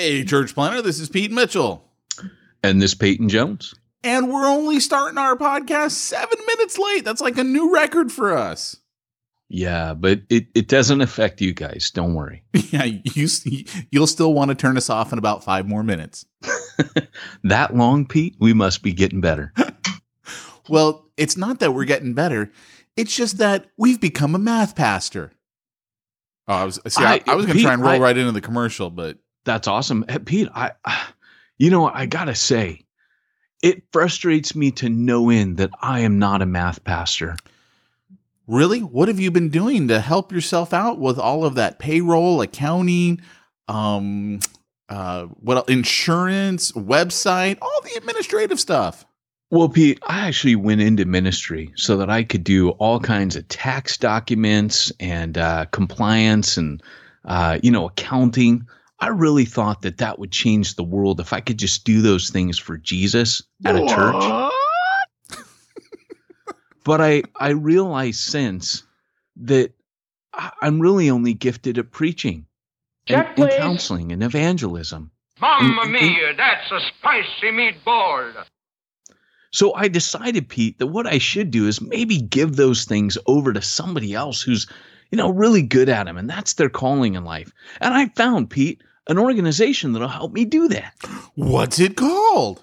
Hey, 0.00 0.24
Church 0.24 0.54
Planter, 0.54 0.80
this 0.80 0.98
is 0.98 1.10
Pete 1.10 1.30
Mitchell. 1.30 1.84
And 2.62 2.80
this 2.80 2.94
Peyton 2.94 3.28
Jones. 3.28 3.74
And 4.02 4.32
we're 4.32 4.46
only 4.46 4.80
starting 4.80 5.18
our 5.18 5.36
podcast 5.36 5.90
seven 5.90 6.38
minutes 6.46 6.78
late. 6.78 7.04
That's 7.04 7.20
like 7.20 7.36
a 7.36 7.44
new 7.44 7.70
record 7.74 8.10
for 8.10 8.34
us. 8.34 8.78
Yeah, 9.50 9.92
but 9.92 10.22
it, 10.30 10.46
it 10.54 10.68
doesn't 10.68 11.02
affect 11.02 11.42
you 11.42 11.52
guys. 11.52 11.90
Don't 11.90 12.14
worry. 12.14 12.44
Yeah, 12.70 12.84
you 12.84 13.28
you'll 13.90 14.06
still 14.06 14.32
want 14.32 14.48
to 14.48 14.54
turn 14.54 14.78
us 14.78 14.88
off 14.88 15.12
in 15.12 15.18
about 15.18 15.44
five 15.44 15.68
more 15.68 15.82
minutes. 15.82 16.24
that 17.44 17.76
long, 17.76 18.06
Pete? 18.06 18.36
We 18.40 18.54
must 18.54 18.82
be 18.82 18.94
getting 18.94 19.20
better. 19.20 19.52
well, 20.70 21.10
it's 21.18 21.36
not 21.36 21.58
that 21.58 21.74
we're 21.74 21.84
getting 21.84 22.14
better. 22.14 22.50
It's 22.96 23.14
just 23.14 23.36
that 23.36 23.66
we've 23.76 24.00
become 24.00 24.34
a 24.34 24.38
math 24.38 24.74
pastor. 24.74 25.32
Oh, 26.48 26.54
I 26.54 26.64
was 26.64 26.80
see. 26.88 27.04
I, 27.04 27.16
I, 27.16 27.22
I 27.26 27.34
was 27.34 27.44
going 27.44 27.58
to 27.58 27.62
try 27.62 27.74
and 27.74 27.82
roll 27.82 27.90
I, 27.90 27.98
right 27.98 28.16
into 28.16 28.32
the 28.32 28.40
commercial, 28.40 28.88
but 28.88 29.18
that's 29.44 29.68
awesome, 29.68 30.04
Pete. 30.24 30.48
I, 30.54 30.72
you 31.58 31.70
know, 31.70 31.88
I 31.88 32.06
gotta 32.06 32.34
say, 32.34 32.84
it 33.62 33.82
frustrates 33.92 34.54
me 34.54 34.70
to 34.72 34.88
no 34.88 35.30
end 35.30 35.58
that 35.58 35.70
I 35.80 36.00
am 36.00 36.18
not 36.18 36.42
a 36.42 36.46
math 36.46 36.82
pastor. 36.84 37.36
Really? 38.46 38.80
What 38.80 39.08
have 39.08 39.20
you 39.20 39.30
been 39.30 39.50
doing 39.50 39.88
to 39.88 40.00
help 40.00 40.32
yourself 40.32 40.72
out 40.72 40.98
with 40.98 41.18
all 41.18 41.44
of 41.44 41.54
that 41.54 41.78
payroll, 41.78 42.40
accounting, 42.40 43.20
um, 43.68 44.40
uh, 44.88 45.26
what 45.26 45.68
insurance, 45.68 46.72
website, 46.72 47.58
all 47.62 47.80
the 47.82 47.94
administrative 47.96 48.58
stuff? 48.58 49.04
Well, 49.52 49.68
Pete, 49.68 49.98
I 50.04 50.26
actually 50.26 50.56
went 50.56 50.80
into 50.80 51.04
ministry 51.04 51.72
so 51.76 51.96
that 51.96 52.08
I 52.08 52.22
could 52.22 52.44
do 52.44 52.70
all 52.70 53.00
kinds 53.00 53.36
of 53.36 53.46
tax 53.48 53.96
documents 53.96 54.92
and 55.00 55.36
uh, 55.36 55.66
compliance 55.66 56.56
and 56.56 56.82
uh, 57.24 57.58
you 57.62 57.70
know 57.70 57.86
accounting. 57.88 58.66
I 59.00 59.08
really 59.08 59.46
thought 59.46 59.82
that 59.82 59.98
that 59.98 60.18
would 60.18 60.30
change 60.30 60.74
the 60.74 60.84
world 60.84 61.20
if 61.20 61.32
I 61.32 61.40
could 61.40 61.58
just 61.58 61.84
do 61.84 62.02
those 62.02 62.30
things 62.30 62.58
for 62.58 62.76
Jesus 62.76 63.42
at 63.64 63.76
a 63.76 63.86
church. 63.86 65.42
but 66.84 67.00
I 67.00 67.22
I 67.36 67.50
realize 67.50 68.20
since 68.20 68.82
that 69.36 69.72
I'm 70.34 70.80
really 70.80 71.10
only 71.10 71.34
gifted 71.34 71.78
at 71.78 71.90
preaching 71.90 72.46
and, 73.08 73.26
and 73.36 73.50
counseling 73.50 74.12
and 74.12 74.22
evangelism. 74.22 75.10
Mamma 75.40 75.86
mia, 75.86 76.34
that's 76.36 76.70
a 76.70 76.80
spicy 76.98 77.50
meatball. 77.50 78.44
So 79.52 79.74
I 79.74 79.88
decided, 79.88 80.48
Pete, 80.48 80.78
that 80.78 80.86
what 80.86 81.06
I 81.06 81.18
should 81.18 81.50
do 81.50 81.66
is 81.66 81.80
maybe 81.80 82.18
give 82.18 82.54
those 82.56 82.84
things 82.84 83.18
over 83.26 83.52
to 83.52 83.62
somebody 83.62 84.14
else 84.14 84.42
who's, 84.42 84.68
you 85.10 85.16
know, 85.16 85.30
really 85.30 85.62
good 85.62 85.88
at 85.88 86.04
them, 86.04 86.16
and 86.16 86.30
that's 86.30 86.52
their 86.52 86.68
calling 86.68 87.14
in 87.14 87.24
life. 87.24 87.52
And 87.80 87.92
I 87.92 88.08
found, 88.08 88.50
Pete, 88.50 88.82
an 89.08 89.18
organization 89.18 89.92
that'll 89.92 90.08
help 90.08 90.32
me 90.32 90.44
do 90.44 90.68
that. 90.68 90.94
What's 91.34 91.78
it 91.78 91.96
called? 91.96 92.62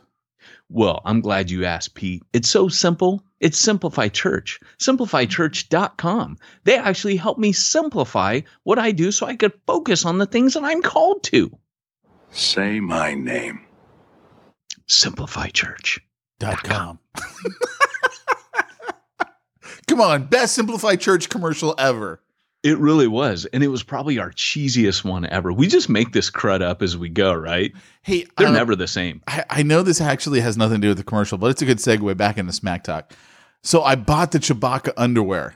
Well, 0.70 1.02
I'm 1.06 1.22
glad 1.22 1.50
you 1.50 1.66
asked, 1.66 1.96
Pete. 1.96 2.24
It's 2.34 2.50
so 2.50 2.68
simple. 2.68 3.24
It's 3.40 3.58
Simplify 3.58 4.10
Church. 4.10 4.60
SimplifyChurch.com. 4.80 6.38
They 6.64 6.78
actually 6.78 7.16
help 7.16 7.38
me 7.38 7.54
simplify 7.54 8.42
what 8.64 8.80
I 8.80 8.92
do 8.92 9.12
so 9.12 9.26
I 9.26 9.36
could 9.36 9.54
focus 9.66 10.06
on 10.06 10.18
the 10.18 10.26
things 10.26 10.56
that 10.56 10.64
I'm 10.64 10.82
called 10.82 11.24
to. 11.24 11.58
Say 12.32 12.82
my 12.82 13.14
name. 13.14 13.62
SimplifyChurch.com. 14.88 17.00
Come 19.88 20.02
on, 20.02 20.26
best 20.26 20.56
Simplify 20.56 20.98
Church 20.98 21.30
commercial 21.30 21.74
ever. 21.78 22.22
It 22.68 22.78
really 22.80 23.08
was. 23.08 23.46
And 23.46 23.64
it 23.64 23.70
was 23.70 23.82
probably 23.82 24.20
our 24.20 24.32
cheesiest 24.32 25.06
one 25.06 25.26
ever. 25.28 25.54
We 25.54 25.68
just 25.68 25.88
make 25.88 26.12
this 26.12 26.30
crud 26.30 26.62
up 26.62 26.82
as 26.82 26.98
we 26.98 27.08
go, 27.08 27.34
right? 27.34 27.72
Hey, 28.02 28.26
they're 28.36 28.48
uh, 28.48 28.52
never 28.52 28.76
the 28.76 28.88
same. 28.88 29.22
I, 29.26 29.46
I, 29.50 29.64
know 29.64 29.84
this 29.84 30.02
actually 30.02 30.42
has 30.42 30.58
nothing 30.58 30.82
to 30.82 30.84
do 30.86 30.88
with 30.90 30.98
the 30.98 31.06
commercial, 31.06 31.38
but 31.38 31.50
it's 31.50 31.62
a 31.62 31.66
good 31.66 31.78
segue 31.78 32.18
back 32.18 32.38
into 32.38 32.52
Smack 32.52 32.84
Talk. 32.84 33.14
So 33.64 33.84
I 33.84 33.96
bought 33.96 34.34
the 34.34 34.40
Chewbacca 34.40 34.92
underwear. 34.98 35.56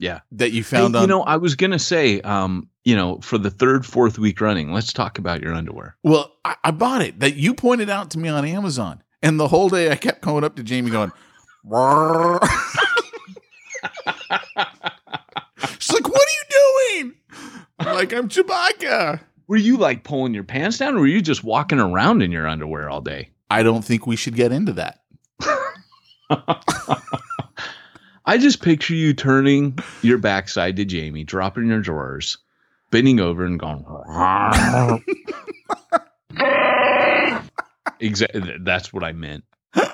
Yeah. 0.00 0.20
That 0.32 0.50
you 0.50 0.64
found 0.64 0.94
hey, 0.94 0.98
on. 0.98 1.02
You 1.04 1.06
know, 1.06 1.22
I 1.22 1.36
was 1.36 1.54
going 1.54 1.70
to 1.70 1.78
say, 1.78 2.20
um, 2.22 2.68
you 2.82 2.96
know, 2.96 3.20
for 3.20 3.38
the 3.38 3.50
third, 3.50 3.86
fourth 3.86 4.18
week 4.18 4.40
running, 4.40 4.72
let's 4.72 4.92
talk 4.92 5.18
about 5.18 5.40
your 5.40 5.54
underwear. 5.54 5.96
Well, 6.02 6.34
I, 6.44 6.56
I 6.64 6.70
bought 6.72 7.02
it 7.02 7.20
that 7.20 7.36
you 7.36 7.54
pointed 7.54 7.90
out 7.90 8.10
to 8.10 8.18
me 8.18 8.28
on 8.28 8.44
Amazon. 8.44 9.04
And 9.22 9.38
the 9.38 9.46
whole 9.46 9.68
day 9.68 9.92
I 9.92 9.94
kept 9.94 10.22
going 10.22 10.42
up 10.42 10.56
to 10.56 10.64
Jamie 10.64 10.90
going, 10.90 11.12
She's 15.78 15.92
like, 15.92 16.08
"What 16.08 16.20
are 16.20 16.22
you 16.38 17.02
doing?" 17.02 17.14
I'm 17.78 17.94
like, 17.94 18.12
"I'm 18.12 18.28
Chewbacca." 18.28 19.20
Were 19.46 19.56
you 19.56 19.76
like 19.76 20.04
pulling 20.04 20.34
your 20.34 20.44
pants 20.44 20.78
down, 20.78 20.96
or 20.96 21.00
were 21.00 21.06
you 21.06 21.20
just 21.20 21.44
walking 21.44 21.78
around 21.78 22.22
in 22.22 22.32
your 22.32 22.48
underwear 22.48 22.88
all 22.88 23.00
day? 23.00 23.30
I 23.50 23.62
don't 23.62 23.84
think 23.84 24.06
we 24.06 24.16
should 24.16 24.36
get 24.36 24.52
into 24.52 24.72
that. 24.72 25.00
I 28.26 28.38
just 28.38 28.62
picture 28.62 28.94
you 28.94 29.12
turning 29.12 29.78
your 30.00 30.16
backside 30.18 30.76
to 30.76 30.84
Jamie, 30.86 31.24
dropping 31.24 31.66
your 31.66 31.80
drawers, 31.80 32.38
bending 32.90 33.20
over, 33.20 33.44
and 33.44 33.60
going. 33.60 33.84
exactly. 38.00 38.56
That's 38.60 38.92
what 38.92 39.04
I 39.04 39.12
meant. 39.12 39.44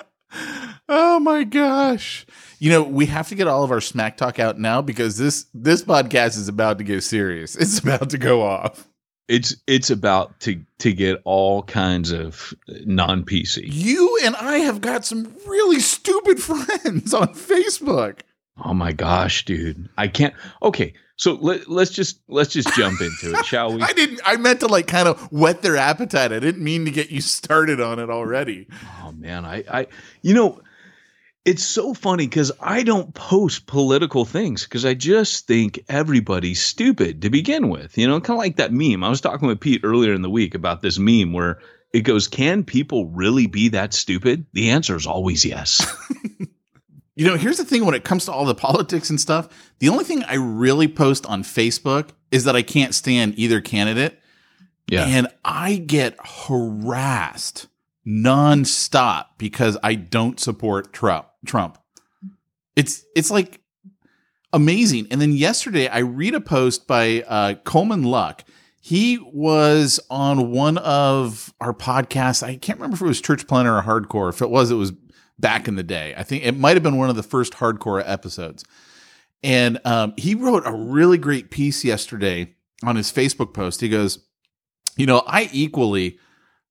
Oh 0.92 1.20
my 1.20 1.44
gosh. 1.44 2.26
You 2.60 2.68
know, 2.68 2.82
we 2.82 3.06
have 3.06 3.28
to 3.30 3.34
get 3.34 3.48
all 3.48 3.64
of 3.64 3.70
our 3.70 3.80
smack 3.80 4.18
talk 4.18 4.38
out 4.38 4.58
now 4.58 4.82
because 4.82 5.16
this 5.16 5.46
this 5.54 5.82
podcast 5.82 6.36
is 6.36 6.46
about 6.46 6.76
to 6.76 6.84
get 6.84 7.02
serious. 7.02 7.56
It's 7.56 7.78
about 7.78 8.10
to 8.10 8.18
go 8.18 8.42
off. 8.42 8.86
It's 9.28 9.56
it's 9.66 9.88
about 9.88 10.38
to 10.40 10.62
to 10.80 10.92
get 10.92 11.22
all 11.24 11.62
kinds 11.62 12.12
of 12.12 12.52
non 12.68 13.24
PC. 13.24 13.62
You 13.64 14.18
and 14.24 14.36
I 14.36 14.58
have 14.58 14.82
got 14.82 15.06
some 15.06 15.34
really 15.46 15.80
stupid 15.80 16.38
friends 16.42 17.14
on 17.14 17.28
Facebook. 17.28 18.20
Oh 18.62 18.74
my 18.74 18.92
gosh, 18.92 19.46
dude! 19.46 19.88
I 19.96 20.08
can't. 20.08 20.34
Okay, 20.62 20.92
so 21.16 21.34
let, 21.40 21.70
let's 21.70 21.92
just 21.92 22.20
let's 22.28 22.52
just 22.52 22.74
jump 22.74 23.00
into 23.00 23.38
it, 23.38 23.46
shall 23.46 23.72
we? 23.74 23.80
I 23.80 23.94
didn't. 23.94 24.20
I 24.26 24.36
meant 24.36 24.60
to 24.60 24.66
like 24.66 24.86
kind 24.86 25.08
of 25.08 25.18
whet 25.32 25.62
their 25.62 25.78
appetite. 25.78 26.30
I 26.30 26.40
didn't 26.40 26.62
mean 26.62 26.84
to 26.84 26.90
get 26.90 27.08
you 27.08 27.22
started 27.22 27.80
on 27.80 27.98
it 27.98 28.10
already. 28.10 28.68
Oh 29.02 29.12
man, 29.12 29.46
I 29.46 29.64
I 29.70 29.86
you 30.20 30.34
know 30.34 30.60
it's 31.44 31.64
so 31.64 31.94
funny 31.94 32.26
because 32.26 32.52
I 32.60 32.82
don't 32.82 33.14
post 33.14 33.66
political 33.66 34.24
things 34.24 34.64
because 34.64 34.84
I 34.84 34.94
just 34.94 35.46
think 35.46 35.82
everybody's 35.88 36.62
stupid 36.62 37.22
to 37.22 37.30
begin 37.30 37.70
with. 37.70 37.96
You 37.96 38.06
know, 38.06 38.20
kind 38.20 38.36
of 38.36 38.42
like 38.42 38.56
that 38.56 38.72
meme. 38.72 39.02
I 39.02 39.08
was 39.08 39.20
talking 39.20 39.48
with 39.48 39.60
Pete 39.60 39.80
earlier 39.82 40.12
in 40.12 40.22
the 40.22 40.30
week 40.30 40.54
about 40.54 40.82
this 40.82 40.98
meme 40.98 41.32
where 41.32 41.60
it 41.92 42.00
goes, 42.00 42.28
Can 42.28 42.62
people 42.62 43.06
really 43.06 43.46
be 43.46 43.68
that 43.70 43.94
stupid? 43.94 44.44
The 44.52 44.70
answer 44.70 44.96
is 44.96 45.06
always 45.06 45.44
yes. 45.44 45.84
you 47.16 47.26
know, 47.26 47.36
here's 47.36 47.56
the 47.56 47.64
thing 47.64 47.86
when 47.86 47.94
it 47.94 48.04
comes 48.04 48.26
to 48.26 48.32
all 48.32 48.44
the 48.44 48.54
politics 48.54 49.08
and 49.08 49.20
stuff, 49.20 49.48
the 49.78 49.88
only 49.88 50.04
thing 50.04 50.22
I 50.24 50.34
really 50.34 50.88
post 50.88 51.24
on 51.26 51.42
Facebook 51.42 52.10
is 52.30 52.44
that 52.44 52.56
I 52.56 52.62
can't 52.62 52.94
stand 52.94 53.38
either 53.38 53.60
candidate. 53.60 54.18
Yeah. 54.88 55.06
And 55.06 55.28
I 55.44 55.76
get 55.76 56.16
harassed 56.22 57.68
nonstop 58.06 59.26
because 59.38 59.78
I 59.82 59.94
don't 59.94 60.38
support 60.38 60.92
Trump. 60.92 61.26
Trump. 61.46 61.78
It's 62.76 63.04
it's 63.14 63.30
like 63.30 63.60
amazing. 64.52 65.06
And 65.10 65.20
then 65.20 65.32
yesterday 65.32 65.88
I 65.88 65.98
read 65.98 66.34
a 66.34 66.40
post 66.40 66.86
by 66.86 67.22
uh, 67.22 67.54
Coleman 67.64 68.02
Luck. 68.02 68.44
He 68.80 69.18
was 69.18 70.00
on 70.08 70.50
one 70.50 70.78
of 70.78 71.52
our 71.60 71.74
podcasts. 71.74 72.42
I 72.42 72.56
can't 72.56 72.78
remember 72.78 72.94
if 72.94 73.02
it 73.02 73.06
was 73.06 73.20
Church 73.20 73.46
Planter 73.46 73.76
or 73.76 73.82
Hardcore. 73.82 74.30
If 74.30 74.40
it 74.40 74.48
was, 74.48 74.70
it 74.70 74.76
was 74.76 74.92
back 75.38 75.68
in 75.68 75.76
the 75.76 75.82
day. 75.82 76.14
I 76.16 76.22
think 76.22 76.44
it 76.44 76.56
might 76.56 76.76
have 76.76 76.82
been 76.82 76.96
one 76.96 77.10
of 77.10 77.16
the 77.16 77.22
first 77.22 77.54
hardcore 77.54 78.02
episodes. 78.04 78.64
And 79.42 79.80
um, 79.84 80.14
he 80.16 80.34
wrote 80.34 80.62
a 80.66 80.72
really 80.72 81.18
great 81.18 81.50
piece 81.50 81.84
yesterday 81.84 82.54
on 82.82 82.96
his 82.96 83.12
Facebook 83.12 83.54
post. 83.54 83.80
He 83.80 83.88
goes, 83.88 84.18
You 84.96 85.06
know, 85.06 85.22
I 85.26 85.48
equally, 85.52 86.18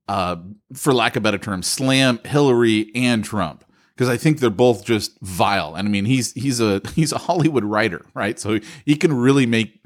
uh, 0.07 0.37
for 0.73 0.93
lack 0.93 1.15
of 1.15 1.23
better 1.23 1.37
term, 1.37 1.63
slam 1.63 2.19
Hillary 2.25 2.91
and 2.95 3.23
Trump 3.23 3.63
because 3.99 4.07
I 4.07 4.15
think 4.15 4.39
they're 4.39 4.49
both 4.49 4.85
just 4.85 5.19
vile. 5.19 5.75
And 5.75 5.85
I 5.85 5.91
mean, 5.91 6.05
he's 6.05 6.31
he's 6.31 6.61
a 6.61 6.81
he's 6.95 7.11
a 7.11 7.17
Hollywood 7.17 7.65
writer, 7.65 8.05
right? 8.13 8.39
So 8.39 8.61
he 8.85 8.95
can 8.95 9.11
really 9.11 9.45
make 9.45 9.83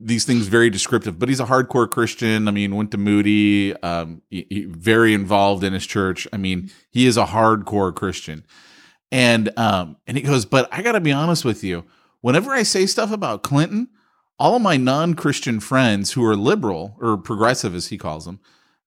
these 0.00 0.24
things 0.24 0.46
very 0.46 0.70
descriptive. 0.70 1.18
But 1.18 1.28
he's 1.28 1.40
a 1.40 1.44
hardcore 1.44 1.90
Christian. 1.90 2.48
I 2.48 2.52
mean, 2.52 2.74
went 2.74 2.90
to 2.92 2.98
Moody, 2.98 3.76
um, 3.82 4.22
he, 4.30 4.46
he, 4.48 4.64
very 4.64 5.12
involved 5.12 5.62
in 5.62 5.74
his 5.74 5.86
church. 5.86 6.26
I 6.32 6.38
mean, 6.38 6.70
he 6.90 7.06
is 7.06 7.18
a 7.18 7.26
hardcore 7.26 7.94
Christian. 7.94 8.46
And 9.12 9.56
um, 9.58 9.98
and 10.06 10.16
he 10.16 10.22
goes, 10.22 10.46
but 10.46 10.66
I 10.72 10.80
got 10.80 10.92
to 10.92 11.00
be 11.00 11.12
honest 11.12 11.44
with 11.44 11.62
you. 11.62 11.84
Whenever 12.22 12.50
I 12.50 12.62
say 12.62 12.86
stuff 12.86 13.12
about 13.12 13.42
Clinton, 13.42 13.88
all 14.38 14.56
of 14.56 14.62
my 14.62 14.78
non-Christian 14.78 15.60
friends 15.60 16.12
who 16.12 16.24
are 16.24 16.34
liberal 16.34 16.96
or 16.98 17.18
progressive, 17.18 17.74
as 17.74 17.88
he 17.88 17.98
calls 17.98 18.24
them, 18.24 18.40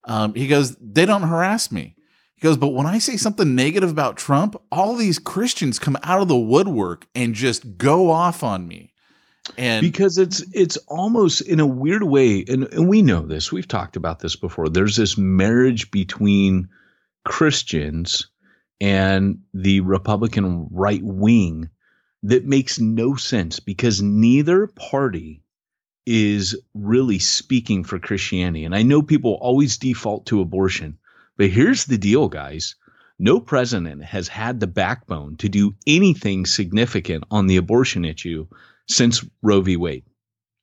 um, 0.05 0.33
he 0.33 0.47
goes, 0.47 0.75
they 0.77 1.05
don't 1.05 1.21
harass 1.21 1.71
me. 1.71 1.96
He 2.37 2.43
goes, 2.43 2.55
but 2.57 2.69
when 2.69 2.85
I 2.85 2.99
say 2.99 3.17
something 3.17 3.55
negative 3.55 3.89
about 3.89 4.15
Trump, 4.15 4.55
all 4.71 4.95
these 4.95 5.17
Christians 5.17 5.79
come 5.79 5.97
out 6.03 6.21
of 6.21 6.27
the 6.27 6.37
woodwork 6.37 7.07
and 7.15 7.33
just 7.33 7.79
go 7.79 8.11
off 8.11 8.43
on 8.43 8.67
me. 8.67 8.93
And 9.57 9.81
because 9.81 10.19
it's 10.19 10.41
it's 10.53 10.77
almost 10.87 11.41
in 11.41 11.59
a 11.59 11.65
weird 11.65 12.03
way, 12.03 12.45
and, 12.47 12.65
and 12.73 12.87
we 12.87 13.01
know 13.01 13.21
this, 13.25 13.51
we've 13.51 13.67
talked 13.67 13.95
about 13.95 14.19
this 14.19 14.35
before. 14.35 14.69
There's 14.69 14.97
this 14.97 15.17
marriage 15.17 15.89
between 15.89 16.69
Christians 17.25 18.27
and 18.79 19.39
the 19.53 19.79
Republican 19.79 20.67
right 20.69 21.01
wing 21.03 21.69
that 22.23 22.45
makes 22.45 22.79
no 22.79 23.15
sense 23.15 23.59
because 23.59 24.01
neither 24.01 24.67
party 24.67 25.41
is 26.05 26.55
really 26.73 27.19
speaking 27.19 27.83
for 27.83 27.99
Christianity. 27.99 28.63
And 28.63 28.75
I 28.75 28.83
know 28.83 29.01
people 29.01 29.39
always 29.41 29.77
default 29.77 30.25
to 30.27 30.41
abortion, 30.41 30.97
but 31.37 31.49
here's 31.49 31.85
the 31.85 31.97
deal, 31.97 32.27
guys. 32.27 32.75
No 33.19 33.39
president 33.39 34.03
has 34.03 34.27
had 34.27 34.59
the 34.59 34.67
backbone 34.67 35.37
to 35.37 35.49
do 35.49 35.75
anything 35.87 36.45
significant 36.45 37.23
on 37.31 37.47
the 37.47 37.57
abortion 37.57 38.05
issue 38.05 38.47
since 38.87 39.25
Roe 39.41 39.61
v. 39.61 39.75
Wade. 39.75 40.03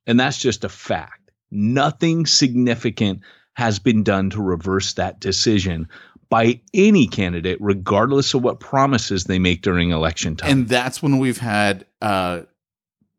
And 0.06 0.20
that's 0.20 0.38
just 0.38 0.64
a 0.64 0.68
fact. 0.68 1.30
Nothing 1.50 2.26
significant 2.26 3.20
has 3.54 3.78
been 3.78 4.02
done 4.02 4.30
to 4.30 4.42
reverse 4.42 4.94
that 4.94 5.20
decision 5.20 5.88
by 6.28 6.60
any 6.72 7.06
candidate, 7.06 7.58
regardless 7.60 8.34
of 8.34 8.42
what 8.42 8.60
promises 8.60 9.24
they 9.24 9.38
make 9.38 9.62
during 9.62 9.90
election 9.90 10.36
time. 10.36 10.50
And 10.50 10.68
that's 10.68 11.02
when 11.02 11.18
we've 11.18 11.38
had 11.38 11.86
uh, 12.02 12.42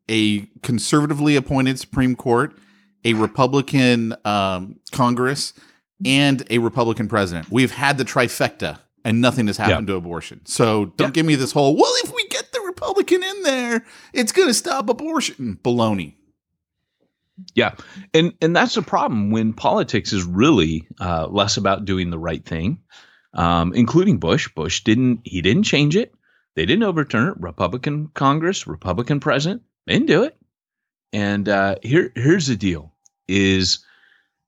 a 0.08 0.40
conservatively 0.62 1.36
appointed 1.36 1.78
Supreme 1.78 2.16
Court, 2.16 2.56
a 3.04 3.14
Republican 3.14 4.14
um, 4.24 4.78
Congress, 4.92 5.54
and 6.04 6.46
a 6.50 6.58
Republican 6.58 7.08
president. 7.08 7.50
We've 7.50 7.70
had 7.70 7.98
the 7.98 8.04
trifecta, 8.04 8.78
and 9.04 9.20
nothing 9.20 9.46
has 9.46 9.56
happened 9.56 9.88
yeah. 9.88 9.94
to 9.94 9.98
abortion. 9.98 10.44
So 10.44 10.86
don't 10.86 11.08
yeah. 11.08 11.12
give 11.12 11.26
me 11.26 11.34
this 11.36 11.52
whole, 11.52 11.76
well, 11.76 11.92
if 12.04 12.14
we 12.14 12.26
get 12.28 12.52
the 12.52 12.60
Republican 12.60 13.22
in 13.22 13.42
there, 13.42 13.84
it's 14.12 14.32
going 14.32 14.48
to 14.48 14.54
stop 14.54 14.88
abortion. 14.88 15.58
Baloney. 15.62 16.14
Yeah, 17.54 17.74
and 18.14 18.32
and 18.40 18.56
that's 18.56 18.78
a 18.78 18.82
problem 18.82 19.30
when 19.30 19.52
politics 19.52 20.12
is 20.14 20.24
really 20.24 20.88
uh, 20.98 21.26
less 21.26 21.58
about 21.58 21.84
doing 21.84 22.08
the 22.08 22.18
right 22.18 22.42
thing, 22.42 22.80
um, 23.34 23.74
including 23.74 24.18
Bush. 24.18 24.48
Bush 24.54 24.82
didn't 24.84 25.20
he 25.24 25.42
didn't 25.42 25.64
change 25.64 25.96
it. 25.96 26.14
They 26.54 26.64
didn't 26.64 26.84
overturn 26.84 27.28
it. 27.28 27.34
Republican 27.38 28.08
Congress, 28.14 28.66
Republican 28.66 29.20
president, 29.20 29.62
didn't 29.86 30.06
do 30.06 30.22
it. 30.22 30.34
And 31.12 31.46
uh, 31.46 31.76
here 31.82 32.10
here's 32.14 32.46
the 32.46 32.56
deal: 32.56 32.94
is 33.28 33.84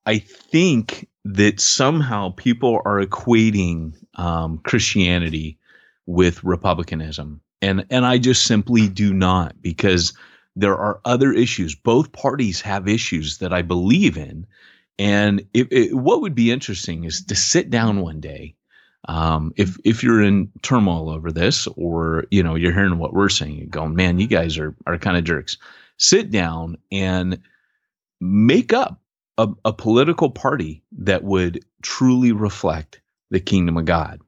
I 0.07 0.19
think 0.19 1.08
that 1.25 1.61
somehow 1.61 2.33
people 2.37 2.81
are 2.85 3.05
equating 3.05 3.95
um, 4.15 4.59
Christianity 4.59 5.59
with 6.07 6.43
republicanism, 6.45 7.41
and 7.61 7.85
and 7.91 8.07
I 8.07 8.19
just 8.19 8.45
simply 8.45 8.89
do 8.89 9.13
not 9.13 9.61
because 9.61 10.13
there 10.57 10.77
are 10.77 11.01
other 11.05 11.33
issues. 11.33 11.75
Both 11.75 12.13
parties 12.13 12.61
have 12.63 12.89
issues 12.89 13.39
that 13.39 13.53
I 13.53 13.63
believe 13.63 14.17
in, 14.17 14.47
and 14.99 15.41
it, 15.55 15.73
it, 15.73 15.95
what 15.95 16.21
would 16.23 16.35
be 16.35 16.51
interesting 16.51 17.05
is 17.05 17.25
to 17.27 17.35
sit 17.35 17.71
down 17.71 18.01
one 18.01 18.21
day. 18.21 18.55
Um, 19.07 19.53
if 19.57 19.77
if 19.85 20.03
you're 20.03 20.23
in 20.23 20.51
turmoil 20.63 21.09
over 21.09 21.31
this, 21.31 21.67
or 21.77 22.27
you 22.31 22.43
know 22.43 22.57
you're 22.57 22.73
hearing 22.73 22.99
what 22.99 23.15
we're 23.15 23.29
saying, 23.29 23.61
and 23.61 23.71
going, 23.71 23.95
man, 23.95 24.19
you 24.19 24.27
guys 24.27 24.59
are 24.59 24.75
are 24.87 24.99
kind 24.99 25.17
of 25.17 25.25
jerks. 25.25 25.57
Sit 25.97 26.31
down 26.31 26.77
and 26.91 27.41
make 28.21 28.73
up 28.73 29.01
a, 29.39 29.49
a 29.65 29.73
political 29.73 30.31
party 30.31 30.83
that 30.99 31.23
would 31.23 31.65
truly 31.81 32.33
reflect 32.33 33.01
the 33.31 33.41
kingdom 33.41 33.77
of 33.77 33.85
God. 33.85 34.21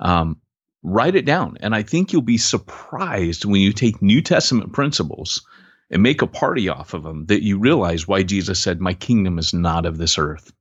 Um, 0.00 0.40
write 0.82 1.14
it 1.14 1.26
down. 1.26 1.58
And 1.60 1.74
I 1.74 1.82
think 1.82 2.12
you'll 2.12 2.22
be 2.22 2.38
surprised 2.38 3.44
when 3.44 3.60
you 3.60 3.72
take 3.72 4.02
New 4.02 4.22
Testament 4.22 4.72
principles 4.72 5.46
and 5.90 6.02
make 6.02 6.22
a 6.22 6.26
party 6.26 6.68
off 6.68 6.94
of 6.94 7.02
them 7.02 7.26
that 7.26 7.42
you 7.42 7.58
realize 7.58 8.08
why 8.08 8.22
Jesus 8.22 8.58
said, 8.58 8.80
My 8.80 8.94
kingdom 8.94 9.38
is 9.38 9.52
not 9.52 9.86
of 9.86 9.98
this 9.98 10.18
earth, 10.18 10.52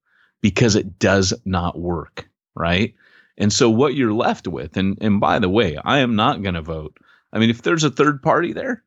because 0.42 0.76
it 0.76 1.00
does 1.00 1.34
not 1.46 1.80
work, 1.80 2.30
right? 2.56 2.94
And 3.38 3.52
so 3.52 3.70
what 3.70 3.96
you're 3.96 4.14
left 4.14 4.48
with, 4.48 4.78
and, 4.78 4.98
and 5.02 5.20
by 5.20 5.40
the 5.40 5.50
way, 5.50 5.78
I 5.84 6.00
am 6.00 6.16
not 6.16 6.44
going 6.44 6.56
to 6.56 6.62
vote. 6.62 6.98
I 7.32 7.40
mean, 7.40 7.50
if 7.50 7.62
there's 7.62 7.84
a 7.84 7.90
third 7.90 8.22
party 8.22 8.54
there, 8.54 8.84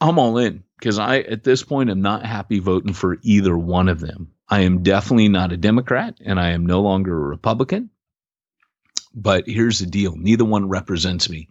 I'm 0.00 0.18
all 0.18 0.38
in 0.38 0.62
because 0.82 0.98
I, 0.98 1.18
at 1.20 1.44
this 1.44 1.62
point, 1.62 1.90
am 1.90 2.02
not 2.02 2.26
happy 2.26 2.58
voting 2.58 2.92
for 2.92 3.16
either 3.22 3.56
one 3.56 3.88
of 3.88 4.00
them. 4.00 4.32
I 4.48 4.62
am 4.62 4.82
definitely 4.82 5.28
not 5.28 5.52
a 5.52 5.56
Democrat 5.56 6.18
and 6.24 6.40
I 6.40 6.50
am 6.50 6.66
no 6.66 6.80
longer 6.80 7.16
a 7.16 7.28
Republican. 7.28 7.88
But 9.14 9.46
here's 9.46 9.78
the 9.78 9.86
deal 9.86 10.16
neither 10.16 10.44
one 10.44 10.68
represents 10.68 11.30
me. 11.30 11.48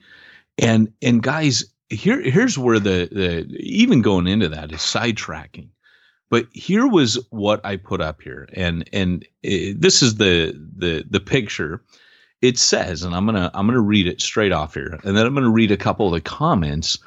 And, 0.57 0.91
and 1.01 1.23
guys, 1.23 1.63
here, 1.89 2.21
here's 2.21 2.57
where 2.57 2.77
the, 2.77 3.07
the, 3.09 3.55
even 3.57 4.01
going 4.01 4.27
into 4.27 4.49
that 4.49 4.73
is 4.73 4.79
sidetracking. 4.79 5.69
But 6.29 6.47
here 6.51 6.85
was 6.85 7.17
what 7.29 7.65
I 7.65 7.77
put 7.77 8.01
up 8.01 8.21
here. 8.21 8.49
And, 8.51 8.89
and 8.91 9.25
it, 9.43 9.79
this 9.79 10.03
is 10.03 10.15
the, 10.15 10.51
the, 10.75 11.05
the 11.09 11.21
picture 11.21 11.81
it 12.41 12.57
says, 12.57 13.03
and 13.03 13.15
I'm 13.15 13.27
to, 13.27 13.49
I'm 13.53 13.67
to 13.69 13.79
read 13.79 14.07
it 14.07 14.19
straight 14.19 14.51
off 14.51 14.73
here. 14.73 14.99
And 15.05 15.15
then 15.15 15.25
I'm 15.25 15.35
to 15.35 15.49
read 15.49 15.71
a 15.71 15.77
couple 15.77 16.07
of 16.07 16.13
the 16.13 16.19
comments 16.19 16.97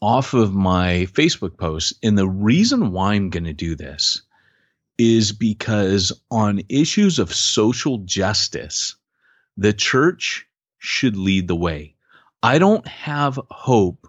off 0.00 0.34
of 0.34 0.54
my 0.54 1.06
Facebook 1.12 1.56
posts. 1.56 1.94
And 2.02 2.16
the 2.16 2.28
reason 2.28 2.92
why 2.92 3.14
I'm 3.14 3.30
going 3.30 3.44
to 3.44 3.52
do 3.52 3.74
this 3.74 4.22
is 4.98 5.32
because 5.32 6.12
on 6.30 6.62
issues 6.68 7.18
of 7.18 7.34
social 7.34 7.98
justice, 7.98 8.96
the 9.56 9.72
church 9.72 10.46
should 10.78 11.16
lead 11.16 11.48
the 11.48 11.56
way. 11.56 11.94
I 12.42 12.58
don't 12.58 12.86
have 12.86 13.40
hope 13.50 14.06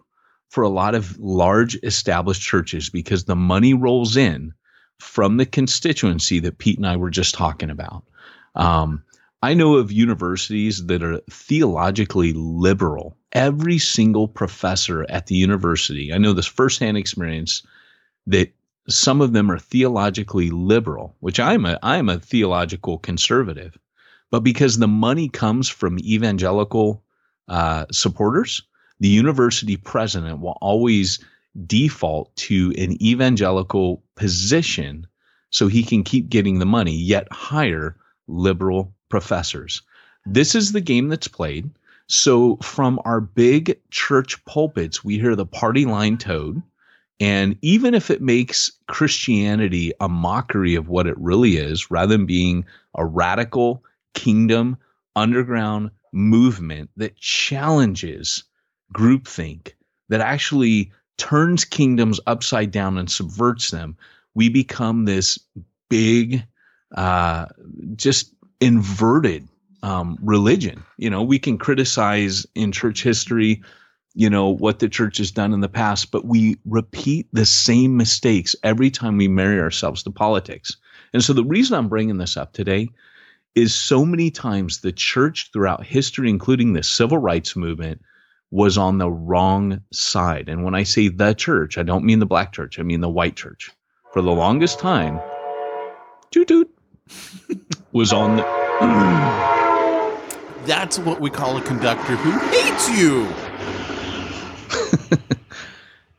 for 0.50 0.64
a 0.64 0.70
lot 0.70 0.96
of 0.96 1.18
large 1.20 1.76
established 1.84 2.42
churches 2.42 2.90
because 2.90 3.26
the 3.26 3.36
money 3.36 3.74
rolls 3.74 4.16
in 4.16 4.54
from 5.00 5.38
the 5.38 5.46
constituency 5.46 6.40
that 6.40 6.58
Pete 6.58 6.78
and 6.78 6.88
I 6.88 6.98
were 6.98 7.10
just 7.10 7.36
talking 7.36 7.70
about. 7.70 8.04
Um, 8.56 9.04
I 9.44 9.54
know 9.54 9.76
of 9.76 9.92
universities 9.92 10.86
that 10.88 11.04
are 11.04 11.22
theologically 11.30 12.34
liberal. 12.34 13.18
Every 13.38 13.78
single 13.78 14.28
professor 14.28 15.06
at 15.10 15.28
the 15.28 15.36
university, 15.36 16.12
I 16.12 16.18
know 16.18 16.34
this 16.34 16.48
firsthand 16.48 16.98
experience 16.98 17.62
that 18.26 18.52
some 18.90 19.22
of 19.22 19.34
them 19.34 19.52
are 19.52 19.60
theologically 19.60 20.50
liberal, 20.50 21.16
which 21.20 21.40
I'm 21.40 21.64
a 21.66 21.78
I'm 21.84 22.10
a 22.10 22.20
theological 22.20 22.98
conservative, 22.98 23.78
but 24.32 24.40
because 24.40 24.78
the 24.80 24.88
money 24.88 25.30
comes 25.30 25.70
from 25.70 26.00
evangelical 26.00 27.04
uh, 27.48 27.86
supporters, 27.92 28.64
the 29.00 29.08
university 29.08 29.78
president 29.78 30.40
will 30.40 30.58
always 30.60 31.20
default 31.68 32.36
to 32.38 32.74
an 32.76 33.00
evangelical 33.04 34.04
position 34.16 35.06
so 35.52 35.68
he 35.68 35.84
can 35.84 36.04
keep 36.04 36.28
getting 36.30 36.58
the 36.58 36.66
money, 36.66 36.96
yet 36.96 37.28
hire 37.32 37.98
liberal 38.28 38.96
professors. 39.10 39.84
This 40.26 40.56
is 40.56 40.72
the 40.72 40.82
game 40.82 41.10
that's 41.10 41.28
played. 41.28 41.70
So 42.08 42.56
from 42.58 43.00
our 43.06 43.20
big 43.20 43.80
church 43.92 44.44
pulpits, 44.46 45.04
we 45.04 45.20
hear 45.20 45.36
the 45.36 45.46
party 45.46 45.86
line 45.86 46.18
toed. 46.18 46.62
And 47.20 47.58
even 47.62 47.94
if 47.94 48.12
it 48.12 48.22
makes 48.22 48.72
Christianity 48.88 49.92
a 50.00 50.08
mockery 50.08 50.76
of 50.76 50.88
what 50.88 51.08
it 51.08 51.18
really 51.18 51.58
is, 51.58 51.90
rather 51.92 52.16
than 52.16 52.26
being 52.26 52.66
a 52.96 53.06
radical 53.06 53.84
kingdom 54.14 54.78
underground 55.16 55.92
movement 56.14 56.90
that 56.96 57.18
challenges 57.18 58.44
groupthink, 58.94 59.74
that 60.10 60.22
actually 60.22 60.92
turns 61.18 61.66
kingdoms 61.66 62.20
upside 62.28 62.72
down 62.72 62.98
and 62.98 63.10
subverts 63.12 63.72
them, 63.72 63.98
we 64.36 64.48
become 64.48 65.06
this 65.06 65.40
big, 65.90 66.44
uh, 66.96 67.48
just 67.96 68.34
inverted 68.62 69.50
um, 69.84 70.18
religion. 70.22 70.84
You 70.98 71.10
know, 71.10 71.24
we 71.24 71.40
can 71.40 71.58
criticize 71.58 72.46
in 72.56 72.72
church 72.72 73.04
history, 73.04 73.64
you 74.14 74.30
know, 74.30 74.50
what 74.50 74.80
the 74.80 74.90
church 74.90 75.18
has 75.18 75.32
done 75.32 75.54
in 75.54 75.62
the 75.62 75.70
past, 75.70 76.12
but 76.12 76.26
we 76.26 76.58
repeat 76.66 77.28
the 77.34 77.46
same 77.46 77.98
mistakes 77.98 78.56
every 78.64 78.90
time 78.90 79.18
we 79.18 79.28
marry 79.28 79.60
ourselves 79.60 80.04
to 80.04 80.12
politics. 80.12 80.76
And 81.14 81.24
so 81.24 81.34
the 81.34 81.44
reason 81.44 81.78
I'm 81.78 81.90
bringing 81.90 82.18
this 82.18 82.38
up 82.38 82.54
today 82.54 82.90
is 83.56 83.74
so 83.74 84.06
many 84.06 84.30
times 84.30 84.82
the 84.82 84.92
church 84.92 85.50
throughout 85.52 85.86
history, 85.86 86.30
including 86.30 86.74
the 86.74 86.84
civil 86.84 87.18
rights 87.18 87.56
movement, 87.56 88.02
was 88.52 88.78
on 88.78 88.98
the 88.98 89.10
wrong 89.10 89.82
side. 89.92 90.48
And 90.48 90.64
when 90.64 90.76
I 90.76 90.84
say 90.84 91.10
the 91.10 91.34
church, 91.34 91.78
I 91.78 91.84
don't 91.84 92.06
mean 92.06 92.20
the 92.20 92.26
black 92.26 92.54
church, 92.54 92.80
I 92.80 92.84
mean 92.84 93.02
the 93.02 93.10
white 93.10 93.36
church. 93.36 93.72
For 94.14 94.22
the 94.22 94.32
longest 94.32 94.80
time, 94.80 95.20
toot 96.32 96.48
toot, 96.48 96.70
was 97.92 98.14
on 98.14 98.38
the. 98.38 99.58
That's 100.68 101.00
what 101.00 101.22
we 101.22 101.30
call 101.30 101.56
a 101.56 101.62
conductor 101.62 102.18
who 102.18 102.38
hates 102.50 102.90
you. 103.00 103.26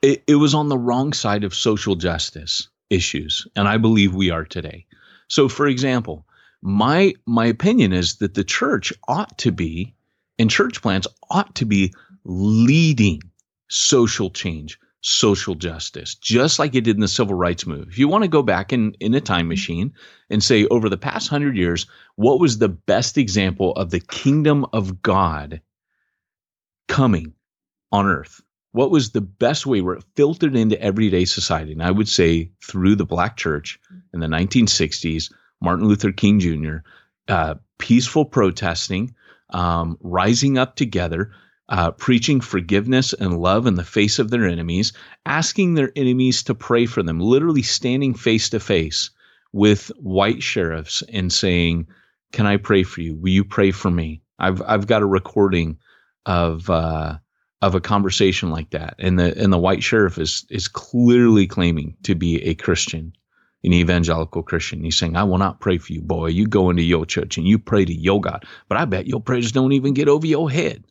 it, 0.02 0.24
it 0.26 0.36
was 0.36 0.54
on 0.54 0.70
the 0.70 0.78
wrong 0.78 1.12
side 1.12 1.44
of 1.44 1.54
social 1.54 1.96
justice 1.96 2.66
issues, 2.88 3.46
and 3.54 3.68
I 3.68 3.76
believe 3.76 4.14
we 4.14 4.30
are 4.30 4.46
today. 4.46 4.86
So, 5.28 5.50
for 5.50 5.66
example, 5.66 6.24
my 6.62 7.12
my 7.26 7.44
opinion 7.44 7.92
is 7.92 8.16
that 8.16 8.32
the 8.32 8.42
church 8.42 8.90
ought 9.06 9.36
to 9.36 9.52
be, 9.52 9.94
and 10.38 10.50
church 10.50 10.80
plans 10.80 11.06
ought 11.28 11.54
to 11.56 11.66
be 11.66 11.92
leading 12.24 13.20
social 13.68 14.30
change, 14.30 14.80
social 15.00 15.54
justice, 15.54 16.14
just 16.16 16.58
like 16.58 16.74
it 16.74 16.82
did 16.82 16.96
in 16.96 17.00
the 17.00 17.08
civil 17.08 17.34
rights 17.34 17.66
movement. 17.66 17.90
If 17.90 17.98
you 17.98 18.08
want 18.08 18.24
to 18.24 18.28
go 18.28 18.42
back 18.42 18.72
in, 18.72 18.94
in 19.00 19.14
a 19.14 19.20
time 19.20 19.48
machine 19.48 19.92
and 20.28 20.42
say, 20.42 20.66
over 20.66 20.88
the 20.88 20.96
past 20.96 21.28
hundred 21.28 21.56
years, 21.56 21.86
what 22.16 22.40
was 22.40 22.58
the 22.58 22.68
best 22.68 23.16
example 23.16 23.72
of 23.72 23.90
the 23.90 24.00
kingdom 24.00 24.66
of 24.72 25.02
God 25.02 25.60
coming 26.88 27.34
on 27.92 28.06
earth? 28.06 28.40
What 28.72 28.90
was 28.90 29.10
the 29.10 29.20
best 29.20 29.66
way 29.66 29.80
where 29.80 29.94
it 29.94 30.04
filtered 30.14 30.56
into 30.56 30.80
everyday 30.80 31.24
society? 31.24 31.72
And 31.72 31.82
I 31.82 31.90
would 31.90 32.08
say 32.08 32.50
through 32.62 32.96
the 32.96 33.06
black 33.06 33.36
church 33.36 33.80
in 34.12 34.20
the 34.20 34.26
1960s, 34.26 35.32
Martin 35.60 35.88
Luther 35.88 36.12
King 36.12 36.38
Jr., 36.38 36.78
uh, 37.28 37.54
peaceful 37.78 38.24
protesting, 38.24 39.14
um, 39.50 39.96
rising 40.00 40.58
up 40.58 40.76
together, 40.76 41.32
uh, 41.68 41.90
preaching 41.92 42.40
forgiveness 42.40 43.12
and 43.12 43.40
love 43.40 43.66
in 43.66 43.74
the 43.74 43.84
face 43.84 44.18
of 44.18 44.30
their 44.30 44.46
enemies, 44.46 44.92
asking 45.26 45.74
their 45.74 45.92
enemies 45.96 46.42
to 46.44 46.54
pray 46.54 46.86
for 46.86 47.02
them, 47.02 47.20
literally 47.20 47.62
standing 47.62 48.14
face 48.14 48.48
to 48.50 48.60
face 48.60 49.10
with 49.52 49.90
white 49.98 50.42
sheriffs 50.42 51.02
and 51.12 51.32
saying, 51.32 51.86
"Can 52.32 52.46
I 52.46 52.56
pray 52.56 52.82
for 52.82 53.02
you? 53.02 53.14
Will 53.16 53.30
you 53.30 53.44
pray 53.44 53.70
for 53.70 53.90
me?" 53.90 54.22
I've 54.38 54.62
I've 54.66 54.86
got 54.86 55.02
a 55.02 55.06
recording 55.06 55.78
of 56.26 56.70
uh, 56.70 57.18
of 57.60 57.74
a 57.74 57.80
conversation 57.80 58.50
like 58.50 58.70
that, 58.70 58.94
and 58.98 59.18
the 59.18 59.36
and 59.42 59.52
the 59.52 59.58
white 59.58 59.82
sheriff 59.82 60.18
is 60.18 60.46
is 60.50 60.68
clearly 60.68 61.46
claiming 61.46 61.96
to 62.04 62.14
be 62.14 62.42
a 62.44 62.54
Christian, 62.54 63.12
an 63.64 63.72
evangelical 63.74 64.42
Christian. 64.42 64.82
He's 64.84 64.96
saying, 64.96 65.16
"I 65.16 65.24
will 65.24 65.38
not 65.38 65.60
pray 65.60 65.76
for 65.78 65.92
you, 65.92 66.00
boy. 66.00 66.28
You 66.28 66.46
go 66.46 66.70
into 66.70 66.82
your 66.82 67.04
church 67.04 67.36
and 67.36 67.46
you 67.46 67.58
pray 67.58 67.84
to 67.84 67.94
your 67.94 68.20
God, 68.20 68.44
but 68.68 68.78
I 68.78 68.86
bet 68.86 69.06
your 69.06 69.20
prayers 69.20 69.52
don't 69.52 69.72
even 69.72 69.92
get 69.92 70.08
over 70.08 70.26
your 70.26 70.50
head." 70.50 70.84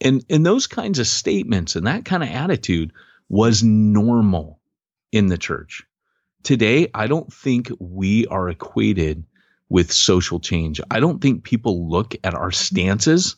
And 0.00 0.24
and 0.30 0.44
those 0.44 0.66
kinds 0.66 0.98
of 0.98 1.06
statements 1.06 1.76
and 1.76 1.86
that 1.86 2.04
kind 2.04 2.22
of 2.22 2.28
attitude 2.30 2.92
was 3.28 3.62
normal 3.62 4.60
in 5.12 5.26
the 5.26 5.38
church. 5.38 5.82
Today, 6.42 6.88
I 6.94 7.06
don't 7.06 7.32
think 7.32 7.70
we 7.78 8.26
are 8.26 8.48
equated 8.48 9.24
with 9.68 9.92
social 9.92 10.40
change. 10.40 10.80
I 10.90 11.00
don't 11.00 11.20
think 11.20 11.44
people 11.44 11.88
look 11.88 12.16
at 12.24 12.34
our 12.34 12.50
stances 12.50 13.36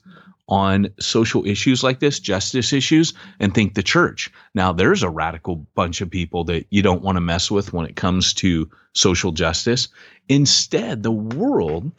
on 0.49 0.89
social 0.99 1.47
issues 1.47 1.83
like 1.83 2.01
this, 2.01 2.19
justice 2.21 2.73
issues, 2.73 3.15
and 3.39 3.55
think 3.55 3.75
the 3.75 3.83
church. 3.83 4.31
Now, 4.55 4.73
there's 4.73 5.03
a 5.03 5.11
radical 5.11 5.67
bunch 5.75 6.01
of 6.01 6.11
people 6.11 6.45
that 6.45 6.67
you 6.71 6.83
don't 6.83 7.03
want 7.03 7.17
to 7.17 7.21
mess 7.21 7.51
with 7.51 7.73
when 7.73 7.87
it 7.87 7.97
comes 7.97 8.35
to 8.35 8.71
social 8.93 9.33
justice. 9.33 9.89
Instead, 10.29 11.03
the 11.03 11.13
world 11.13 11.93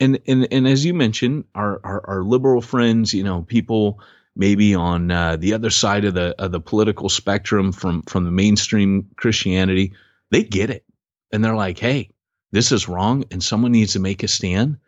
and 0.00 0.18
and 0.26 0.48
and 0.52 0.68
as 0.68 0.84
you 0.84 0.94
mentioned, 0.94 1.44
our 1.54 1.80
our, 1.84 2.06
our 2.08 2.22
liberal 2.22 2.60
friends, 2.60 3.14
you 3.14 3.24
know, 3.24 3.42
people 3.42 4.00
maybe 4.36 4.74
on 4.74 5.10
uh, 5.10 5.36
the 5.36 5.52
other 5.52 5.70
side 5.70 6.04
of 6.04 6.14
the 6.14 6.34
of 6.38 6.52
the 6.52 6.60
political 6.60 7.08
spectrum 7.08 7.72
from 7.72 8.02
from 8.02 8.24
the 8.24 8.30
mainstream 8.30 9.08
Christianity, 9.16 9.92
they 10.30 10.42
get 10.42 10.70
it, 10.70 10.84
and 11.32 11.44
they're 11.44 11.56
like, 11.56 11.78
hey, 11.78 12.10
this 12.52 12.72
is 12.72 12.88
wrong, 12.88 13.24
and 13.30 13.42
someone 13.42 13.72
needs 13.72 13.92
to 13.94 14.00
make 14.00 14.22
a 14.22 14.28
stand. 14.28 14.78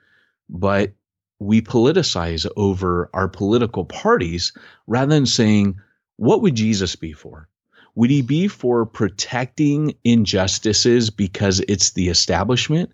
But 0.49 0.93
we 1.38 1.62
politicize 1.62 2.47
over 2.57 3.11
our 3.14 3.29
political 3.29 3.85
parties 3.85 4.52
rather 4.87 5.14
than 5.14 5.26
saying, 5.26 5.81
what 6.17 6.43
would 6.43 6.55
Jesus 6.55 6.97
be 6.97 7.12
for? 7.12 7.49
Would 7.95 8.11
he 8.11 8.23
be 8.23 8.47
for 8.47 8.87
protecting 8.87 9.95
injustices 10.05 11.11
because 11.11 11.61
it's 11.61 11.93
the 11.93 12.09
establishment? 12.09 12.90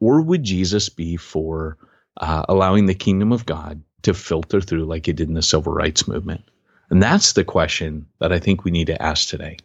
Or 0.00 0.20
would 0.22 0.42
Jesus 0.42 0.88
be 0.88 1.16
for 1.16 1.76
uh, 2.16 2.44
allowing 2.48 2.86
the 2.86 2.94
kingdom 2.94 3.32
of 3.32 3.46
God 3.46 3.82
to 4.02 4.14
filter 4.14 4.60
through 4.60 4.84
like 4.86 5.06
it 5.08 5.16
did 5.16 5.28
in 5.28 5.34
the 5.34 5.42
civil 5.42 5.72
rights 5.72 6.08
movement? 6.08 6.42
And 6.90 7.02
that's 7.02 7.34
the 7.34 7.44
question 7.44 8.06
that 8.18 8.32
I 8.32 8.38
think 8.38 8.64
we 8.64 8.70
need 8.70 8.88
to 8.88 9.00
ask 9.00 9.28
today. 9.28 9.58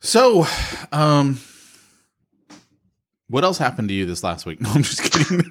So, 0.00 0.46
um, 0.92 1.40
what 3.28 3.44
else 3.44 3.58
happened 3.58 3.88
to 3.88 3.94
you 3.94 4.06
this 4.06 4.22
last 4.22 4.46
week? 4.46 4.60
No, 4.66 4.70
I'm 4.70 4.82
just 4.82 5.02
kidding. 5.02 5.42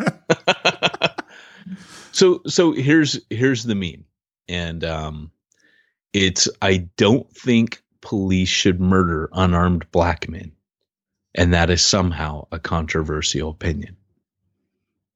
so, 2.12 2.42
so 2.48 2.72
here's 2.72 3.20
here's 3.30 3.64
the 3.64 3.76
meme, 3.76 4.06
and 4.48 4.84
um, 4.84 5.32
it's 6.14 6.48
I 6.62 6.88
don't 6.98 7.30
think 7.36 7.84
police 8.02 8.50
should 8.50 8.80
murder 8.80 9.30
unarmed 9.34 9.92
black 9.92 10.30
men, 10.30 10.52
and 11.36 11.54
that 11.54 11.70
is 11.70 11.86
somehow 11.86 12.48
a 12.52 12.60
controversial 12.60 13.50
opinion. 13.50 13.98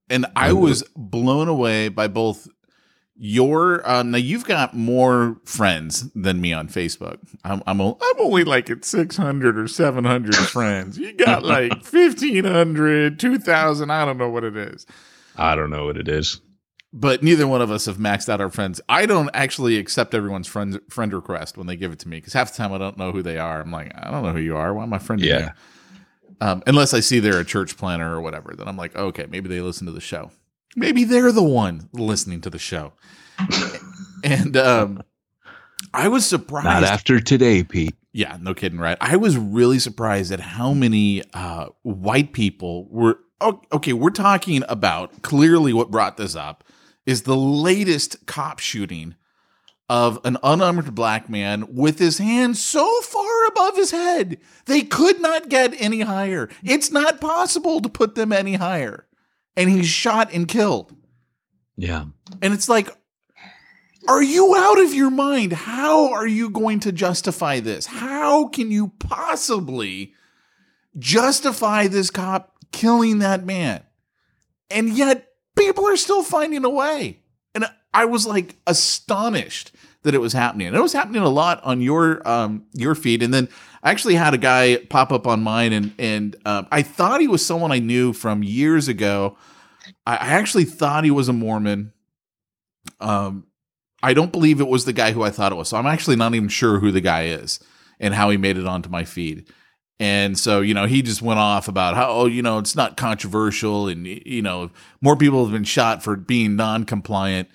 and 0.10 0.26
I 0.36 0.54
was 0.54 0.84
blown 0.96 1.48
away 1.48 1.90
by 1.90 2.08
both 2.08 2.48
your 3.22 3.86
uh, 3.88 4.02
now 4.04 4.18
you've 4.18 4.46
got 4.46 4.74
more 4.74 5.38
friends 5.44 6.10
than 6.14 6.40
me 6.40 6.54
on 6.54 6.68
Facebook. 6.70 7.18
I'm 7.44 7.62
I'm, 7.68 7.82
o- 7.82 7.98
I'm 8.02 8.20
only 8.22 8.44
like 8.46 8.70
at 8.70 8.86
600 8.86 9.58
or 9.60 9.68
700 9.68 10.36
friends. 10.56 10.98
You 10.98 11.12
got 11.14 11.44
like 11.44 11.72
1500, 11.74 13.20
2000, 13.20 13.90
I 13.92 14.06
don't 14.06 14.18
know 14.18 14.30
what 14.30 14.44
it 14.46 14.56
is. 14.56 14.86
I 15.38 15.56
don't 15.56 15.70
know 15.70 15.86
what 15.86 15.98
it 15.98 16.08
is. 16.08 16.40
But 16.92 17.22
neither 17.22 17.46
one 17.46 17.62
of 17.62 17.70
us 17.72 17.86
have 17.86 17.98
maxed 17.98 18.30
out 18.30 18.42
our 18.42 18.50
friends. 18.50 18.82
I 18.90 19.06
don't 19.06 19.30
actually 19.34 19.78
accept 19.78 20.16
everyone's 20.16 20.48
friend 20.48 20.80
friend 20.90 21.14
request 21.14 21.58
when 21.58 21.68
they 21.68 21.76
give 21.76 21.92
it 21.92 22.00
to 22.00 22.08
me 22.10 22.18
because 22.18 22.34
half 22.34 22.52
the 22.52 22.58
time 22.58 22.74
I 22.74 22.78
don't 22.78 22.98
know 22.98 23.12
who 23.12 23.22
they 23.22 23.38
are. 23.38 23.62
I'm 23.62 23.72
like, 23.72 23.92
I 23.96 24.10
don't 24.10 24.24
know 24.24 24.32
who 24.32 24.40
you 24.40 24.56
are. 24.58 24.74
Why 24.74 24.84
am 24.84 24.94
I 24.94 24.98
friending 24.98 25.26
Yeah. 25.26 25.40
you? 25.40 25.50
Um, 26.42 26.64
unless 26.68 26.94
I 26.94 27.02
see 27.02 27.20
they're 27.20 27.40
a 27.40 27.46
church 27.46 27.78
planter 27.78 28.14
or 28.14 28.22
whatever, 28.22 28.54
then 28.56 28.68
I'm 28.68 28.78
like, 28.78 28.96
okay, 28.96 29.26
maybe 29.30 29.50
they 29.50 29.62
listen 29.62 29.86
to 29.88 29.92
the 29.92 30.02
show. 30.02 30.32
Maybe 30.76 31.04
they're 31.04 31.32
the 31.32 31.44
one 31.44 31.90
listening 31.92 32.42
to 32.42 32.50
the 32.50 32.60
show. 32.60 32.94
and 34.24 34.56
um, 34.56 35.04
I 35.94 36.08
was 36.08 36.26
surprised. 36.26 36.66
Not 36.66 36.84
after 36.84 37.20
today, 37.20 37.64
Pete. 37.64 37.96
Yeah, 38.12 38.38
no 38.42 38.54
kidding, 38.54 38.80
right? 38.80 38.98
I 39.00 39.18
was 39.18 39.38
really 39.38 39.80
surprised 39.80 40.32
at 40.32 40.40
how 40.40 40.74
many 40.74 41.24
uh, 41.34 41.68
white 41.84 42.34
people 42.34 42.88
were. 42.90 43.20
Oh, 43.42 43.62
okay, 43.72 43.94
we're 43.94 44.10
talking 44.10 44.64
about 44.68 45.22
clearly 45.22 45.72
what 45.72 45.92
brought 45.92 46.18
this 46.18 46.36
up 46.36 46.64
is 47.06 47.22
the 47.22 47.36
latest 47.36 48.26
cop 48.26 48.60
shooting 48.60 49.16
of 49.88 50.20
an 50.24 50.38
unarmed 50.44 50.94
black 50.94 51.30
man 51.30 51.74
with 51.74 52.00
his 52.00 52.18
hands 52.18 52.64
so 52.64 53.02
far 53.02 53.29
above 53.50 53.76
his 53.76 53.92
head 53.92 54.38
they 54.66 54.82
could 54.82 55.22
not 55.22 55.50
get 55.50 55.80
any 55.80 56.02
higher. 56.02 56.50
It's 56.64 56.92
not 56.92 57.22
possible 57.22 57.82
to 57.82 57.90
put 57.90 58.16
them 58.16 58.32
any 58.32 58.56
higher. 58.56 59.06
And 59.56 59.70
he's 59.70 59.88
shot 59.88 60.32
and 60.34 60.48
killed. 60.48 60.96
Yeah. 61.76 62.06
And 62.42 62.54
it's 62.54 62.70
like, 62.70 62.90
are 64.08 64.24
you 64.24 64.56
out 64.56 64.80
of 64.80 64.94
your 64.94 65.10
mind? 65.12 65.54
How 65.54 66.14
are 66.14 66.28
you 66.28 66.50
going 66.50 66.80
to 66.82 66.92
justify 66.92 67.60
this? 67.60 67.86
How 67.86 68.48
can 68.48 68.72
you 68.72 68.94
possibly 69.00 70.14
justify 70.98 71.88
this 71.88 72.10
cop 72.10 72.56
killing 72.72 73.20
that 73.20 73.46
man? 73.46 73.84
And 74.70 74.90
yet 74.90 75.28
people 75.58 75.88
are 75.88 75.98
still 75.98 76.24
finding 76.24 76.64
a 76.64 76.70
way. 76.70 77.20
And 77.54 77.66
I 77.94 78.06
was 78.06 78.26
like 78.26 78.56
astonished 78.66 79.72
that 80.04 80.16
it 80.16 80.20
was 80.20 80.34
happening. 80.34 80.68
And 80.68 80.76
it 80.76 80.82
was 80.82 80.94
happening 80.94 81.22
a 81.22 81.30
lot 81.30 81.64
on 81.64 81.82
your 81.82 82.28
um 82.28 82.66
your 82.74 82.96
feed. 82.96 83.24
And 83.24 83.34
then 83.34 83.50
I 83.84 83.92
actually 83.92 84.16
had 84.16 84.34
a 84.34 84.38
guy 84.38 84.78
pop 84.78 85.12
up 85.12 85.28
on 85.28 85.42
mine 85.42 85.74
and 85.74 85.94
and 86.00 86.36
um, 86.46 86.68
I 86.72 86.82
thought 86.82 87.22
he 87.22 87.28
was 87.28 87.46
someone 87.46 87.72
I 87.72 87.80
knew 87.80 88.14
from 88.14 88.44
years 88.44 88.88
ago. 88.88 89.38
I, 90.06 90.16
actually 90.16 90.66
thought 90.66 91.04
he 91.04 91.12
was 91.12 91.30
a 91.30 91.34
Mormon. 91.34 91.94
Um 93.00 93.46
I 94.02 94.14
don't 94.14 94.32
believe 94.32 94.62
it 94.62 94.68
was 94.68 94.86
the 94.86 94.94
guy 94.94 95.12
who 95.12 95.24
I 95.24 95.30
thought 95.30 95.52
it 95.52 95.56
was. 95.56 95.70
So 95.70 95.78
I'm 95.78 95.86
actually 95.86 96.16
not 96.16 96.34
even 96.34 96.50
sure 96.50 96.80
who 96.80 96.92
the 96.92 97.02
guy 97.02 97.26
is 97.26 97.60
and 98.00 98.14
how 98.14 98.30
he 98.30 98.38
made 98.38 98.58
it 98.58 98.66
onto 98.66 98.90
my 98.90 99.04
feed. 99.04 99.48
And 100.00 100.40
so, 100.40 100.62
you 100.62 100.74
know, 100.74 100.86
he 100.86 101.02
just 101.02 101.22
went 101.22 101.40
off 101.40 101.68
about 101.68 101.96
how, 101.96 102.10
oh, 102.10 102.26
you 102.26 102.42
know, 102.42 102.58
it's 102.60 102.76
not 102.76 102.96
controversial 102.96 103.90
and, 103.90 104.08
you 104.08 104.42
know, 104.42 104.72
more 105.02 105.18
people 105.18 105.44
have 105.44 105.52
been 105.52 105.66
shot 105.66 106.02
for 106.02 106.16
being 106.16 106.56
non 106.56 106.86
compliant 106.86 107.50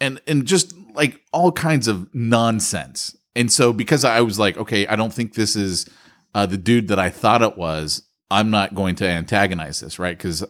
and, 0.00 0.20
and 0.28 0.46
just 0.46 0.72
like 0.98 1.22
all 1.32 1.50
kinds 1.52 1.88
of 1.88 2.12
nonsense. 2.14 3.16
And 3.34 3.50
so, 3.50 3.72
because 3.72 4.04
I 4.04 4.20
was 4.20 4.38
like, 4.38 4.58
okay, 4.58 4.86
I 4.86 4.96
don't 4.96 5.12
think 5.14 5.34
this 5.34 5.56
is 5.56 5.88
uh, 6.34 6.44
the 6.44 6.58
dude 6.58 6.88
that 6.88 6.98
I 6.98 7.08
thought 7.08 7.40
it 7.40 7.56
was, 7.56 8.02
I'm 8.30 8.50
not 8.50 8.74
going 8.74 8.96
to 8.96 9.06
antagonize 9.08 9.80
this, 9.80 9.98
right? 9.98 10.16
Because 10.18 10.44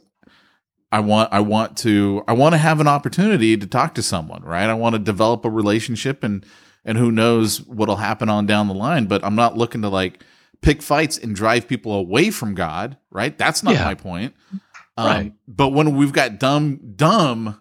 I 0.90 1.00
want 1.00 1.32
I 1.32 1.40
want 1.40 1.76
to 1.78 2.24
I 2.26 2.32
want 2.32 2.54
to 2.54 2.58
have 2.58 2.80
an 2.80 2.88
opportunity 2.88 3.56
to 3.56 3.66
talk 3.66 3.94
to 3.96 4.02
someone, 4.02 4.42
right? 4.42 4.68
I 4.68 4.74
want 4.74 4.94
to 4.94 4.98
develop 4.98 5.44
a 5.44 5.50
relationship 5.50 6.24
and 6.24 6.44
and 6.84 6.96
who 6.96 7.12
knows 7.12 7.60
what'll 7.66 7.96
happen 7.96 8.28
on 8.30 8.46
down 8.46 8.68
the 8.68 8.74
line, 8.74 9.04
but 9.04 9.22
I'm 9.22 9.34
not 9.34 9.56
looking 9.58 9.82
to 9.82 9.90
like 9.90 10.24
pick 10.62 10.80
fights 10.80 11.18
and 11.18 11.36
drive 11.36 11.68
people 11.68 11.92
away 11.92 12.30
from 12.30 12.54
God, 12.54 12.96
right? 13.10 13.36
That's 13.36 13.62
not 13.62 13.74
Yeah. 13.74 13.84
my 13.84 13.94
point. 13.94 14.34
Um, 14.96 15.06
Right. 15.06 15.32
But 15.46 15.68
when 15.68 15.94
we've 15.94 16.12
got 16.12 16.40
dumb, 16.40 16.80
dumb 16.96 17.60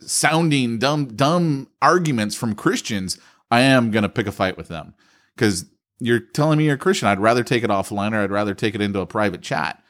sounding, 0.00 0.78
dumb, 0.78 1.06
dumb 1.16 1.68
arguments 1.80 2.34
from 2.34 2.54
Christians, 2.54 3.18
I 3.50 3.60
am 3.60 3.90
going 3.90 4.02
to 4.02 4.08
pick 4.08 4.26
a 4.26 4.32
fight 4.32 4.56
with 4.56 4.68
them 4.68 4.94
because 5.34 5.66
you're 5.98 6.20
telling 6.20 6.58
me 6.58 6.64
you're 6.66 6.74
a 6.74 6.78
Christian. 6.78 7.08
I'd 7.08 7.20
rather 7.20 7.42
take 7.44 7.64
it 7.64 7.70
offline 7.70 8.12
or 8.12 8.20
I'd 8.22 8.30
rather 8.30 8.54
take 8.54 8.74
it 8.74 8.80
into 8.80 9.00
a 9.00 9.06
private 9.06 9.42
chat. 9.42 9.82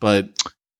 But 0.00 0.30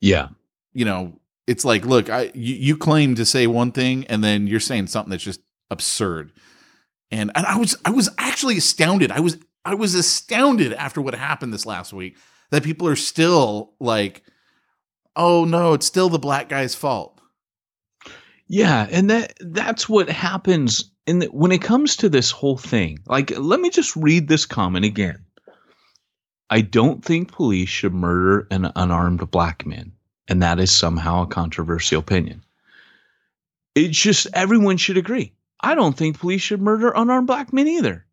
Yeah. 0.00 0.28
you 0.72 0.84
know, 0.84 1.18
it's 1.46 1.64
like, 1.64 1.84
look, 1.86 2.10
I 2.10 2.30
you, 2.34 2.54
you 2.54 2.76
claim 2.76 3.14
to 3.16 3.24
say 3.24 3.46
one 3.46 3.72
thing 3.72 4.04
and 4.08 4.22
then 4.24 4.46
you're 4.46 4.60
saying 4.60 4.88
something 4.88 5.10
that's 5.10 5.22
just 5.24 5.40
absurd. 5.70 6.32
And 7.10 7.30
and 7.34 7.46
I 7.46 7.56
was 7.56 7.76
I 7.84 7.90
was 7.90 8.08
actually 8.18 8.56
astounded. 8.58 9.10
I 9.10 9.20
was 9.20 9.38
I 9.64 9.74
was 9.74 9.94
astounded 9.94 10.72
after 10.74 11.00
what 11.00 11.14
happened 11.14 11.52
this 11.52 11.66
last 11.66 11.92
week 11.92 12.16
that 12.50 12.62
people 12.64 12.88
are 12.88 12.96
still 12.96 13.72
like, 13.78 14.22
oh 15.16 15.44
no, 15.44 15.74
it's 15.74 15.86
still 15.86 16.08
the 16.08 16.18
black 16.18 16.48
guy's 16.48 16.74
fault. 16.74 17.13
Yeah, 18.46 18.86
and 18.90 19.10
that 19.10 19.34
that's 19.40 19.88
what 19.88 20.08
happens 20.08 20.90
in 21.06 21.20
the, 21.20 21.26
when 21.26 21.52
it 21.52 21.62
comes 21.62 21.96
to 21.96 22.08
this 22.08 22.30
whole 22.30 22.58
thing. 22.58 22.98
Like, 23.06 23.32
let 23.38 23.60
me 23.60 23.70
just 23.70 23.96
read 23.96 24.28
this 24.28 24.46
comment 24.46 24.84
again. 24.84 25.24
I 26.50 26.60
don't 26.60 27.04
think 27.04 27.32
police 27.32 27.68
should 27.68 27.94
murder 27.94 28.46
an 28.50 28.70
unarmed 28.76 29.30
black 29.30 29.64
man, 29.66 29.92
and 30.28 30.42
that 30.42 30.60
is 30.60 30.70
somehow 30.70 31.22
a 31.22 31.26
controversial 31.26 31.98
opinion. 31.98 32.44
It's 33.74 33.98
just 33.98 34.26
everyone 34.34 34.76
should 34.76 34.98
agree. 34.98 35.32
I 35.60 35.74
don't 35.74 35.96
think 35.96 36.18
police 36.18 36.42
should 36.42 36.60
murder 36.60 36.92
unarmed 36.94 37.26
black 37.26 37.52
men 37.52 37.66
either. 37.66 38.04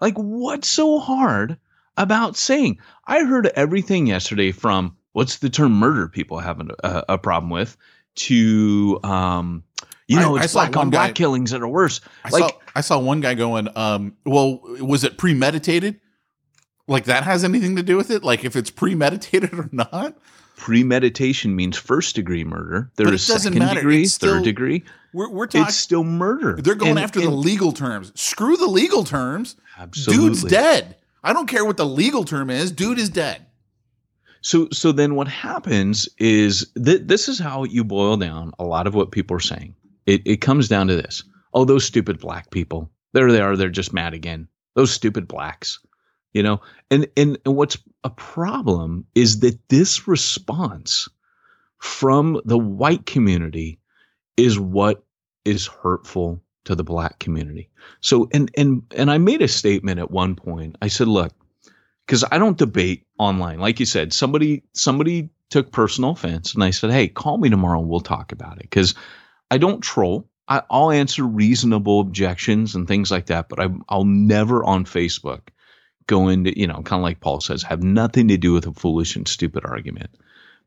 Like, 0.00 0.14
what's 0.16 0.68
so 0.68 0.98
hard 0.98 1.58
about 1.96 2.36
saying? 2.36 2.78
I 3.06 3.24
heard 3.24 3.46
everything 3.48 4.06
yesterday 4.06 4.50
from 4.50 4.96
what's 5.12 5.38
the 5.38 5.50
term 5.50 5.72
murder 5.72 6.08
people 6.08 6.38
have 6.38 6.60
a, 6.82 7.04
a 7.10 7.18
problem 7.18 7.50
with 7.50 7.76
to 8.16 8.98
um, 9.04 9.62
you 10.06 10.18
know, 10.20 10.36
I 10.36 10.44
it's 10.44 10.52
saw 10.52 10.60
black 10.66 10.76
on 10.76 10.90
black 10.90 11.08
guy- 11.10 11.12
killings 11.12 11.50
that 11.52 11.62
are 11.62 11.68
worse. 11.68 12.00
I 12.24 12.28
like, 12.30 12.42
saw 12.44 12.50
I 12.76 12.80
saw 12.82 12.98
one 12.98 13.20
guy 13.20 13.34
going, 13.34 13.68
um, 13.76 14.16
well, 14.26 14.60
was 14.80 15.04
it 15.04 15.16
premeditated? 15.18 16.00
Like 16.86 17.04
that 17.04 17.24
has 17.24 17.44
anything 17.44 17.76
to 17.76 17.82
do 17.82 17.96
with 17.96 18.10
it? 18.10 18.22
Like 18.22 18.44
if 18.44 18.56
it's 18.56 18.70
premeditated 18.70 19.54
or 19.54 19.68
not? 19.72 20.16
premeditation 20.56 21.54
means 21.56 21.76
first 21.76 22.14
degree 22.14 22.44
murder. 22.44 22.90
There 22.96 23.12
is 23.12 23.24
second 23.26 23.58
matter. 23.58 23.80
degree, 23.80 24.02
It's 24.02 24.14
still- 24.14 24.34
third 24.36 24.44
degree. 24.44 24.84
We're 25.12 25.28
we're 25.30 25.46
talking 25.46 25.66
It's 25.68 25.76
still 25.76 26.04
murder. 26.04 26.56
they're 26.60 26.74
going 26.74 26.92
And- 26.92 27.00
after 27.00 27.20
the 27.20 27.30
legal 27.30 27.72
terms. 27.72 28.12
Screw 28.14 28.56
the 28.56 28.66
legal 28.66 29.04
terms. 29.04 29.56
absolutely. 29.78 30.28
Dude's 30.28 30.44
dead. 30.44 30.96
I 31.22 31.32
don't 31.32 31.46
care 31.48 31.64
what 31.64 31.76
the 31.76 31.86
legal 31.86 32.24
term 32.24 32.50
is. 32.50 32.70
Dude 32.72 32.98
is 32.98 33.08
dead. 33.08 33.46
So 34.42 34.68
so 34.72 34.92
then 34.92 35.14
what 35.14 35.28
happens 35.28 36.08
is 36.18 36.66
th- 36.82 37.02
this 37.04 37.28
is 37.28 37.38
how 37.38 37.64
you 37.64 37.82
boil 37.84 38.16
down 38.16 38.52
a 38.58 38.64
lot 38.64 38.86
of 38.86 38.94
what 38.94 39.10
people 39.10 39.36
are 39.36 39.40
saying. 39.40 39.74
It 40.06 40.22
it 40.24 40.36
comes 40.40 40.68
down 40.68 40.88
to 40.88 40.96
this. 40.96 41.24
Oh, 41.52 41.64
those 41.64 41.84
stupid 41.84 42.18
black 42.18 42.50
people. 42.50 42.90
There 43.12 43.30
they 43.30 43.40
are. 43.40 43.56
They're 43.56 43.68
just 43.68 43.92
mad 43.92 44.14
again. 44.14 44.48
Those 44.74 44.90
stupid 44.90 45.28
blacks. 45.28 45.78
You 46.32 46.42
know, 46.42 46.60
and 46.90 47.06
and, 47.16 47.38
and 47.46 47.56
what's 47.56 47.78
a 48.02 48.10
problem 48.10 49.06
is 49.14 49.40
that 49.40 49.68
this 49.68 50.08
response 50.08 51.08
from 51.78 52.40
the 52.44 52.58
white 52.58 53.06
community 53.06 53.78
is 54.36 54.58
what 54.58 55.04
is 55.44 55.66
hurtful 55.66 56.42
to 56.64 56.74
the 56.74 56.84
black 56.84 57.18
community. 57.18 57.70
So 58.00 58.28
and 58.32 58.50
and 58.56 58.82
and 58.96 59.10
I 59.10 59.18
made 59.18 59.42
a 59.42 59.48
statement 59.48 60.00
at 60.00 60.10
one 60.10 60.34
point. 60.34 60.76
I 60.82 60.88
said, 60.88 61.08
look, 61.08 61.32
because 62.06 62.24
I 62.30 62.38
don't 62.38 62.58
debate 62.58 63.06
online. 63.18 63.60
Like 63.60 63.80
you 63.80 63.86
said, 63.86 64.12
somebody 64.12 64.62
somebody 64.72 65.30
took 65.50 65.72
personal 65.72 66.10
offense, 66.10 66.54
and 66.54 66.64
I 66.64 66.70
said, 66.70 66.90
"Hey, 66.90 67.08
call 67.08 67.38
me 67.38 67.48
tomorrow. 67.48 67.80
and 67.80 67.88
We'll 67.88 68.00
talk 68.00 68.32
about 68.32 68.56
it." 68.56 68.62
Because 68.62 68.94
I 69.50 69.58
don't 69.58 69.80
troll. 69.80 70.28
I, 70.48 70.62
I'll 70.70 70.90
answer 70.90 71.24
reasonable 71.24 72.00
objections 72.00 72.74
and 72.74 72.86
things 72.86 73.10
like 73.10 73.26
that, 73.26 73.48
but 73.48 73.60
I, 73.60 73.68
I'll 73.88 74.04
never 74.04 74.62
on 74.64 74.84
Facebook 74.84 75.48
go 76.06 76.28
into 76.28 76.58
you 76.58 76.66
know 76.66 76.82
kind 76.82 77.00
of 77.00 77.04
like 77.04 77.20
Paul 77.20 77.40
says, 77.40 77.62
have 77.62 77.82
nothing 77.82 78.28
to 78.28 78.36
do 78.36 78.52
with 78.52 78.66
a 78.66 78.72
foolish 78.72 79.16
and 79.16 79.26
stupid 79.26 79.64
argument. 79.64 80.10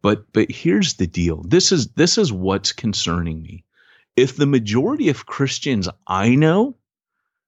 But 0.01 0.31
but 0.33 0.51
here's 0.51 0.95
the 0.95 1.07
deal. 1.07 1.43
This 1.43 1.71
is 1.71 1.89
this 1.89 2.17
is 2.17 2.31
what's 2.31 2.71
concerning 2.71 3.41
me. 3.41 3.63
If 4.15 4.35
the 4.35 4.47
majority 4.47 5.09
of 5.09 5.25
Christians 5.27 5.87
I 6.07 6.35
know, 6.35 6.75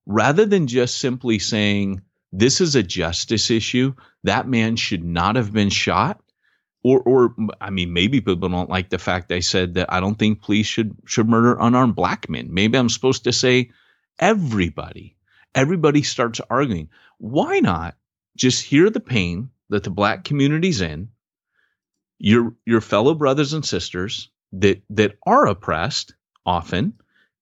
rather 0.06 0.46
than 0.46 0.68
just 0.68 1.00
simply 1.00 1.40
saying 1.40 2.02
this 2.32 2.62
is 2.62 2.76
a 2.76 2.84
justice 2.84 3.50
issue. 3.50 3.94
That 4.24 4.48
man 4.48 4.76
should 4.76 5.04
not 5.04 5.36
have 5.36 5.52
been 5.52 5.70
shot. 5.70 6.22
Or, 6.82 7.02
or 7.02 7.36
I 7.60 7.70
mean, 7.72 7.92
maybe 7.92 8.22
people 8.22 8.50
don't 8.50 8.70
like 8.70 8.90
the 8.90 8.98
fact 8.98 9.32
I 9.32 9.42
said 9.42 9.74
that 9.74 9.92
I 9.92 10.00
don't 10.00 10.16
think 10.16 10.42
police 10.42 10.66
should 10.66 10.96
should 11.06 11.28
murder 11.28 11.58
unarmed 11.60 11.96
black 11.96 12.30
men. 12.30 12.54
Maybe 12.54 12.78
I'm 12.78 12.90
supposed 12.90 13.26
to 13.26 13.34
say 13.34 13.72
everybody. 14.18 15.18
Everybody 15.54 16.04
starts 16.04 16.40
arguing. 16.50 16.90
Why 17.18 17.60
not 17.60 17.96
just 18.38 18.64
hear 18.64 18.90
the 18.90 19.02
pain 19.02 19.50
that 19.70 19.84
the 19.84 19.90
black 19.90 20.24
community's 20.24 20.80
in? 20.80 21.10
Your 22.18 22.56
your 22.66 22.82
fellow 22.82 23.14
brothers 23.14 23.54
and 23.54 23.66
sisters 23.66 24.30
that 24.54 24.82
that 24.90 25.18
are 25.26 25.48
oppressed 25.48 26.14
often 26.46 26.94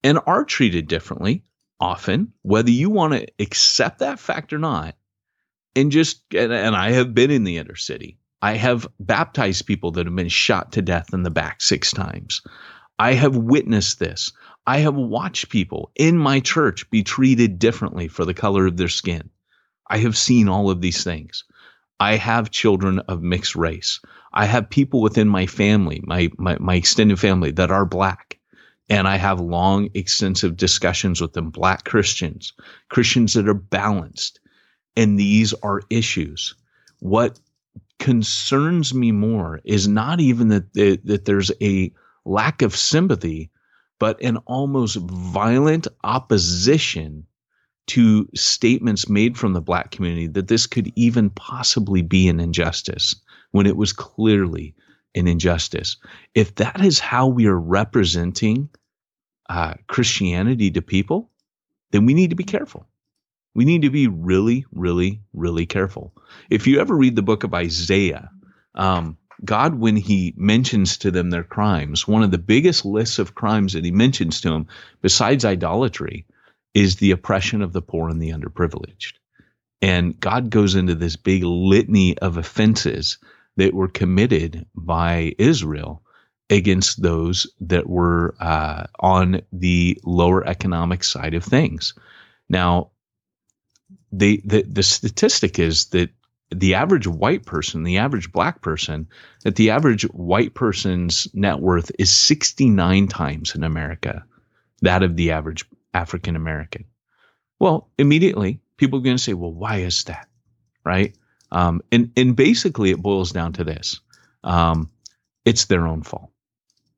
and 0.04 0.19
are 0.26 0.45
treated 0.45 0.88
differently 0.88 1.43
often, 1.80 2.34
whether 2.41 2.71
you 2.71 2.89
want 2.89 3.13
to 3.13 3.28
accept 3.39 4.00
that 4.00 4.19
fact 4.19 4.54
or 4.54 4.58
not, 4.58 4.95
and 5.76 5.91
just 5.91 6.21
and, 6.34 6.52
and 6.52 6.76
I 6.76 6.91
have 6.91 7.13
been 7.13 7.32
in 7.32 7.43
the 7.43 7.58
inner 7.58 7.76
city. 7.76 8.17
I 8.41 8.54
have 8.54 8.88
baptized 9.00 9.65
people 9.65 9.91
that 9.91 10.06
have 10.06 10.15
been 10.15 10.30
shot 10.30 10.73
to 10.73 10.82
death 10.82 11.13
in 11.13 11.23
the 11.23 11.30
back 11.30 11.62
six 11.62 11.91
times. 11.91 12.41
I 13.00 13.13
have 13.13 13.36
witnessed 13.36 14.00
this. 14.00 14.32
I 14.65 14.80
have 14.80 14.95
watched 14.95 15.50
people 15.50 15.91
in 15.95 16.17
my 16.17 16.39
church 16.39 16.89
be 16.89 17.04
treated 17.04 17.60
differently 17.60 18.08
for 18.08 18.26
the 18.26 18.34
color 18.34 18.65
of 18.67 18.78
their 18.78 18.89
skin. 18.89 19.30
I 19.88 19.97
have 20.00 20.17
seen 20.17 20.50
all 20.50 20.69
of 20.69 20.82
these 20.82 21.04
things. 21.04 21.43
I 22.00 22.15
have 22.15 22.52
children 22.52 23.00
of 23.00 23.23
mixed 23.23 23.56
race. 23.56 24.00
I 24.34 24.45
have 24.45 24.69
people 24.69 25.02
within 25.02 25.30
my 25.30 25.45
family, 25.45 26.02
my, 26.04 26.30
my, 26.38 26.58
my 26.60 26.76
extended 26.76 27.19
family 27.19 27.52
that 27.52 27.71
are 27.71 27.86
black 27.86 28.38
and 28.89 29.08
I 29.08 29.17
have 29.17 29.39
long, 29.39 29.89
extensive 29.93 30.56
discussions 30.56 31.19
with 31.19 31.34
them, 31.34 31.50
black 31.50 31.84
Christians, 31.84 32.54
Christians 32.89 33.34
that 33.34 33.50
are 33.50 33.54
balanced. 33.54 34.39
And 34.95 35.19
these 35.19 35.54
are 35.56 35.82
issues. 35.89 36.56
What 37.00 37.39
concerns 38.00 38.94
me 38.94 39.12
more 39.12 39.60
is 39.64 39.88
not 39.88 40.20
even 40.20 40.50
that, 40.50 40.74
that, 40.74 41.06
that 41.06 41.26
there's 41.26 41.52
a 41.62 41.92
lack 42.26 42.62
of 42.62 42.76
sympathy, 42.76 43.50
but 44.00 44.22
an 44.22 44.38
almost 44.46 44.98
violent 44.98 45.88
opposition 46.04 47.26
to 47.88 48.28
statements 48.36 49.10
made 49.10 49.38
from 49.38 49.54
the 49.54 49.62
black 49.62 49.92
community 49.92 50.28
that 50.28 50.48
this 50.48 50.68
could 50.68 50.92
even 50.96 51.30
possibly 51.30 52.02
be 52.02 52.28
an 52.28 52.40
injustice 52.40 53.16
when 53.52 53.66
it 53.66 53.78
was 53.78 53.94
clearly 53.94 54.76
an 55.16 55.28
injustice. 55.28 55.98
If 56.36 56.56
that 56.56 56.84
is 56.84 57.00
how 57.00 57.28
we 57.28 57.48
are 57.48 57.60
representing 57.60 58.70
uh, 59.50 59.76
Christianity 59.88 60.70
to 60.72 60.82
people, 60.82 61.32
then 61.92 62.06
we 62.06 62.14
need 62.14 62.30
to 62.30 62.36
be 62.36 62.44
careful. 62.44 62.86
We 63.58 63.65
need 63.65 63.82
to 63.82 63.89
be 63.89 64.08
really, 64.08 64.67
really, 64.72 65.20
really 65.34 65.65
careful. 65.65 66.13
If 66.52 66.67
you 66.67 66.80
ever 66.80 66.96
read 66.96 67.15
the 67.15 67.24
book 67.24 67.43
of 67.43 67.56
Isaiah, 67.56 68.30
um, 68.76 69.17
God, 69.43 69.80
when 69.80 69.96
he 69.96 70.36
mentions 70.38 70.96
to 71.00 71.10
them 71.10 71.32
their 71.32 71.43
crimes, 71.43 72.08
one 72.08 72.22
of 72.22 72.30
the 72.30 72.38
biggest 72.38 72.86
lists 72.86 73.17
of 73.17 73.34
crimes 73.34 73.74
that 73.74 73.84
he 73.84 73.89
mentions 73.89 74.41
to 74.41 74.52
them, 74.52 74.67
besides 75.02 75.43
idolatry, 75.43 76.28
is 76.76 76.98
the 76.98 77.10
oppression 77.10 77.63
of 77.63 77.74
the 77.74 77.82
poor 77.82 78.10
and 78.10 78.22
the 78.22 78.30
underprivileged. 78.30 79.13
And 79.82 80.20
God 80.20 80.52
goes 80.52 80.76
into 80.76 80.93
this 80.93 81.15
big 81.15 81.41
litany 81.43 82.15
of 82.20 82.38
offenses 82.38 83.17
that 83.56 83.74
were 83.74 83.88
committed 83.88 84.67
by 84.76 85.34
Israel 85.39 86.04
against 86.52 87.02
those 87.02 87.52
that 87.62 87.89
were 87.89 88.36
uh, 88.39 88.86
on 89.00 89.41
the 89.52 90.00
lower 90.04 90.46
economic 90.46 91.04
side 91.04 91.34
of 91.34 91.43
things. 91.43 91.96
Now, 92.50 92.91
the, 94.12 94.41
the 94.46 94.63
the 94.63 94.84
statistic 94.84 95.60
is 95.60 95.86
that 95.88 96.10
the 96.50 96.76
average 96.76 97.08
white 97.08 97.46
person, 97.46 97.84
the 97.84 97.98
average 97.98 98.32
black 98.32 98.62
person, 98.62 99.08
that 99.43 99.58
the 99.58 99.70
average 99.70 100.04
white 100.04 100.54
person's 100.54 101.28
net 101.34 101.60
worth 101.60 101.91
is 102.00 102.10
69 102.10 103.08
times 103.08 103.54
in 103.54 103.63
America 103.63 104.24
that 104.82 105.04
of 105.04 105.15
the 105.15 105.32
average 105.32 105.65
African 105.93 106.36
American. 106.36 106.86
Well, 107.60 107.89
immediately 107.98 108.60
people 108.78 109.00
are 109.00 109.04
going 109.04 109.17
to 109.17 109.24
say, 109.24 109.34
well, 109.34 109.52
why 109.52 109.78
is 109.78 110.04
that? 110.06 110.28
Right? 110.86 111.15
Um, 111.52 111.82
and, 111.91 112.12
and 112.17 112.36
basically, 112.36 112.91
it 112.91 113.02
boils 113.02 113.32
down 113.32 113.54
to 113.54 113.63
this 113.63 114.00
um, 114.43 114.89
it's 115.46 115.65
their 115.65 115.88
own 115.88 116.04
fault. 116.04 116.32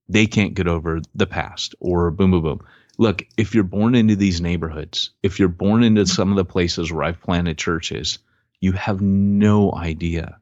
They 0.08 0.26
can't 0.26 0.56
get 0.56 0.68
over 0.68 1.02
the 1.14 1.28
past 1.28 1.76
or 1.80 2.10
boom, 2.12 2.32
boom, 2.32 2.42
boom. 2.42 2.62
Look, 3.00 3.26
if 3.38 3.56
you're 3.56 3.64
born 3.64 3.96
into 3.96 4.18
these 4.18 4.42
neighborhoods, 4.42 5.12
if 5.24 5.40
you're 5.40 5.48
born 5.48 5.84
into 5.84 6.06
some 6.06 6.32
of 6.32 6.36
the 6.36 6.44
places 6.44 6.92
where 6.92 7.06
I've 7.06 7.22
planted 7.22 7.58
churches, 7.58 8.20
you 8.60 8.74
have 8.74 9.00
no 9.00 9.74
idea 9.74 10.38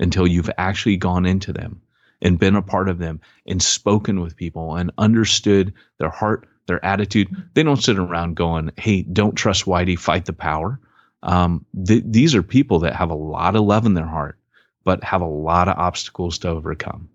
until 0.00 0.26
you've 0.26 0.50
actually 0.58 0.96
gone 0.96 1.24
into 1.24 1.52
them 1.52 1.80
and 2.20 2.36
been 2.36 2.56
a 2.56 2.62
part 2.62 2.88
of 2.88 2.98
them 2.98 3.20
and 3.46 3.62
spoken 3.62 4.20
with 4.20 4.34
people 4.34 4.74
and 4.74 4.90
understood 4.98 5.72
their 5.98 6.10
heart, 6.10 6.48
their 6.66 6.84
attitude. 6.84 7.28
They 7.54 7.62
don't 7.62 7.80
sit 7.80 7.96
around 7.96 8.34
going, 8.34 8.72
Hey, 8.76 9.02
don't 9.02 9.36
trust 9.36 9.66
Whitey, 9.66 9.96
fight 9.96 10.24
the 10.24 10.32
power. 10.32 10.80
Um, 11.22 11.64
th- 11.86 12.02
these 12.04 12.34
are 12.34 12.42
people 12.42 12.80
that 12.80 12.96
have 12.96 13.10
a 13.10 13.14
lot 13.14 13.54
of 13.54 13.62
love 13.62 13.86
in 13.86 13.94
their 13.94 14.04
heart, 14.04 14.36
but 14.82 15.04
have 15.04 15.20
a 15.20 15.26
lot 15.26 15.68
of 15.68 15.78
obstacles 15.78 16.38
to 16.38 16.48
overcome. 16.48 17.08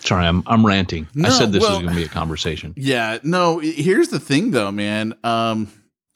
Sorry, 0.00 0.26
I'm 0.26 0.42
I'm 0.46 0.64
ranting. 0.64 1.06
No, 1.14 1.28
I 1.28 1.32
said 1.32 1.52
this 1.52 1.62
well- 1.62 1.72
was 1.72 1.78
going 1.80 1.94
to 1.94 2.00
be 2.00 2.04
a 2.04 2.08
conversation. 2.08 2.74
Yeah, 2.76 3.18
no. 3.22 3.58
Here's 3.58 4.08
the 4.08 4.20
thing, 4.20 4.50
though, 4.50 4.72
man. 4.72 5.14
Um, 5.22 5.68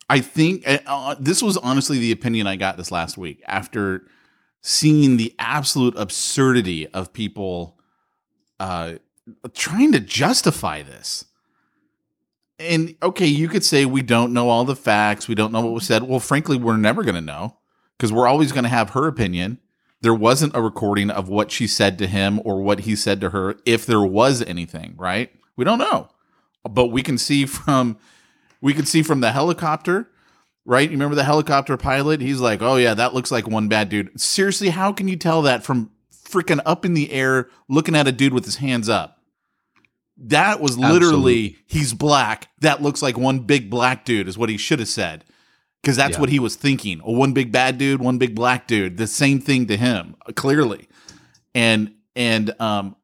I 0.08 0.20
think 0.20 0.66
uh, 0.68 0.78
uh, 0.86 1.14
this 1.18 1.42
was 1.42 1.56
honestly 1.56 1.98
the 1.98 2.12
opinion 2.12 2.46
I 2.46 2.56
got 2.56 2.76
this 2.76 2.90
last 2.90 3.16
week 3.16 3.42
after 3.46 4.06
seeing 4.62 5.16
the 5.16 5.34
absolute 5.38 5.94
absurdity 5.96 6.86
of 6.88 7.12
people 7.12 7.78
uh, 8.60 8.94
trying 9.54 9.92
to 9.92 10.00
justify 10.00 10.82
this. 10.82 11.26
And 12.58 12.94
okay, 13.02 13.26
you 13.26 13.48
could 13.48 13.64
say 13.64 13.84
we 13.84 14.02
don't 14.02 14.32
know 14.32 14.48
all 14.48 14.64
the 14.64 14.76
facts, 14.76 15.28
we 15.28 15.34
don't 15.34 15.52
know 15.52 15.60
what 15.60 15.72
was 15.72 15.86
said. 15.86 16.04
Well, 16.04 16.20
frankly, 16.20 16.56
we're 16.56 16.76
never 16.76 17.02
going 17.02 17.16
to 17.16 17.20
know 17.20 17.58
because 17.96 18.12
we're 18.12 18.28
always 18.28 18.52
going 18.52 18.64
to 18.64 18.70
have 18.70 18.90
her 18.90 19.06
opinion. 19.06 19.58
There 20.04 20.12
wasn't 20.12 20.54
a 20.54 20.60
recording 20.60 21.08
of 21.08 21.30
what 21.30 21.50
she 21.50 21.66
said 21.66 21.96
to 21.96 22.06
him 22.06 22.38
or 22.44 22.60
what 22.60 22.80
he 22.80 22.94
said 22.94 23.22
to 23.22 23.30
her, 23.30 23.56
if 23.64 23.86
there 23.86 24.02
was 24.02 24.42
anything, 24.42 24.92
right? 24.98 25.32
We 25.56 25.64
don't 25.64 25.78
know, 25.78 26.10
but 26.62 26.88
we 26.88 27.02
can 27.02 27.16
see 27.16 27.46
from 27.46 27.96
we 28.60 28.74
can 28.74 28.84
see 28.84 29.02
from 29.02 29.20
the 29.20 29.32
helicopter, 29.32 30.10
right? 30.66 30.90
You 30.90 30.96
remember 30.96 31.14
the 31.14 31.24
helicopter 31.24 31.78
pilot? 31.78 32.20
He's 32.20 32.38
like, 32.38 32.60
"Oh 32.60 32.76
yeah, 32.76 32.92
that 32.92 33.14
looks 33.14 33.32
like 33.32 33.48
one 33.48 33.68
bad 33.68 33.88
dude." 33.88 34.20
Seriously, 34.20 34.68
how 34.68 34.92
can 34.92 35.08
you 35.08 35.16
tell 35.16 35.40
that 35.40 35.64
from 35.64 35.90
freaking 36.12 36.60
up 36.66 36.84
in 36.84 36.92
the 36.92 37.10
air, 37.10 37.48
looking 37.70 37.96
at 37.96 38.06
a 38.06 38.12
dude 38.12 38.34
with 38.34 38.44
his 38.44 38.56
hands 38.56 38.90
up? 38.90 39.22
That 40.18 40.60
was 40.60 40.76
literally 40.76 41.46
Absolutely. 41.46 41.56
he's 41.66 41.94
black. 41.94 42.48
That 42.60 42.82
looks 42.82 43.00
like 43.00 43.16
one 43.16 43.40
big 43.40 43.70
black 43.70 44.04
dude 44.04 44.28
is 44.28 44.36
what 44.36 44.50
he 44.50 44.58
should 44.58 44.80
have 44.80 44.88
said. 44.88 45.24
Because 45.84 45.96
that's 45.96 46.16
Yeah. 46.16 46.20
what 46.20 46.30
he 46.30 46.38
was 46.38 46.56
thinking. 46.56 47.00
Oh, 47.04 47.12
one 47.12 47.32
big 47.34 47.52
bad 47.52 47.76
dude, 47.78 48.00
one 48.00 48.16
big 48.18 48.34
black 48.34 48.66
dude. 48.66 48.96
The 48.96 49.06
same 49.06 49.38
thing 49.40 49.66
to 49.66 49.76
him, 49.76 50.16
clearly. 50.34 50.88
And 51.54 51.92
and 52.16 52.54
um 52.60 52.96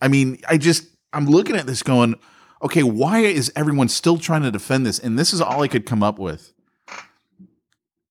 I 0.00 0.08
mean, 0.08 0.38
I 0.48 0.58
just 0.58 0.86
I'm 1.12 1.26
looking 1.26 1.54
at 1.56 1.66
this 1.66 1.82
going, 1.82 2.16
okay, 2.62 2.82
why 2.82 3.20
is 3.20 3.52
everyone 3.54 3.88
still 3.88 4.18
trying 4.18 4.42
to 4.42 4.50
defend 4.50 4.84
this? 4.84 4.98
And 4.98 5.18
this 5.18 5.32
is 5.32 5.40
all 5.40 5.62
I 5.62 5.68
could 5.68 5.86
come 5.86 6.02
up 6.02 6.18
with. 6.18 6.52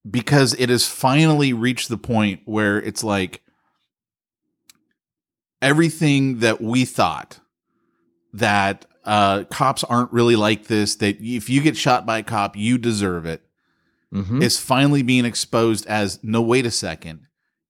Because 0.10 0.54
it 0.54 0.70
has 0.70 0.88
finally 0.88 1.52
reached 1.52 1.90
the 1.90 1.98
point 1.98 2.42
where 2.46 2.82
it's 2.82 3.04
like 3.04 3.42
everything 5.62 6.40
that 6.40 6.62
we 6.62 6.86
thought 6.86 7.40
that 8.34 8.86
uh, 9.04 9.44
cops 9.46 9.84
aren't 9.84 10.12
really 10.12 10.36
like 10.36 10.68
this, 10.68 10.96
that 10.96 11.18
if 11.20 11.50
you 11.50 11.62
get 11.62 11.76
shot 11.78 12.06
by 12.06 12.20
a 12.20 12.24
cop, 12.24 12.56
you 12.56 12.78
deserve 12.78 13.26
it, 13.26 13.42
Mhm. 14.14 14.42
is 14.42 14.58
finally 14.60 15.02
being 15.04 15.26
exposed 15.26 15.86
as 15.88 16.20
no, 16.24 16.42
wait 16.42 16.66
a 16.66 16.72
second. 16.72 17.22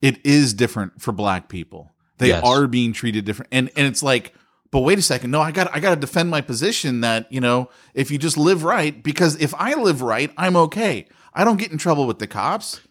It 0.02 0.24
is 0.26 0.54
different 0.54 1.02
for 1.02 1.12
black 1.12 1.50
people. 1.50 1.92
They 2.20 2.28
Yes. 2.30 2.44
are 2.44 2.68
being 2.68 2.94
treated 2.94 3.26
different. 3.26 3.50
And 3.52 3.70
and 3.76 3.88
it's 3.88 4.04
like, 4.04 4.34
but 4.72 4.82
wait 4.82 5.00
a 5.00 5.02
second. 5.02 5.32
No, 5.32 5.42
I 5.42 5.52
got 5.52 5.74
I 5.76 5.80
got 5.80 5.92
to 5.92 5.96
defend 6.00 6.30
my 6.30 6.42
position 6.42 7.02
that, 7.02 7.26
you 7.32 7.42
know, 7.42 7.70
if 7.94 8.12
you 8.12 8.18
just 8.18 8.38
live 8.38 8.64
right 8.64 9.02
because 9.04 9.36
if 9.42 9.54
I 9.56 9.74
live 9.76 10.02
right, 10.02 10.32
I'm 10.38 10.56
okay. 10.56 11.08
I 11.34 11.44
don't 11.44 11.58
get 11.58 11.72
in 11.72 11.78
trouble 11.78 12.06
with 12.08 12.20
the 12.20 12.28
cops. 12.28 12.82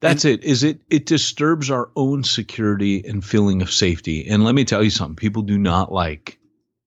That's 0.00 0.24
it. 0.24 0.44
Is 0.44 0.62
it 0.62 0.80
it 0.90 1.06
disturbs 1.06 1.70
our 1.70 1.90
own 1.96 2.22
security 2.24 3.04
and 3.04 3.24
feeling 3.24 3.60
of 3.62 3.70
safety. 3.72 4.26
And 4.28 4.44
let 4.44 4.54
me 4.54 4.64
tell 4.64 4.82
you 4.82 4.90
something, 4.90 5.16
people 5.16 5.42
do 5.42 5.58
not 5.58 5.92
like 5.92 6.37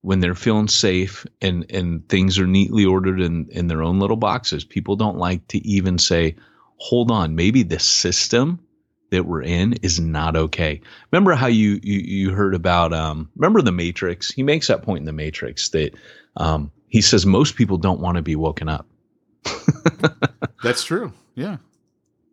when 0.02 0.20
they're 0.20 0.36
feeling 0.36 0.68
safe 0.68 1.26
and 1.42 1.66
and 1.70 2.08
things 2.10 2.40
are 2.40 2.48
neatly 2.48 2.86
ordered 2.86 3.22
in 3.22 3.48
in 3.50 3.68
their 3.68 3.84
own 3.84 4.00
little 4.00 4.18
boxes. 4.18 4.64
People 4.66 4.96
don't 4.96 5.18
like 5.18 5.48
to 5.50 5.60
even 5.66 5.98
say, 5.98 6.36
"Hold 6.78 7.12
on, 7.12 7.36
maybe 7.36 7.64
the 7.64 7.80
system 7.80 8.60
that 9.12 9.26
we're 9.26 9.44
in 9.44 9.74
is 9.84 10.00
not 10.00 10.36
okay." 10.36 10.82
Remember 11.12 11.34
how 11.34 11.48
you 11.48 11.80
you, 11.84 12.00
you 12.00 12.32
heard 12.32 12.56
about 12.56 12.94
um 12.94 13.30
remember 13.36 13.62
the 13.62 13.72
Matrix? 13.72 14.32
He 14.32 14.44
makes 14.44 14.68
that 14.68 14.84
point 14.84 15.00
in 15.00 15.06
the 15.06 15.14
Matrix 15.14 15.70
that 15.70 15.94
um 16.36 16.72
he 16.88 17.02
says 17.02 17.26
most 17.26 17.56
people 17.56 17.78
don't 17.78 18.02
want 18.02 18.18
to 18.18 18.22
be 18.22 18.36
woken 18.36 18.70
up. 18.70 18.88
That's 20.64 20.84
true. 20.84 21.14
Yeah. 21.36 21.58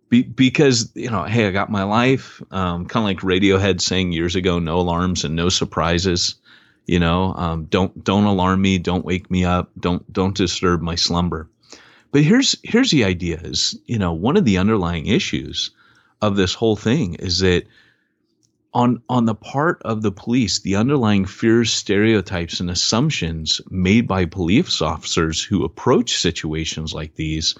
Be, 0.08 0.22
because 0.22 0.90
you 0.94 1.10
know, 1.10 1.24
hey, 1.24 1.46
I 1.46 1.50
got 1.50 1.70
my 1.70 1.82
life. 1.82 2.42
Um, 2.50 2.86
kind 2.86 3.02
of 3.02 3.04
like 3.04 3.18
Radiohead 3.18 3.82
saying 3.82 4.12
years 4.12 4.36
ago, 4.36 4.58
"No 4.58 4.80
alarms 4.80 5.24
and 5.24 5.36
no 5.36 5.50
surprises." 5.50 6.36
You 6.88 6.98
know, 6.98 7.34
um, 7.34 7.66
don't 7.66 8.02
don't 8.02 8.24
alarm 8.24 8.62
me, 8.62 8.78
don't 8.78 9.04
wake 9.04 9.30
me 9.30 9.44
up, 9.44 9.70
don't 9.78 10.10
don't 10.10 10.34
disturb 10.34 10.80
my 10.80 10.94
slumber. 10.94 11.46
But 12.12 12.22
here's 12.22 12.56
here's 12.62 12.90
the 12.90 13.04
idea: 13.04 13.38
is 13.44 13.78
you 13.84 13.98
know, 13.98 14.14
one 14.14 14.38
of 14.38 14.46
the 14.46 14.56
underlying 14.56 15.06
issues 15.06 15.70
of 16.22 16.36
this 16.36 16.54
whole 16.54 16.76
thing 16.76 17.14
is 17.16 17.40
that 17.40 17.64
on 18.72 19.02
on 19.10 19.26
the 19.26 19.34
part 19.34 19.82
of 19.82 20.00
the 20.00 20.10
police, 20.10 20.60
the 20.60 20.76
underlying 20.76 21.26
fears, 21.26 21.70
stereotypes, 21.70 22.58
and 22.58 22.70
assumptions 22.70 23.60
made 23.68 24.08
by 24.08 24.24
police 24.24 24.80
officers 24.80 25.44
who 25.44 25.64
approach 25.64 26.16
situations 26.16 26.94
like 26.94 27.16
these 27.16 27.54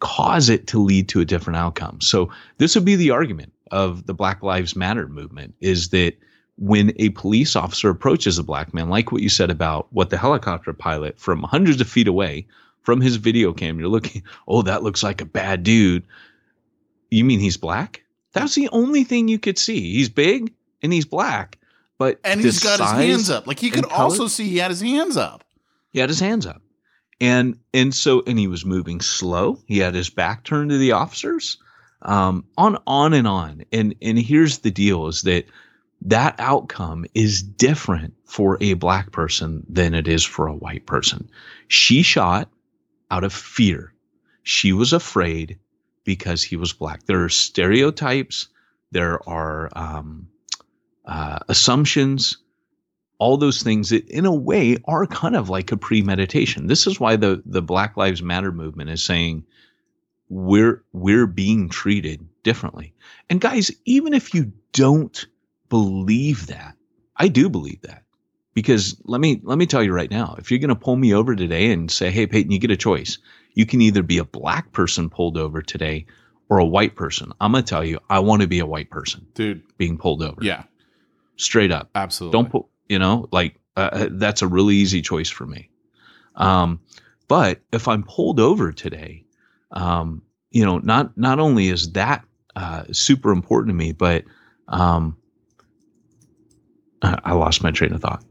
cause 0.00 0.50
it 0.50 0.66
to 0.66 0.78
lead 0.78 1.08
to 1.08 1.20
a 1.20 1.24
different 1.24 1.56
outcome. 1.56 1.98
So 2.02 2.30
this 2.58 2.74
would 2.74 2.84
be 2.84 2.96
the 2.96 3.10
argument 3.10 3.54
of 3.70 4.04
the 4.04 4.14
Black 4.14 4.42
Lives 4.42 4.76
Matter 4.76 5.08
movement 5.08 5.54
is 5.60 5.88
that 5.88 6.18
when 6.60 6.92
a 6.96 7.08
police 7.10 7.56
officer 7.56 7.88
approaches 7.90 8.38
a 8.38 8.44
black 8.44 8.72
man, 8.74 8.88
like 8.90 9.10
what 9.10 9.22
you 9.22 9.28
said 9.30 9.50
about 9.50 9.88
what 9.92 10.10
the 10.10 10.18
helicopter 10.18 10.72
pilot 10.72 11.18
from 11.18 11.42
hundreds 11.42 11.80
of 11.80 11.88
feet 11.88 12.06
away 12.06 12.46
from 12.82 13.00
his 13.00 13.16
video 13.16 13.52
cam, 13.52 13.78
you're 13.80 13.88
looking, 13.88 14.22
oh, 14.46 14.62
that 14.62 14.82
looks 14.82 15.02
like 15.02 15.20
a 15.20 15.24
bad 15.24 15.62
dude. 15.62 16.04
You 17.10 17.24
mean 17.24 17.40
he's 17.40 17.56
black? 17.56 18.02
That's 18.32 18.54
the 18.54 18.68
only 18.72 19.04
thing 19.04 19.26
you 19.26 19.38
could 19.38 19.58
see. 19.58 19.94
He's 19.94 20.08
big 20.10 20.52
and 20.82 20.92
he's 20.92 21.06
black, 21.06 21.58
but 21.98 22.20
And 22.24 22.40
he's 22.40 22.60
got 22.62 22.78
his 22.78 22.90
hands 22.90 23.30
up. 23.30 23.46
Like 23.46 23.58
he 23.58 23.70
could 23.70 23.88
color- 23.88 24.02
also 24.04 24.28
see 24.28 24.46
he 24.48 24.58
had 24.58 24.70
his 24.70 24.80
hands 24.82 25.16
up. 25.16 25.42
he 25.92 25.98
had 25.98 26.08
his 26.10 26.20
hands 26.20 26.46
up. 26.46 26.62
and 27.20 27.58
and 27.74 27.94
so 27.94 28.22
and 28.26 28.38
he 28.38 28.46
was 28.46 28.64
moving 28.64 29.00
slow. 29.00 29.58
He 29.66 29.78
had 29.78 29.94
his 29.94 30.10
back 30.10 30.44
turned 30.44 30.70
to 30.70 30.78
the 30.78 30.92
officers. 30.92 31.58
Um, 32.02 32.44
on 32.56 32.78
on 32.86 33.12
and 33.14 33.26
on. 33.26 33.64
And 33.72 33.94
and 34.00 34.18
here's 34.18 34.58
the 34.58 34.70
deal: 34.70 35.06
is 35.08 35.22
that 35.22 35.46
that 36.02 36.36
outcome 36.38 37.04
is 37.14 37.42
different 37.42 38.14
for 38.24 38.56
a 38.60 38.74
black 38.74 39.12
person 39.12 39.64
than 39.68 39.94
it 39.94 40.08
is 40.08 40.24
for 40.24 40.46
a 40.46 40.54
white 40.54 40.86
person. 40.86 41.30
She 41.68 42.02
shot 42.02 42.48
out 43.10 43.24
of 43.24 43.32
fear. 43.32 43.92
She 44.42 44.72
was 44.72 44.92
afraid 44.92 45.58
because 46.04 46.42
he 46.42 46.56
was 46.56 46.72
black. 46.72 47.04
There 47.04 47.24
are 47.24 47.28
stereotypes. 47.28 48.48
There 48.92 49.26
are 49.28 49.68
um, 49.76 50.28
uh, 51.04 51.40
assumptions 51.48 52.38
all 53.20 53.36
those 53.36 53.62
things 53.62 53.90
that 53.90 54.08
in 54.08 54.24
a 54.24 54.34
way 54.34 54.78
are 54.86 55.06
kind 55.06 55.36
of 55.36 55.50
like 55.50 55.70
a 55.70 55.76
premeditation. 55.76 56.66
This 56.66 56.86
is 56.86 56.98
why 56.98 57.16
the 57.16 57.42
the 57.44 57.62
Black 57.62 57.96
Lives 57.96 58.22
Matter 58.22 58.50
movement 58.50 58.90
is 58.90 59.04
saying 59.04 59.44
we're 60.30 60.82
we're 60.92 61.26
being 61.26 61.68
treated 61.68 62.26
differently. 62.42 62.94
And 63.28 63.40
guys, 63.40 63.70
even 63.84 64.14
if 64.14 64.34
you 64.34 64.52
don't 64.72 65.26
believe 65.70 66.48
that, 66.48 66.76
I 67.16 67.28
do 67.28 67.48
believe 67.48 67.80
that. 67.82 68.02
Because 68.52 69.00
let 69.04 69.20
me 69.20 69.40
let 69.42 69.56
me 69.56 69.64
tell 69.64 69.82
you 69.82 69.92
right 69.94 70.10
now, 70.10 70.34
if 70.36 70.50
you're 70.50 70.60
going 70.60 70.68
to 70.68 70.74
pull 70.74 70.96
me 70.96 71.14
over 71.14 71.34
today 71.34 71.70
and 71.70 71.90
say, 71.90 72.10
"Hey 72.10 72.26
Peyton, 72.26 72.50
you 72.50 72.58
get 72.58 72.70
a 72.72 72.76
choice. 72.76 73.18
You 73.54 73.64
can 73.64 73.80
either 73.80 74.02
be 74.02 74.18
a 74.18 74.24
black 74.24 74.72
person 74.72 75.08
pulled 75.08 75.38
over 75.38 75.62
today 75.62 76.06
or 76.48 76.58
a 76.58 76.64
white 76.66 76.96
person." 76.96 77.32
I'm 77.40 77.52
going 77.52 77.64
to 77.64 77.70
tell 77.70 77.84
you, 77.84 78.00
I 78.10 78.18
want 78.18 78.42
to 78.42 78.48
be 78.48 78.58
a 78.58 78.66
white 78.66 78.90
person 78.90 79.26
dude. 79.34 79.62
being 79.78 79.96
pulled 79.96 80.22
over. 80.22 80.42
Yeah, 80.44 80.64
Straight 81.36 81.70
up. 81.70 81.90
absolutely. 81.94 82.36
Don't 82.38 82.50
put, 82.50 82.66
you 82.88 82.98
know, 82.98 83.28
like 83.30 83.54
uh, 83.76 84.08
that's 84.10 84.42
a 84.42 84.48
really 84.48 84.74
easy 84.74 85.00
choice 85.00 85.30
for 85.30 85.46
me. 85.46 85.70
Um, 86.34 86.80
but 87.28 87.60
if 87.72 87.86
I'm 87.86 88.02
pulled 88.02 88.40
over 88.40 88.72
today, 88.72 89.24
um, 89.70 90.22
you 90.50 90.64
know, 90.64 90.78
not 90.78 91.16
not 91.16 91.38
only 91.38 91.68
is 91.68 91.92
that 91.92 92.24
uh, 92.56 92.82
super 92.90 93.30
important 93.30 93.70
to 93.70 93.74
me, 93.74 93.92
but 93.92 94.24
um, 94.66 95.16
I 97.02 97.18
I 97.24 97.32
lost 97.34 97.62
my 97.62 97.70
train 97.70 97.92
of 97.92 98.00
thought. 98.02 98.24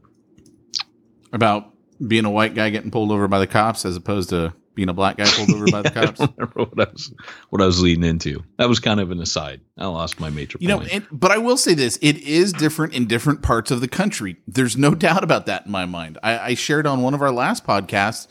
about 1.32 1.66
being 2.06 2.24
a 2.24 2.30
white 2.30 2.54
guy 2.54 2.70
getting 2.70 2.90
pulled 2.90 3.12
over 3.12 3.28
by 3.28 3.38
the 3.38 3.46
cops 3.46 3.84
as 3.84 3.94
opposed 3.96 4.30
to 4.30 4.52
being 4.74 4.88
a 4.88 4.94
black 4.94 5.16
guy 5.18 5.26
pulled 5.26 5.50
over 5.50 5.66
by 5.70 5.82
the 5.82 5.90
I 6.00 6.06
cops. 6.06 6.18
don't 6.18 6.34
remember 6.38 6.64
what 6.64 6.88
I 6.88 6.90
was 6.92 7.14
what 7.50 7.62
I 7.62 7.66
was 7.66 7.82
leading 7.82 8.04
into. 8.04 8.42
That 8.56 8.68
was 8.68 8.80
kind 8.80 9.00
of 9.00 9.10
an 9.10 9.20
aside. 9.20 9.60
I 9.76 9.86
lost 9.86 10.18
my 10.20 10.30
major 10.30 10.56
You 10.60 10.68
know, 10.68 10.78
point. 10.78 10.92
it, 10.94 11.02
but 11.12 11.30
I 11.30 11.38
will 11.38 11.56
say 11.56 11.74
this: 11.74 11.98
it 12.00 12.16
is 12.18 12.52
different 12.52 12.94
in 12.94 13.06
different 13.06 13.42
parts 13.42 13.70
of 13.70 13.80
the 13.80 13.88
country. 13.88 14.36
There's 14.48 14.76
no 14.76 14.94
doubt 15.06 15.22
about 15.24 15.46
that 15.46 15.66
in 15.66 15.72
my 15.72 15.84
mind. 15.84 16.18
I, 16.22 16.38
I 16.38 16.54
shared 16.54 16.86
on 16.86 17.02
one 17.02 17.14
of 17.14 17.20
our 17.22 17.32
last 17.32 17.66
podcasts. 17.66 18.26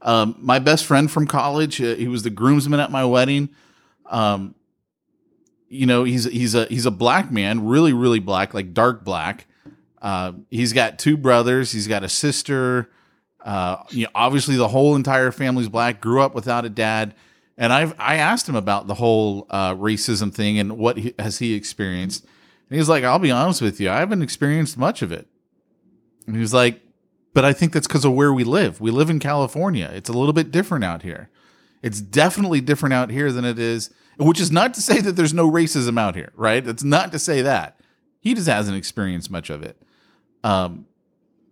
Um, 0.00 0.36
my 0.38 0.60
best 0.60 0.84
friend 0.84 1.10
from 1.10 1.26
college, 1.26 1.82
uh, 1.82 1.96
he 1.96 2.06
was 2.06 2.22
the 2.22 2.30
groomsman 2.30 2.78
at 2.78 2.92
my 2.92 3.04
wedding. 3.04 3.48
Um, 4.06 4.54
you 5.68 5.86
know, 5.86 6.04
he's 6.04 6.22
he's 6.24 6.54
a 6.54 6.66
he's 6.66 6.86
a 6.86 6.90
black 6.92 7.32
man, 7.32 7.66
really 7.66 7.92
really 7.92 8.20
black, 8.20 8.54
like 8.54 8.72
dark 8.72 9.04
black. 9.04 9.46
Uh, 10.00 10.32
he's 10.50 10.72
got 10.72 10.98
two 10.98 11.16
brothers. 11.16 11.72
He's 11.72 11.88
got 11.88 12.04
a 12.04 12.08
sister. 12.08 12.90
Uh, 13.44 13.82
you 13.90 14.04
know, 14.04 14.10
obviously 14.14 14.56
the 14.56 14.68
whole 14.68 14.96
entire 14.96 15.30
family's 15.32 15.68
black. 15.68 16.00
Grew 16.00 16.20
up 16.20 16.34
without 16.34 16.64
a 16.64 16.68
dad, 16.68 17.14
and 17.56 17.72
I've 17.72 17.94
I 17.98 18.16
asked 18.16 18.48
him 18.48 18.56
about 18.56 18.86
the 18.86 18.94
whole 18.94 19.46
uh, 19.50 19.74
racism 19.74 20.32
thing 20.32 20.58
and 20.58 20.78
what 20.78 20.98
he, 20.98 21.14
has 21.18 21.38
he 21.38 21.54
experienced. 21.54 22.24
And 22.68 22.78
he's 22.78 22.88
like, 22.88 23.04
"I'll 23.04 23.18
be 23.18 23.30
honest 23.30 23.62
with 23.62 23.80
you, 23.80 23.90
I 23.90 23.98
haven't 23.98 24.22
experienced 24.22 24.76
much 24.76 25.02
of 25.02 25.12
it." 25.12 25.26
And 26.26 26.36
he 26.36 26.40
was 26.40 26.54
like, 26.54 26.80
"But 27.32 27.44
I 27.44 27.52
think 27.52 27.72
that's 27.72 27.86
because 27.86 28.04
of 28.04 28.12
where 28.12 28.32
we 28.32 28.44
live. 28.44 28.80
We 28.80 28.90
live 28.90 29.10
in 29.10 29.18
California. 29.18 29.90
It's 29.94 30.10
a 30.10 30.14
little 30.14 30.32
bit 30.32 30.50
different 30.50 30.84
out 30.84 31.02
here. 31.02 31.30
It's 31.82 32.00
definitely 32.00 32.60
different 32.60 32.92
out 32.92 33.10
here 33.10 33.32
than 33.32 33.44
it 33.44 33.58
is." 33.58 33.90
Which 34.18 34.40
is 34.40 34.50
not 34.50 34.74
to 34.74 34.82
say 34.82 35.00
that 35.00 35.12
there's 35.12 35.32
no 35.32 35.48
racism 35.48 35.96
out 35.96 36.16
here, 36.16 36.32
right? 36.34 36.66
It's 36.66 36.82
not 36.82 37.12
to 37.12 37.20
say 37.20 37.40
that 37.40 37.78
he 38.20 38.34
just 38.34 38.48
hasn't 38.48 38.76
experienced 38.76 39.30
much 39.30 39.48
of 39.48 39.62
it. 39.62 39.80
Um, 40.44 40.86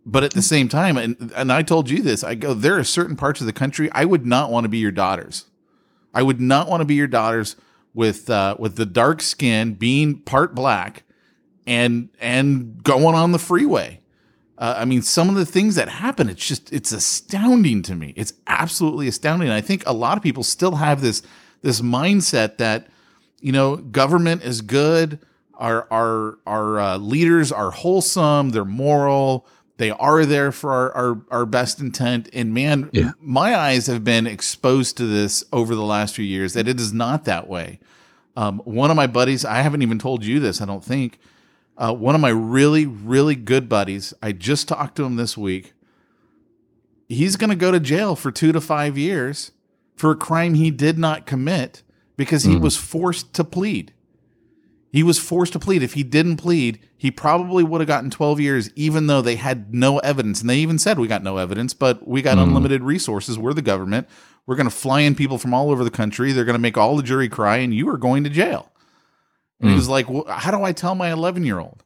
but 0.05 0.23
at 0.23 0.33
the 0.33 0.43
same 0.43 0.69
time, 0.69 0.97
and 0.97 1.33
and 1.35 1.53
I 1.53 1.63
told 1.63 1.91
you 1.91 2.01
this, 2.03 2.23
I 2.23 2.37
go 2.37 2.55
there 2.55 2.79
are 2.79 2.85
certain 2.85 3.17
parts 3.17 3.41
of 3.41 3.47
the 3.47 3.53
country 3.53 3.91
I 3.93 4.05
would 4.05 4.25
not 4.25 4.51
want 4.51 4.65
to 4.65 4.69
be 4.69 4.79
your 4.79 4.93
daughters. 4.93 5.47
I 6.15 6.23
would 6.23 6.41
not 6.41 6.69
want 6.69 6.81
to 6.81 6.85
be 6.85 6.95
your 6.95 7.09
daughters 7.09 7.57
with 7.93 8.31
uh, 8.31 8.57
with 8.59 8.77
the 8.77 8.87
dark 8.87 9.21
skin, 9.21 9.75
being 9.75 10.21
part 10.21 10.55
black, 10.55 11.03
and 11.67 12.11
and 12.21 12.83
going 12.85 13.15
on 13.15 13.33
the 13.33 13.39
freeway. 13.39 14.01
Uh, 14.59 14.77
I 14.79 14.85
mean, 14.85 15.03
some 15.03 15.29
of 15.29 15.35
the 15.35 15.45
things 15.45 15.75
that 15.75 15.89
happen, 15.89 16.29
it's 16.29 16.47
just 16.47 16.73
it's 16.73 16.93
astounding 16.93 17.83
to 17.83 17.95
me. 17.95 18.15
It's 18.17 18.33
absolutely 18.47 19.09
astounding. 19.09 19.51
I 19.51 19.61
think 19.61 19.83
a 19.87 19.93
lot 19.93 20.17
of 20.17 20.23
people 20.23 20.43
still 20.43 20.77
have 20.77 21.01
this 21.01 21.23
this 21.63 21.81
mindset 21.81 22.59
that 22.59 22.87
you 23.41 23.53
know 23.53 23.77
government 23.77 24.43
is 24.45 24.63
good. 24.63 25.19
Our 25.59 25.87
our 25.91 26.39
our 26.47 26.79
uh, 26.81 26.99
leaders 26.99 27.51
are 27.53 27.71
wholesome. 27.71 28.51
They're 28.51 28.65
moral. 28.65 29.47
They 29.79 29.91
are 29.91 30.25
there 30.25 30.53
for 30.53 30.73
our, 30.73 30.93
our, 30.95 31.21
our 31.31 31.45
best 31.47 31.81
intent. 31.81 32.31
And 32.33 32.55
man, 32.55 32.89
Yeah. 32.95 33.11
my 33.21 33.55
eyes 33.55 33.89
have 33.89 34.03
been 34.05 34.27
exposed 34.27 34.97
to 34.97 35.05
this 35.07 35.45
over 35.53 35.75
the 35.75 35.83
last 35.85 36.15
few 36.15 36.25
years 36.25 36.55
that 36.55 36.67
it 36.67 36.81
is 36.81 36.95
not 36.95 37.27
that 37.27 37.47
way. 37.47 37.79
Um, 38.39 38.61
one 38.65 38.91
of 38.91 38.97
my 38.97 39.07
buddies, 39.07 39.45
I 39.45 39.57
haven't 39.61 39.83
even 39.83 39.99
told 39.99 40.25
you 40.25 40.41
this, 40.41 40.63
I 40.63 40.65
don't 40.65 40.83
think. 40.85 41.19
Uh, 41.77 41.93
one 41.93 42.15
of 42.15 42.23
my 42.23 42.31
really, 42.31 42.87
really 42.87 43.35
good 43.35 43.69
buddies, 43.69 44.15
I 44.23 44.33
just 44.33 44.67
talked 44.67 44.97
to 44.97 45.05
him 45.05 45.17
this 45.17 45.37
week. 45.37 45.75
He's 47.09 47.37
going 47.37 47.51
to 47.51 47.57
go 47.57 47.71
to 47.71 47.79
jail 47.81 48.17
for 48.17 48.33
two 48.33 48.53
to 48.53 48.61
five 48.63 48.97
years 48.99 49.53
for 49.95 50.11
a 50.13 50.17
crime 50.17 50.55
he 50.55 50.71
did 50.71 50.99
not 50.99 51.27
commit 51.27 51.83
because 52.17 52.45
he 52.45 52.55
Mm. 52.57 52.61
was 52.63 52.77
forced 52.79 53.35
to 53.35 53.45
plead. 53.45 53.93
He 54.93 55.03
was 55.03 55.19
forced 55.19 55.53
to 55.53 55.59
plead. 55.59 55.83
If 55.83 55.93
he 55.95 56.03
didn't 56.03 56.37
plead, 56.39 56.79
he 56.97 57.11
probably 57.11 57.63
would 57.65 57.81
have 57.81 57.89
gotten 57.89 58.09
12 58.11 58.41
years, 58.41 58.71
even 58.77 59.09
though 59.09 59.21
they 59.21 59.37
had 59.37 59.75
no 59.75 59.99
evidence. 59.99 60.41
And 60.41 60.49
they 60.49 60.59
even 60.59 60.79
said, 60.79 60.99
We 60.99 61.07
got 61.09 61.23
no 61.23 61.37
evidence, 61.37 61.75
but 61.75 62.07
we 62.09 62.23
got 62.23 62.39
Mm. 62.39 62.45
unlimited 62.45 62.83
resources. 62.83 63.39
We're 63.39 63.53
the 63.53 63.63
government. 63.63 64.09
We're 64.47 64.57
going 64.57 64.69
to 64.69 64.75
fly 64.75 65.01
in 65.01 65.15
people 65.15 65.39
from 65.39 65.53
all 65.53 65.71
over 65.71 65.83
the 65.85 65.91
country. 65.91 66.33
They're 66.33 66.45
going 66.45 66.55
to 66.55 66.61
make 66.61 66.79
all 66.79 66.97
the 66.97 67.03
jury 67.03 67.29
cry, 67.29 67.57
and 67.59 67.75
you 67.75 67.89
are 67.89 67.99
going 67.99 68.25
to 68.25 68.31
jail. 68.31 68.71
And 69.61 69.71
he 69.71 69.75
Mm. 69.75 69.79
was 69.79 69.89
like, 69.89 70.09
well, 70.09 70.25
How 70.29 70.51
do 70.57 70.63
I 70.63 70.73
tell 70.73 70.95
my 70.95 71.11
11 71.13 71.45
year 71.45 71.59
old? 71.59 71.83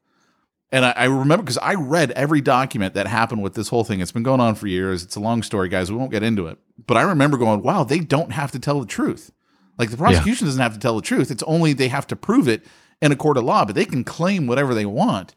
And 0.72 0.84
I, 0.84 0.92
I 0.96 1.04
remember 1.06 1.42
because 1.42 1.58
I 1.58 1.74
read 1.74 2.12
every 2.12 2.40
document 2.40 2.94
that 2.94 3.08
happened 3.08 3.42
with 3.42 3.54
this 3.54 3.68
whole 3.68 3.82
thing. 3.82 4.00
It's 4.00 4.12
been 4.12 4.22
going 4.22 4.40
on 4.40 4.54
for 4.54 4.68
years. 4.68 5.02
It's 5.02 5.16
a 5.16 5.20
long 5.20 5.42
story, 5.42 5.68
guys. 5.68 5.90
We 5.90 5.96
won't 5.98 6.12
get 6.12 6.22
into 6.22 6.46
it. 6.46 6.58
But 6.86 6.96
I 6.96 7.02
remember 7.02 7.36
going, 7.38 7.62
wow, 7.62 7.82
they 7.82 7.98
don't 7.98 8.30
have 8.32 8.52
to 8.52 8.60
tell 8.60 8.78
the 8.78 8.86
truth. 8.86 9.32
Like 9.78 9.90
the 9.90 9.96
prosecution 9.96 10.46
doesn't 10.46 10.60
have 10.62 10.74
to 10.74 10.78
tell 10.78 10.94
the 10.94 11.02
truth. 11.02 11.30
It's 11.32 11.42
only 11.44 11.72
they 11.72 11.88
have 11.88 12.06
to 12.08 12.14
prove 12.16 12.46
it 12.46 12.64
in 13.02 13.12
a 13.12 13.16
court 13.16 13.36
of 13.36 13.44
law, 13.44 13.64
but 13.64 13.74
they 13.74 13.84
can 13.84 14.04
claim 14.04 14.46
whatever 14.46 14.74
they 14.74 14.86
want. 14.86 15.34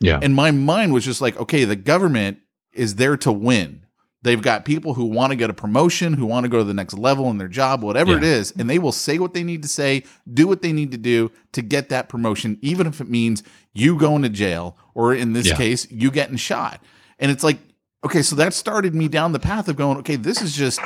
Yeah. 0.00 0.18
And 0.22 0.34
my 0.34 0.50
mind 0.50 0.92
was 0.92 1.04
just 1.04 1.20
like, 1.20 1.38
okay, 1.38 1.64
the 1.64 1.76
government 1.76 2.38
is 2.72 2.94
there 2.96 3.16
to 3.18 3.32
win. 3.32 3.84
They've 4.22 4.40
got 4.40 4.66
people 4.66 4.94
who 4.94 5.06
want 5.06 5.30
to 5.30 5.36
get 5.36 5.48
a 5.48 5.54
promotion, 5.54 6.12
who 6.14 6.26
want 6.26 6.44
to 6.44 6.48
go 6.50 6.58
to 6.58 6.64
the 6.64 6.74
next 6.74 6.94
level 6.94 7.30
in 7.30 7.38
their 7.38 7.48
job, 7.48 7.82
whatever 7.82 8.18
it 8.18 8.22
Yeah. 8.22 8.34
is, 8.34 8.52
and 8.56 8.68
they 8.68 8.78
will 8.78 8.92
say 8.92 9.18
what 9.18 9.32
they 9.32 9.42
need 9.42 9.62
to 9.62 9.68
say, 9.68 10.04
do 10.30 10.46
what 10.46 10.60
they 10.60 10.72
need 10.72 10.90
to 10.92 10.98
do 10.98 11.30
to 11.52 11.62
get 11.62 11.88
that 11.88 12.08
promotion, 12.08 12.58
even 12.60 12.86
if 12.86 13.00
it 13.00 13.08
means 13.08 13.42
you 13.72 13.96
going 13.96 14.22
to 14.22 14.28
jail 14.28 14.76
or 14.94 15.14
in 15.14 15.32
this 15.32 15.48
Yeah. 15.48 15.56
case, 15.56 15.86
you 15.90 16.10
getting 16.10 16.36
shot. 16.36 16.82
And 17.18 17.30
it's 17.30 17.42
like, 17.42 17.58
okay, 18.04 18.20
so 18.20 18.36
that 18.36 18.52
started 18.52 18.94
me 18.94 19.08
down 19.08 19.32
the 19.32 19.38
path 19.38 19.68
of 19.68 19.76
going, 19.76 19.96
okay, 19.98 20.16
this 20.16 20.42
is 20.42 20.54
just 20.54 20.80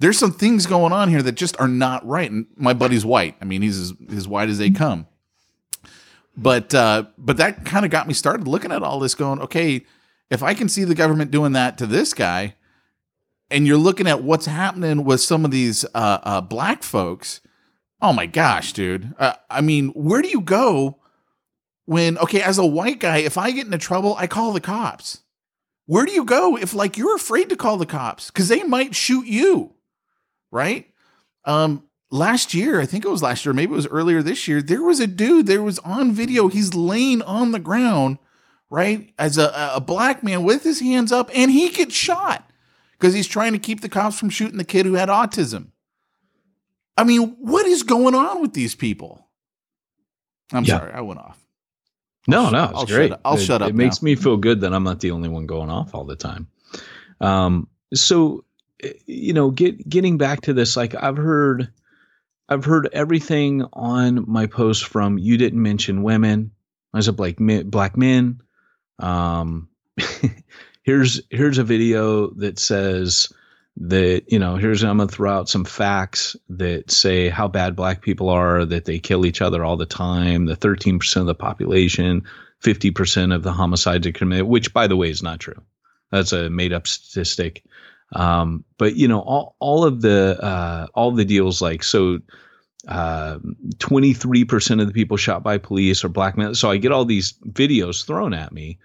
there's 0.00 0.18
some 0.18 0.32
things 0.32 0.66
going 0.66 0.92
on 0.92 1.08
here 1.08 1.22
that 1.22 1.32
just 1.32 1.60
are 1.60 1.68
not 1.68 2.06
right. 2.06 2.30
And 2.30 2.46
my 2.56 2.72
buddy's 2.72 3.04
white. 3.04 3.34
I 3.40 3.44
mean, 3.44 3.62
he's 3.62 3.78
as, 3.78 3.92
as 4.14 4.28
white 4.28 4.48
as 4.48 4.58
they 4.58 4.68
mm-hmm. 4.68 4.76
come. 4.76 5.06
But 6.40 6.72
uh, 6.72 7.06
but 7.18 7.36
that 7.38 7.64
kind 7.64 7.84
of 7.84 7.90
got 7.90 8.06
me 8.06 8.14
started 8.14 8.46
looking 8.46 8.70
at 8.70 8.84
all 8.84 9.00
this, 9.00 9.16
going, 9.16 9.40
okay, 9.40 9.84
if 10.30 10.40
I 10.40 10.54
can 10.54 10.68
see 10.68 10.84
the 10.84 10.94
government 10.94 11.32
doing 11.32 11.52
that 11.52 11.76
to 11.78 11.86
this 11.86 12.14
guy, 12.14 12.54
and 13.50 13.66
you're 13.66 13.76
looking 13.76 14.06
at 14.06 14.22
what's 14.22 14.46
happening 14.46 15.02
with 15.02 15.20
some 15.20 15.44
of 15.44 15.50
these 15.50 15.84
uh, 15.96 16.18
uh, 16.22 16.40
black 16.40 16.84
folks, 16.84 17.40
oh 18.00 18.12
my 18.12 18.26
gosh, 18.26 18.72
dude. 18.72 19.16
Uh, 19.18 19.32
I 19.50 19.60
mean, 19.60 19.88
where 19.88 20.22
do 20.22 20.28
you 20.28 20.40
go 20.40 21.00
when, 21.86 22.16
okay, 22.18 22.40
as 22.40 22.56
a 22.56 22.66
white 22.66 23.00
guy, 23.00 23.16
if 23.16 23.36
I 23.36 23.50
get 23.50 23.66
into 23.66 23.78
trouble, 23.78 24.14
I 24.16 24.28
call 24.28 24.52
the 24.52 24.60
cops. 24.60 25.22
Where 25.86 26.04
do 26.04 26.12
you 26.12 26.24
go 26.24 26.56
if, 26.56 26.72
like, 26.72 26.96
you're 26.96 27.16
afraid 27.16 27.48
to 27.48 27.56
call 27.56 27.78
the 27.78 27.86
cops 27.86 28.30
because 28.30 28.46
they 28.46 28.62
might 28.62 28.94
shoot 28.94 29.26
you, 29.26 29.74
right? 30.52 30.86
Um, 31.44 31.87
last 32.10 32.54
year, 32.54 32.80
I 32.80 32.86
think 32.86 33.04
it 33.04 33.10
was 33.10 33.22
last 33.22 33.44
year, 33.44 33.52
maybe 33.52 33.72
it 33.72 33.76
was 33.76 33.86
earlier 33.88 34.22
this 34.22 34.48
year, 34.48 34.62
there 34.62 34.82
was 34.82 35.00
a 35.00 35.06
dude, 35.06 35.46
there 35.46 35.62
was 35.62 35.78
on 35.80 36.12
video, 36.12 36.48
he's 36.48 36.74
laying 36.74 37.22
on 37.22 37.52
the 37.52 37.58
ground, 37.58 38.18
right, 38.70 39.12
as 39.18 39.38
a, 39.38 39.72
a 39.74 39.80
black 39.80 40.22
man 40.22 40.42
with 40.44 40.62
his 40.64 40.80
hands 40.80 41.12
up, 41.12 41.30
and 41.34 41.50
he 41.50 41.68
gets 41.70 41.94
shot 41.94 42.48
because 42.92 43.14
he's 43.14 43.26
trying 43.26 43.52
to 43.52 43.58
keep 43.58 43.80
the 43.80 43.88
cops 43.88 44.18
from 44.18 44.30
shooting 44.30 44.58
the 44.58 44.64
kid 44.64 44.86
who 44.86 44.94
had 44.94 45.08
autism. 45.08 45.68
I 46.96 47.04
mean, 47.04 47.36
what 47.38 47.66
is 47.66 47.82
going 47.84 48.14
on 48.14 48.40
with 48.42 48.54
these 48.54 48.74
people? 48.74 49.28
I'm 50.52 50.64
Yeah. 50.64 50.78
sorry, 50.78 50.92
I 50.92 51.00
went 51.02 51.20
off. 51.20 51.38
No, 52.26 52.50
no, 52.50 52.58
I'll 52.74 52.82
it's 52.82 52.90
shut 52.90 52.96
great. 52.98 53.12
up- 53.12 53.20
I'll 53.24 53.34
it, 53.36 53.40
shut 53.40 53.62
up 53.62 53.68
It 53.70 53.74
makes 53.74 54.02
now. 54.02 54.06
me 54.06 54.14
feel 54.16 54.36
good 54.36 54.60
that 54.62 54.74
I'm 54.74 54.82
not 54.84 55.00
the 55.00 55.12
only 55.12 55.28
one 55.28 55.46
going 55.46 55.70
off 55.70 55.94
all 55.94 56.04
the 56.04 56.16
time. 56.16 56.48
Um, 57.20 57.68
so 57.94 58.44
you 59.06 59.32
know, 59.32 59.50
get 59.50 59.88
getting 59.88 60.18
back 60.18 60.42
to 60.42 60.52
this, 60.52 60.76
like 60.76 60.94
I've 60.94 61.16
heard, 61.16 61.68
I've 62.48 62.64
heard 62.64 62.88
everything 62.92 63.64
on 63.72 64.24
my 64.26 64.46
post 64.46 64.86
from 64.86 65.18
you 65.18 65.36
didn't 65.36 65.62
mention 65.62 66.02
women. 66.02 66.52
I 66.94 67.00
said 67.00 67.18
like 67.18 67.36
black 67.36 67.96
men. 67.96 68.40
Um, 68.98 69.68
here's 70.82 71.20
here's 71.30 71.58
a 71.58 71.64
video 71.64 72.28
that 72.36 72.58
says 72.58 73.30
that 73.76 74.24
you 74.28 74.38
know 74.38 74.56
here's 74.56 74.82
I'm 74.82 74.96
gonna 74.96 75.08
throw 75.08 75.30
out 75.30 75.48
some 75.48 75.64
facts 75.64 76.36
that 76.48 76.90
say 76.90 77.28
how 77.28 77.48
bad 77.48 77.76
black 77.76 78.00
people 78.00 78.30
are, 78.30 78.64
that 78.64 78.86
they 78.86 78.98
kill 78.98 79.26
each 79.26 79.42
other 79.42 79.64
all 79.64 79.76
the 79.76 79.86
time, 79.86 80.46
the 80.46 80.56
13 80.56 80.98
percent 80.98 81.22
of 81.22 81.26
the 81.26 81.34
population, 81.34 82.24
50 82.60 82.90
percent 82.92 83.32
of 83.32 83.42
the 83.42 83.52
homicides 83.52 84.06
are 84.06 84.12
committed, 84.12 84.46
which 84.46 84.72
by 84.72 84.86
the 84.86 84.96
way 84.96 85.10
is 85.10 85.22
not 85.22 85.40
true. 85.40 85.60
That's 86.10 86.32
a 86.32 86.48
made 86.48 86.72
up 86.72 86.86
statistic. 86.86 87.64
Um, 88.12 88.64
but 88.78 88.96
you 88.96 89.08
know, 89.08 89.20
all 89.20 89.56
all 89.58 89.84
of 89.84 90.00
the 90.00 90.38
uh, 90.42 90.86
all 90.94 91.12
the 91.12 91.24
deals 91.24 91.60
like 91.62 91.82
so. 91.82 92.20
Uh, 92.86 93.38
23% 93.78 94.80
of 94.80 94.86
the 94.86 94.94
people 94.94 95.16
shot 95.16 95.42
by 95.42 95.58
police 95.58 96.04
are 96.04 96.08
black 96.08 96.38
men. 96.38 96.54
So 96.54 96.70
I 96.70 96.78
get 96.78 96.92
all 96.92 97.04
these 97.04 97.34
videos 97.50 98.06
thrown 98.06 98.32
at 98.32 98.52
me. 98.52 98.78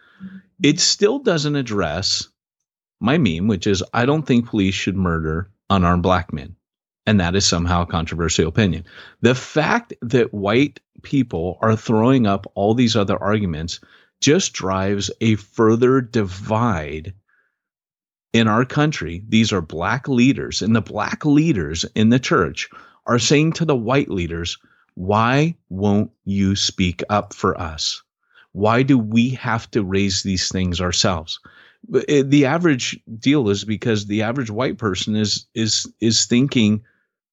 It 0.62 0.80
still 0.80 1.20
doesn't 1.20 1.56
address 1.56 2.28
my 3.00 3.18
meme, 3.18 3.48
which 3.48 3.68
is 3.68 3.84
I 3.94 4.06
don't 4.06 4.24
think 4.24 4.48
police 4.48 4.74
should 4.74 4.98
murder 4.98 5.52
unarmed 5.70 6.04
black 6.04 6.34
men. 6.34 6.56
And 7.06 7.20
that 7.20 7.36
is 7.36 7.46
somehow 7.46 7.84
a 7.84 7.86
controversial 7.86 8.48
opinion. 8.48 8.86
The 9.22 9.36
fact 9.36 9.94
that 10.02 10.34
white 10.34 10.80
people 11.02 11.58
are 11.62 11.76
throwing 11.76 12.26
up 12.26 12.50
all 12.56 12.74
these 12.74 12.96
other 12.96 13.22
arguments 13.22 13.82
just 14.22 14.54
drives 14.54 15.12
a 15.20 15.36
further 15.36 16.00
divide 16.00 17.14
in 18.34 18.48
our 18.48 18.65
country, 18.65 19.24
these 19.30 19.54
are 19.54 19.62
black 19.62 20.08
leaders, 20.08 20.62
and 20.62 20.76
the 20.76 20.82
black 20.82 21.26
leaders 21.26 21.86
in 21.96 22.10
the 22.10 22.19
church 22.19 22.69
are 23.06 23.19
saying 23.19 23.54
to 23.54 23.65
the 23.65 23.76
white 23.76 24.10
leaders, 24.10 24.58
Why 24.96 25.56
won't 25.69 26.12
you 26.26 26.56
speak 26.56 27.04
up 27.10 27.34
for 27.34 27.60
us? 27.60 28.02
Why 28.54 28.84
do 28.84 28.98
we 28.98 29.30
have 29.30 29.69
to 29.72 29.84
raise 29.84 30.24
these 30.24 30.50
things 30.50 30.82
ourselves? 30.82 31.39
The 31.89 32.46
average 32.46 33.00
deal 33.19 33.50
is 33.50 33.65
because 33.65 34.06
the 34.06 34.22
average 34.22 34.50
white 34.50 34.78
person 34.78 35.15
is 35.15 35.46
is 35.54 35.86
is 36.00 36.26
thinking, 36.26 36.82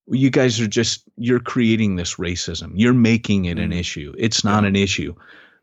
you 0.09 0.29
guys 0.29 0.61
are 0.61 0.67
just 0.67 1.05
you're 1.17 1.41
creating 1.41 1.97
this 1.97 2.17
racism. 2.17 2.73
You're 2.75 2.93
making 2.93 3.45
it 3.45 3.59
an 3.59 3.71
mm-hmm. 3.71 3.79
issue. 3.79 4.13
It's 4.19 4.43
not 4.43 4.65
an 4.65 4.75
issue. 4.75 5.15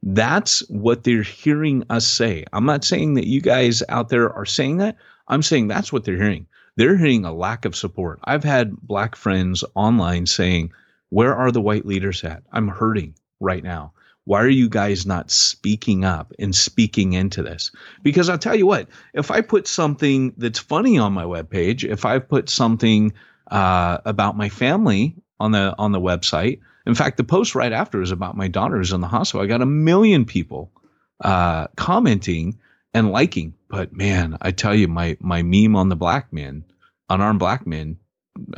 That's 0.04 0.60
what 0.70 1.04
they're 1.04 1.24
hearing 1.24 1.84
us 1.90 2.08
say. 2.08 2.46
I'm 2.54 2.66
not 2.66 2.86
saying 2.86 3.16
that 3.16 3.28
you 3.28 3.42
guys 3.42 3.84
out 3.90 4.10
there 4.10 4.32
are 4.32 4.46
saying 4.46 4.78
that. 4.78 4.96
I'm 5.28 5.42
saying 5.42 5.68
that's 5.68 5.92
what 5.92 6.04
they're 6.04 6.18
hearing. 6.18 6.48
They're 6.76 6.98
hearing 6.98 7.26
a 7.26 7.34
lack 7.34 7.66
of 7.66 7.76
support. 7.76 8.20
I've 8.24 8.44
had 8.44 8.80
black 8.82 9.16
friends 9.16 9.64
online 9.76 10.26
saying, 10.26 10.72
Where 11.10 11.36
are 11.36 11.52
the 11.52 11.62
white 11.62 11.86
leaders 11.86 12.24
at? 12.24 12.44
I'm 12.52 12.68
hurting 12.68 13.16
right 13.40 13.64
now. 13.64 13.94
Why 14.26 14.42
are 14.42 14.50
you 14.50 14.68
guys 14.68 15.06
not 15.06 15.32
speaking 15.32 16.04
up 16.04 16.34
and 16.38 16.54
speaking 16.54 17.14
into 17.14 17.42
this? 17.42 17.72
Because 18.04 18.28
I'll 18.28 18.38
tell 18.38 18.56
you 18.56 18.68
what, 18.68 18.90
if 19.14 19.32
I 19.32 19.40
put 19.40 19.68
something 19.68 20.34
that's 20.38 20.60
funny 20.60 20.98
on 20.98 21.14
my 21.14 21.24
webpage, 21.24 21.86
if 21.86 22.04
I 22.04 22.20
put 22.20 22.50
something 22.50 23.14
uh, 23.50 24.00
about 24.04 24.36
my 24.36 24.50
family 24.50 25.16
on 25.40 25.54
the 25.54 25.74
on 25.80 25.94
the 25.94 26.02
website, 26.02 26.60
in 26.86 26.94
fact, 26.94 27.18
the 27.18 27.24
post 27.24 27.56
right 27.56 27.72
after 27.72 28.02
is 28.02 28.12
about 28.12 28.36
my 28.36 28.48
daughter 28.48 28.78
who's 28.78 28.92
in 28.92 29.02
the 29.02 29.08
hospital. 29.08 29.44
I 29.44 29.48
got 29.48 29.62
a 29.62 29.66
million 29.66 30.26
people 30.26 30.72
uh, 31.22 31.68
commenting 31.76 32.60
and 32.94 33.12
liking. 33.12 33.54
But 33.70 33.94
man, 33.94 34.38
I 34.42 34.52
tell 34.52 34.76
you, 34.76 34.88
my 34.88 35.18
my 35.20 35.42
meme 35.44 35.76
on 35.76 35.90
the 35.90 35.96
black 35.96 36.32
man, 36.32 36.64
unarmed 37.10 37.40
black 37.40 37.68
men, 37.68 37.98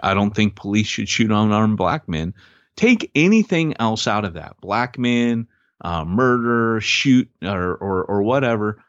I 0.03 0.13
don't 0.13 0.35
think 0.35 0.55
police 0.55 0.87
should 0.87 1.09
shoot 1.09 1.31
unarmed 1.31 1.77
black 1.77 2.07
men. 2.07 2.33
Take 2.75 3.11
anything 3.15 3.75
else 3.79 4.07
out 4.07 4.25
of 4.25 4.33
that, 4.35 4.55
black 4.61 4.97
man, 4.97 5.47
uh, 5.81 6.05
murder, 6.05 6.79
shoot, 6.81 7.29
or, 7.43 7.75
or 7.75 8.05
or 8.05 8.23
whatever. 8.23 8.83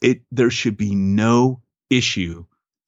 It 0.00 0.22
there 0.30 0.50
should 0.50 0.76
be 0.76 0.94
no 0.94 1.60
issue 1.90 2.44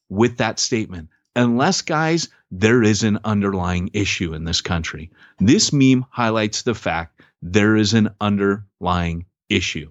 with 0.09 0.38
that 0.38 0.59
statement, 0.59 1.09
unless 1.37 1.83
guys, 1.83 2.29
there 2.51 2.83
is 2.83 3.03
an 3.03 3.18
underlying 3.25 3.90
issue 3.92 4.35
in 4.35 4.44
this 4.44 4.61
country. 4.61 5.11
This 5.38 5.73
meme 5.73 6.05
highlights 6.11 6.62
the 6.62 6.75
fact 6.75 7.23
there 7.42 7.77
is 7.77 7.94
an 7.94 8.11
underlying 8.21 9.27
issue. 9.49 9.90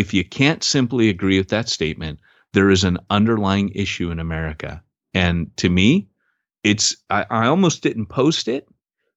If 0.00 0.14
you 0.14 0.24
can't 0.24 0.64
simply 0.64 1.10
agree 1.10 1.36
with 1.36 1.50
that 1.50 1.68
statement, 1.68 2.20
there 2.54 2.70
is 2.70 2.84
an 2.84 2.96
underlying 3.10 3.68
issue 3.74 4.10
in 4.10 4.18
America. 4.18 4.82
And 5.12 5.54
to 5.58 5.68
me, 5.68 6.08
it's, 6.64 6.96
I, 7.10 7.26
I 7.28 7.46
almost 7.48 7.82
didn't 7.82 8.06
post 8.06 8.48
it 8.48 8.66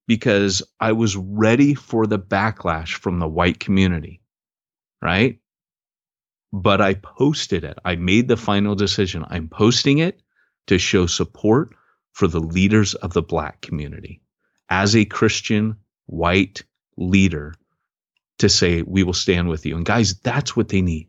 because 0.08 0.62
I 0.82 0.92
was 0.92 1.16
ready 1.16 1.74
for 1.74 2.06
the 2.06 2.20
backlash 2.20 2.96
from 2.96 3.20
the 3.20 3.30
white 3.30 3.62
community, 3.62 4.20
right? 5.02 5.40
But 6.52 6.82
I 6.82 6.96
posted 6.96 7.64
it. 7.64 7.80
I 7.86 7.96
made 7.96 8.28
the 8.28 8.36
final 8.36 8.76
decision. 8.76 9.24
I'm 9.30 9.48
posting 9.48 10.00
it 10.00 10.22
to 10.68 10.78
show 10.78 11.06
support 11.06 11.74
for 12.12 12.28
the 12.28 12.42
leaders 12.42 12.94
of 12.96 13.14
the 13.14 13.22
black 13.22 13.62
community. 13.62 14.22
As 14.68 14.98
a 14.98 15.06
Christian 15.06 15.78
white 16.08 16.62
leader, 16.98 17.56
to 18.40 18.50
say, 18.50 18.82
we 18.82 19.04
will 19.04 19.14
stand 19.14 19.50
with 19.50 19.66
you. 19.66 19.76
And 19.76 19.86
guys, 19.86 20.16
that's 20.16 20.56
what 20.56 20.70
they 20.70 20.82
need. 20.82 21.08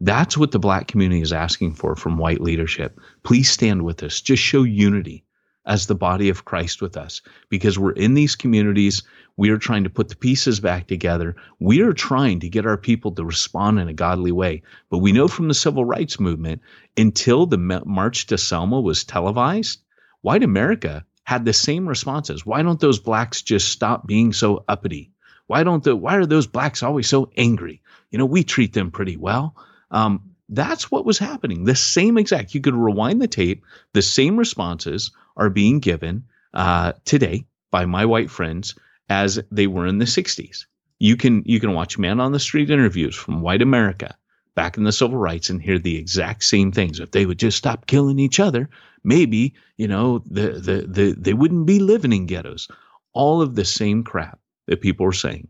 That's 0.00 0.36
what 0.36 0.50
the 0.50 0.58
black 0.58 0.88
community 0.88 1.22
is 1.22 1.32
asking 1.32 1.74
for 1.74 1.94
from 1.94 2.18
white 2.18 2.40
leadership. 2.40 2.98
Please 3.22 3.50
stand 3.50 3.82
with 3.82 4.02
us. 4.02 4.20
Just 4.20 4.42
show 4.42 4.64
unity 4.64 5.24
as 5.64 5.86
the 5.86 5.94
body 5.94 6.28
of 6.28 6.44
Christ 6.44 6.82
with 6.82 6.96
us 6.96 7.22
because 7.48 7.78
we're 7.78 7.92
in 7.92 8.14
these 8.14 8.34
communities. 8.34 9.04
We 9.36 9.50
are 9.50 9.58
trying 9.58 9.84
to 9.84 9.90
put 9.90 10.08
the 10.08 10.16
pieces 10.16 10.58
back 10.58 10.88
together. 10.88 11.36
We 11.60 11.82
are 11.82 11.92
trying 11.92 12.40
to 12.40 12.48
get 12.48 12.66
our 12.66 12.76
people 12.76 13.12
to 13.12 13.24
respond 13.24 13.78
in 13.78 13.88
a 13.88 13.94
godly 13.94 14.32
way. 14.32 14.62
But 14.90 14.98
we 14.98 15.12
know 15.12 15.28
from 15.28 15.46
the 15.46 15.54
civil 15.54 15.84
rights 15.84 16.18
movement, 16.18 16.62
until 16.96 17.46
the 17.46 17.58
March 17.58 18.26
to 18.26 18.38
Selma 18.38 18.80
was 18.80 19.04
televised, 19.04 19.80
white 20.22 20.42
America 20.42 21.04
had 21.22 21.44
the 21.44 21.52
same 21.52 21.88
responses. 21.88 22.44
Why 22.44 22.62
don't 22.62 22.80
those 22.80 22.98
blacks 22.98 23.42
just 23.42 23.68
stop 23.68 24.04
being 24.04 24.32
so 24.32 24.64
uppity? 24.66 25.11
Why 25.46 25.64
don't 25.64 25.82
the 25.82 25.96
why 25.96 26.16
are 26.16 26.26
those 26.26 26.46
blacks 26.46 26.82
always 26.82 27.08
so 27.08 27.30
angry? 27.36 27.82
You 28.10 28.18
know, 28.18 28.26
we 28.26 28.44
treat 28.44 28.72
them 28.72 28.90
pretty 28.90 29.16
well. 29.16 29.56
Um, 29.90 30.34
that's 30.48 30.90
what 30.90 31.04
was 31.04 31.18
happening. 31.18 31.64
The 31.64 31.74
same 31.74 32.18
exact. 32.18 32.54
You 32.54 32.60
could 32.60 32.74
rewind 32.74 33.20
the 33.22 33.28
tape. 33.28 33.64
The 33.92 34.02
same 34.02 34.36
responses 34.36 35.10
are 35.36 35.50
being 35.50 35.80
given 35.80 36.24
uh, 36.52 36.92
today 37.04 37.46
by 37.70 37.86
my 37.86 38.04
white 38.04 38.30
friends 38.30 38.74
as 39.08 39.40
they 39.50 39.66
were 39.66 39.86
in 39.86 39.98
the 39.98 40.04
'60s. 40.04 40.66
You 40.98 41.16
can 41.16 41.42
you 41.46 41.58
can 41.58 41.74
watch 41.74 41.98
man 41.98 42.20
on 42.20 42.32
the 42.32 42.38
street 42.38 42.70
interviews 42.70 43.16
from 43.16 43.40
white 43.40 43.62
America 43.62 44.16
back 44.54 44.76
in 44.76 44.84
the 44.84 44.92
civil 44.92 45.16
rights 45.16 45.50
and 45.50 45.60
hear 45.60 45.78
the 45.78 45.96
exact 45.96 46.44
same 46.44 46.70
things. 46.70 47.00
If 47.00 47.10
they 47.10 47.26
would 47.26 47.38
just 47.38 47.58
stop 47.58 47.86
killing 47.86 48.18
each 48.18 48.38
other, 48.38 48.68
maybe 49.02 49.54
you 49.76 49.88
know 49.88 50.22
the 50.30 50.52
the, 50.52 50.86
the 50.86 51.14
they 51.18 51.32
wouldn't 51.32 51.66
be 51.66 51.80
living 51.80 52.12
in 52.12 52.26
ghettos. 52.26 52.68
All 53.14 53.42
of 53.42 53.54
the 53.54 53.64
same 53.64 54.04
crap 54.04 54.38
that 54.72 54.80
people 54.80 55.06
are 55.06 55.12
saying. 55.12 55.48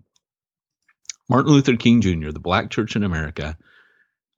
Martin 1.29 1.53
Luther 1.53 1.77
King 1.77 2.01
Jr., 2.01 2.31
the 2.31 2.41
black 2.41 2.71
church 2.71 2.97
in 2.97 3.05
America, 3.05 3.57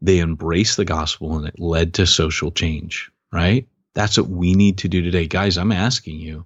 they 0.02 0.20
embraced 0.20 0.76
the 0.76 0.84
gospel 0.84 1.36
and 1.36 1.48
it 1.48 1.58
led 1.58 1.94
to 1.94 2.06
social 2.06 2.50
change, 2.50 3.10
right? 3.32 3.66
That's 3.94 4.18
what 4.18 4.28
we 4.28 4.54
need 4.54 4.78
to 4.78 4.88
do 4.88 5.00
today. 5.00 5.26
Guys, 5.26 5.56
I'm 5.56 5.72
asking 5.72 6.18
you 6.18 6.44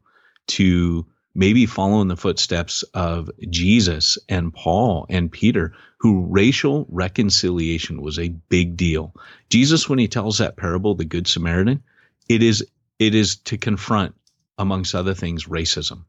to 0.48 1.04
maybe 1.34 1.66
follow 1.66 2.00
in 2.00 2.08
the 2.08 2.16
footsteps 2.16 2.84
of 2.94 3.28
Jesus 3.50 4.16
and 4.28 4.54
Paul 4.54 5.06
and 5.10 5.32
Peter, 5.32 5.74
who 5.98 6.24
racial 6.26 6.86
reconciliation 6.88 8.00
was 8.00 8.18
a 8.18 8.28
big 8.28 8.76
deal. 8.76 9.14
Jesus, 9.50 9.88
when 9.88 9.98
he 9.98 10.06
tells 10.06 10.38
that 10.38 10.56
parable, 10.56 10.94
the 10.94 11.04
Good 11.04 11.26
Samaritan, 11.26 11.82
it 12.28 12.42
is 12.42 12.64
it 13.00 13.14
is 13.14 13.36
to 13.36 13.58
confront, 13.58 14.14
amongst 14.58 14.94
other 14.94 15.14
things, 15.14 15.46
racism 15.46 16.04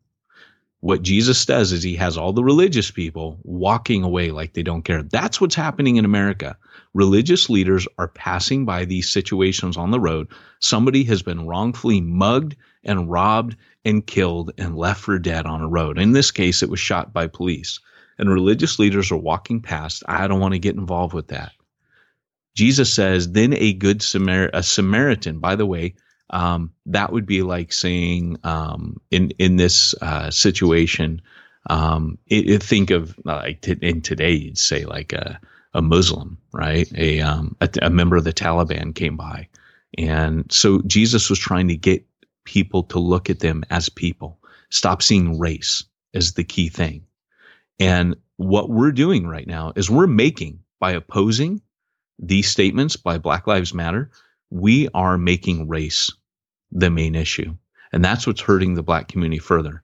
what 0.82 1.02
Jesus 1.02 1.46
does 1.46 1.74
is 1.74 1.84
he 1.84 1.96
has 1.96 2.18
all 2.18 2.32
the 2.32 2.44
religious 2.44 2.90
people 2.90 3.38
walking 3.44 4.04
away 4.04 4.32
like 4.32 4.54
they 4.54 4.64
don't 4.64 4.84
care. 4.84 5.04
That's 5.04 5.42
what's 5.42 5.56
happening 5.56 5.98
in 5.98 6.06
America. 6.06 6.58
Religious 6.94 7.50
leaders 7.50 7.86
are 7.98 8.08
passing 8.08 8.66
by 8.66 8.86
these 8.86 9.10
situations 9.10 9.76
on 9.76 9.92
the 9.92 10.00
road. 10.00 10.30
Somebody 10.60 11.04
has 11.04 11.22
been 11.22 11.46
wrongfully 11.46 12.00
mugged 12.00 12.56
and 12.84 13.12
robbed 13.12 13.58
and 13.84 14.08
killed 14.08 14.52
and 14.58 14.78
left 14.78 15.02
for 15.02 15.20
dead 15.20 15.46
on 15.46 15.62
a 15.62 15.68
road. 15.68 16.00
In 16.00 16.14
this 16.14 16.32
case, 16.32 16.64
it 16.64 16.70
was 16.70 16.80
shot 16.80 17.12
by 17.12 17.28
police. 17.28 17.80
And 18.18 18.30
religious 18.30 18.80
leaders 18.80 19.12
are 19.12 19.18
walking 19.18 19.62
past. 19.62 20.04
I 20.08 20.28
don't 20.28 20.40
want 20.40 20.54
to 20.54 20.60
get 20.60 20.76
involved 20.76 21.14
with 21.14 21.28
that. 21.28 21.52
Jesus 22.56 22.94
says, 22.94 23.32
then 23.32 23.54
a 23.54 23.74
good 23.74 24.02
Samar- 24.02 24.50
a 24.54 24.64
Samaritan, 24.64 25.40
by 25.40 25.56
the 25.56 25.66
way, 25.66 25.96
um, 26.32 26.72
that 26.86 27.12
would 27.12 27.26
be 27.26 27.42
like 27.42 27.74
saying 27.74 28.38
um, 28.44 29.00
in 29.12 29.32
in 29.32 29.56
this 29.56 29.96
uh, 30.02 30.30
situation, 30.32 31.22
um, 31.70 32.18
it, 32.28 32.50
it 32.50 32.64
think 32.64 32.92
of 32.92 33.18
like 33.24 33.62
t- 33.62 33.78
in 33.82 34.02
today 34.02 34.32
you'd 34.32 34.58
say 34.58 34.86
like 34.86 35.14
a, 35.14 35.40
a 35.74 35.82
Muslim, 35.82 36.38
right? 36.54 36.92
A, 36.96 37.22
um, 37.22 37.56
a, 37.62 37.70
a 37.82 37.90
member 37.90 38.16
of 38.16 38.24
the 38.24 38.34
Taliban 38.34 38.94
came 38.94 39.18
by, 39.18 39.48
and 39.98 40.52
so 40.52 40.82
Jesus 40.84 41.30
was 41.30 41.40
trying 41.40 41.68
to 41.70 41.78
get 41.78 42.06
people 42.44 42.84
to 42.84 43.00
look 43.00 43.30
at 43.30 43.40
them 43.40 43.64
as 43.70 43.90
people. 43.90 44.40
Stop 44.70 45.02
seeing 45.02 45.40
race 45.40 45.84
as 46.14 46.34
the 46.34 46.44
key 46.44 46.70
thing. 46.70 47.06
And 47.80 48.16
what 48.38 48.70
we're 48.70 48.92
doing 48.92 49.28
right 49.28 49.48
now 49.48 49.74
is 49.76 49.90
we're 49.90 50.08
making 50.08 50.60
by 50.80 50.92
opposing 50.92 51.62
these 52.18 52.50
statements 52.50 52.96
by 52.96 53.18
Black 53.18 53.48
Lives 53.48 53.74
Matter, 53.74 54.12
we 54.50 54.90
are 54.94 55.18
making 55.18 55.68
race 55.68 56.12
the 56.72 56.90
main 56.90 57.16
issue. 57.16 57.56
And 57.92 58.04
that's 58.04 58.28
what's 58.28 58.42
hurting 58.42 58.76
the 58.76 58.84
black 58.84 59.08
community 59.08 59.40
further. 59.40 59.84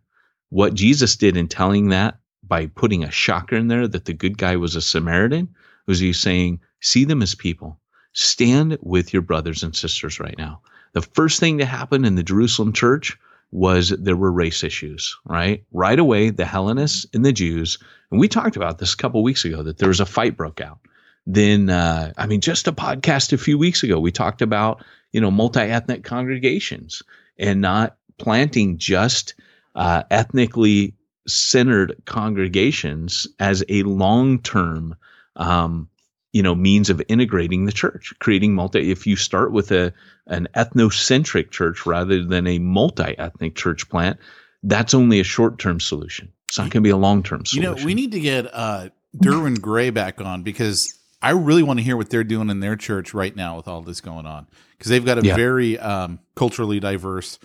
What 0.50 0.74
Jesus 0.74 1.16
did 1.16 1.38
in 1.38 1.48
telling 1.48 1.90
that 1.90 2.20
by 2.44 2.68
putting 2.68 3.04
a 3.04 3.12
shocker 3.12 3.56
in 3.56 3.68
there 3.68 3.88
that 3.88 4.06
the 4.06 4.14
good 4.14 4.38
guy 4.38 4.56
was 4.56 4.76
a 4.76 4.82
Samaritan 4.82 5.50
was 5.88 6.00
he 6.00 6.14
saying, 6.14 6.60
see 6.82 7.04
them 7.06 7.22
as 7.22 7.36
people. 7.36 7.80
Stand 8.14 8.78
with 8.82 9.12
your 9.12 9.22
brothers 9.22 9.64
and 9.64 9.76
sisters 9.76 10.20
right 10.20 10.38
now. 10.38 10.62
The 10.94 11.02
first 11.02 11.40
thing 11.40 11.58
to 11.58 11.66
happen 11.66 12.06
in 12.06 12.16
the 12.16 12.24
Jerusalem 12.24 12.72
church 12.72 13.18
was 13.52 13.90
there 13.90 14.16
were 14.16 14.32
race 14.32 14.64
issues, 14.64 15.18
right? 15.26 15.64
Right 15.72 16.00
away, 16.00 16.30
the 16.30 16.46
Hellenists 16.46 17.06
and 17.14 17.26
the 17.26 17.34
Jews, 17.34 17.78
and 18.12 18.20
we 18.20 18.28
talked 18.28 18.56
about 18.56 18.78
this 18.78 18.94
a 18.94 18.98
couple 18.98 19.24
weeks 19.24 19.46
ago 19.46 19.64
that 19.64 19.78
there 19.78 19.90
was 19.90 20.00
a 20.00 20.06
fight 20.06 20.38
broke 20.38 20.62
out. 20.62 20.80
Then, 21.28 21.70
uh, 21.70 22.14
I 22.18 22.28
mean, 22.28 22.42
just 22.42 22.68
a 22.68 22.72
podcast 22.72 23.34
a 23.34 23.38
few 23.38 23.58
weeks 23.58 23.84
ago, 23.84 24.00
we 24.00 24.12
talked 24.12 24.42
about 24.42 24.84
you 25.12 25.22
know 25.22 25.32
multi-ethnic 25.32 26.04
congregations 26.04 27.02
and 27.38 27.62
not 27.62 27.98
planting 28.18 28.78
just 28.78 29.34
uh, 29.76 30.04
ethnically 30.12 30.96
centered 31.28 31.96
congregations 32.06 33.28
as 33.40 33.64
a 33.68 33.84
long-term 33.84 34.96
um, 35.36 35.90
you 36.32 36.44
know 36.44 36.54
means 36.54 36.90
of 36.90 37.02
integrating 37.08 37.66
the 37.66 37.72
church 37.72 38.14
creating 38.20 38.54
multi 38.54 38.92
if 38.92 39.08
you 39.08 39.16
start 39.16 39.52
with 39.52 39.72
a 39.72 39.92
an 40.28 40.48
ethnocentric 40.56 41.50
church 41.50 41.86
rather 41.86 42.24
than 42.24 42.46
a 42.46 42.60
multi-ethnic 42.60 43.56
church 43.56 43.90
plant 43.90 44.20
that's 44.66 44.94
only 44.94 45.20
a 45.20 45.24
short-term 45.24 45.80
solution. 45.80 46.32
It's 46.50 46.58
not 46.58 46.64
going 46.64 46.72
to 46.72 46.82
be 46.82 46.90
a 46.90 46.98
long-term 46.98 47.46
solution 47.46 47.72
You 47.72 47.78
know, 47.78 47.86
we 47.86 47.94
need 47.94 48.12
to 48.12 48.20
get 48.20 48.48
uh, 48.52 48.90
Derwin 49.16 49.62
Gray 49.62 49.92
back 49.92 50.20
on 50.20 50.44
because 50.44 50.95
I 51.26 51.32
really 51.32 51.64
want 51.64 51.80
to 51.80 51.84
hear 51.84 51.98
what 51.98 52.10
they're 52.10 52.24
doing 52.24 52.50
in 52.50 52.60
their 52.60 52.76
church 52.76 53.14
right 53.14 53.36
now 53.36 53.58
with 53.58 53.68
all 53.68 53.82
this 53.82 54.00
going 54.02 54.26
on 54.26 54.48
because 54.78 54.90
they've 54.90 55.04
got 55.06 55.18
a 55.18 55.26
Yeah. 55.26 55.36
very 55.36 55.80
um, 55.80 56.20
culturally 56.36 56.80
diverse 56.80 57.40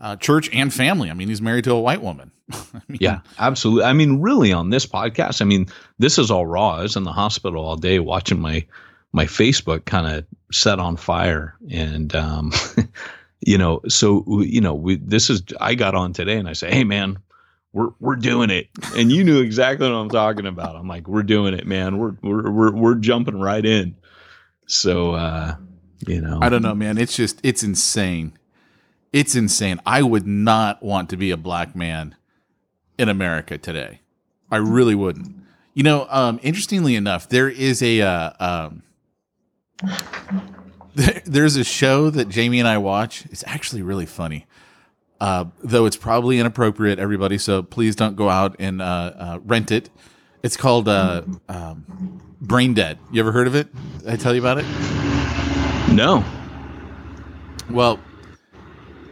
uh, 0.00 0.16
church 0.16 0.50
and 0.52 0.74
family. 0.74 1.10
I 1.10 1.14
mean, 1.14 1.28
he's 1.28 1.40
married 1.40 1.64
to 1.64 1.72
a 1.72 1.80
white 1.80 2.02
woman. 2.02 2.32
I 2.52 2.80
mean, 2.88 2.98
Yeah, 3.00 3.20
absolutely. 3.38 3.84
I 3.84 3.92
mean, 3.92 4.20
really, 4.20 4.52
on 4.52 4.70
this 4.70 4.86
podcast, 4.86 5.40
I 5.40 5.44
mean, 5.44 5.68
this 5.98 6.18
is 6.18 6.30
all 6.30 6.44
raw. 6.44 6.76
I 6.78 6.82
was 6.82 6.96
in 6.96 7.04
the 7.04 7.12
hospital 7.12 7.64
all 7.64 7.76
day 7.76 7.98
watching 8.00 8.40
my 8.40 8.66
my 9.12 9.26
Facebook 9.26 9.84
kind 9.84 10.06
of 10.06 10.24
set 10.50 10.78
on 10.80 10.96
fire, 10.96 11.54
and 11.70 12.14
um, 12.16 12.50
you 13.40 13.58
know, 13.58 13.80
so 13.88 14.24
you 14.40 14.60
know, 14.60 14.74
we, 14.74 14.96
this 14.96 15.30
is. 15.30 15.42
I 15.60 15.74
got 15.76 15.94
on 15.94 16.12
today, 16.12 16.38
and 16.38 16.48
I 16.48 16.54
say, 16.54 16.70
"Hey, 16.72 16.82
man, 16.82 17.18
we're 17.72 17.90
we're 18.00 18.16
doing 18.16 18.50
it," 18.50 18.68
and 18.96 19.10
you 19.10 19.24
knew 19.24 19.40
exactly 19.40 19.88
what 19.88 19.96
I'm 19.96 20.08
talking 20.08 20.46
about. 20.46 20.76
I'm 20.76 20.88
like, 20.88 21.08
"We're 21.08 21.22
doing 21.22 21.54
it, 21.54 21.66
man. 21.66 21.98
We're 21.98 22.16
we're 22.22 22.50
we're 22.50 22.72
we're 22.72 22.94
jumping 22.96 23.38
right 23.38 23.64
in." 23.64 23.96
So, 24.66 25.12
uh, 25.12 25.56
you 26.06 26.20
know, 26.20 26.38
I 26.40 26.48
don't 26.48 26.62
know, 26.62 26.74
man. 26.74 26.98
It's 26.98 27.16
just 27.16 27.40
it's 27.42 27.62
insane. 27.62 28.38
It's 29.12 29.34
insane. 29.34 29.80
I 29.84 30.02
would 30.02 30.26
not 30.26 30.82
want 30.82 31.10
to 31.10 31.16
be 31.16 31.30
a 31.30 31.36
black 31.36 31.76
man 31.76 32.14
in 32.98 33.08
America 33.08 33.58
today. 33.58 34.00
I 34.50 34.56
really 34.56 34.94
wouldn't. 34.94 35.36
You 35.74 35.82
know, 35.82 36.06
um, 36.10 36.38
interestingly 36.42 36.94
enough, 36.94 37.28
there 37.28 37.48
is 37.48 37.82
a 37.82 38.02
uh, 38.02 38.32
um, 38.38 38.82
there, 40.94 41.22
there's 41.24 41.56
a 41.56 41.64
show 41.64 42.10
that 42.10 42.28
Jamie 42.28 42.58
and 42.58 42.68
I 42.68 42.78
watch. 42.78 43.24
It's 43.26 43.44
actually 43.46 43.82
really 43.82 44.06
funny, 44.06 44.46
uh, 45.22 45.44
though 45.62 45.86
it's 45.86 45.96
probably 45.96 46.40
inappropriate, 46.40 46.98
everybody. 46.98 47.38
So 47.38 47.62
please 47.62 47.94
don't 47.94 48.16
go 48.16 48.28
out 48.28 48.56
and 48.58 48.82
uh, 48.82 48.84
uh, 48.84 49.38
rent 49.44 49.70
it. 49.70 49.88
It's 50.42 50.56
called 50.56 50.88
uh, 50.88 51.22
um, 51.48 52.20
Brain 52.40 52.74
Dead. 52.74 52.98
You 53.12 53.20
ever 53.20 53.30
heard 53.30 53.46
of 53.46 53.54
it? 53.54 53.68
Did 54.00 54.08
I 54.08 54.16
tell 54.16 54.34
you 54.34 54.40
about 54.40 54.58
it? 54.58 54.64
no, 55.92 56.24
Well, 57.70 58.00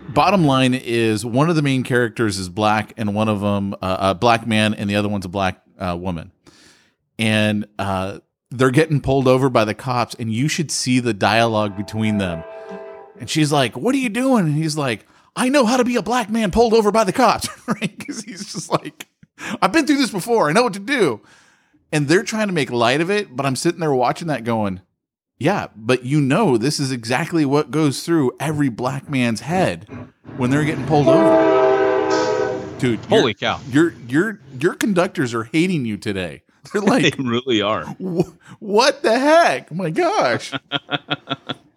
bottom 0.08 0.46
line 0.46 0.74
is 0.74 1.24
one 1.24 1.48
of 1.48 1.54
the 1.54 1.62
main 1.62 1.84
characters 1.84 2.38
is 2.38 2.48
black, 2.48 2.92
and 2.96 3.14
one 3.14 3.28
of 3.28 3.40
them 3.40 3.76
uh, 3.80 3.96
a 4.00 4.14
black 4.16 4.48
man, 4.48 4.74
and 4.74 4.90
the 4.90 4.96
other 4.96 5.08
one's 5.08 5.26
a 5.26 5.28
black 5.28 5.62
uh, 5.78 5.96
woman, 5.96 6.32
and 7.20 7.68
uh, 7.78 8.18
they're 8.50 8.72
getting 8.72 9.00
pulled 9.00 9.28
over 9.28 9.48
by 9.48 9.64
the 9.64 9.74
cops, 9.74 10.16
and 10.16 10.32
you 10.32 10.48
should 10.48 10.72
see 10.72 10.98
the 10.98 11.14
dialogue 11.14 11.76
between 11.76 12.18
them. 12.18 12.42
And 13.20 13.30
she's 13.30 13.52
like, 13.52 13.76
"What 13.76 13.94
are 13.94 13.98
you 13.98 14.08
doing?" 14.08 14.46
And 14.46 14.56
he's 14.56 14.76
like, 14.76 15.06
"I 15.40 15.48
know 15.48 15.64
how 15.64 15.76
to 15.76 15.84
be 15.84 15.96
a 15.96 16.02
black 16.02 16.30
man 16.30 16.50
pulled 16.50 16.74
over 16.74 16.90
by 16.90 17.04
the 17.04 17.12
cops," 17.12 17.48
right? 17.66 17.96
Because 17.98 18.22
he's 18.22 18.52
just 18.52 18.70
like, 18.70 19.06
"I've 19.62 19.72
been 19.72 19.86
through 19.86 19.96
this 19.98 20.10
before. 20.10 20.48
I 20.48 20.52
know 20.52 20.62
what 20.62 20.74
to 20.74 20.80
do." 20.80 21.20
And 21.92 22.06
they're 22.06 22.22
trying 22.22 22.46
to 22.46 22.52
make 22.52 22.70
light 22.70 23.00
of 23.00 23.10
it, 23.10 23.34
but 23.34 23.44
I'm 23.44 23.56
sitting 23.56 23.80
there 23.80 23.92
watching 23.92 24.28
that, 24.28 24.44
going, 24.44 24.80
yeah, 25.40 25.68
but 25.74 26.04
you 26.04 26.20
know 26.20 26.58
this 26.58 26.78
is 26.78 26.92
exactly 26.92 27.46
what 27.46 27.70
goes 27.70 28.04
through 28.04 28.32
every 28.38 28.68
black 28.68 29.08
man's 29.08 29.40
head 29.40 29.88
when 30.36 30.50
they're 30.50 30.64
getting 30.64 30.86
pulled 30.86 31.08
over. 31.08 32.76
Dude, 32.78 33.02
holy 33.06 33.32
cow, 33.32 33.58
your 33.70 33.94
your 34.06 34.38
your 34.58 34.74
conductors 34.74 35.32
are 35.32 35.44
hating 35.44 35.86
you 35.86 35.96
today. 35.96 36.42
They're 36.72 36.82
they 36.82 36.86
like, 36.86 37.16
really 37.18 37.62
are. 37.62 37.86
"What 38.58 39.02
the 39.02 39.18
heck? 39.18 39.72
Oh 39.72 39.74
my 39.74 39.88
gosh!" 39.88 40.52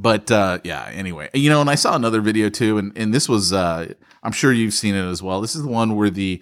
but 0.00 0.30
uh, 0.30 0.60
yeah, 0.62 0.88
anyway, 0.92 1.28
you 1.34 1.50
know, 1.50 1.60
and 1.60 1.68
I 1.68 1.74
saw 1.74 1.96
another 1.96 2.20
video 2.20 2.48
too, 2.48 2.78
and 2.78 2.96
and 2.96 3.12
this 3.12 3.28
was, 3.28 3.52
uh, 3.52 3.92
I'm 4.22 4.32
sure 4.32 4.52
you've 4.52 4.74
seen 4.74 4.94
it 4.94 5.04
as 5.04 5.22
well. 5.22 5.40
This 5.40 5.56
is 5.56 5.62
the 5.62 5.68
one 5.68 5.96
where 5.96 6.08
the 6.08 6.40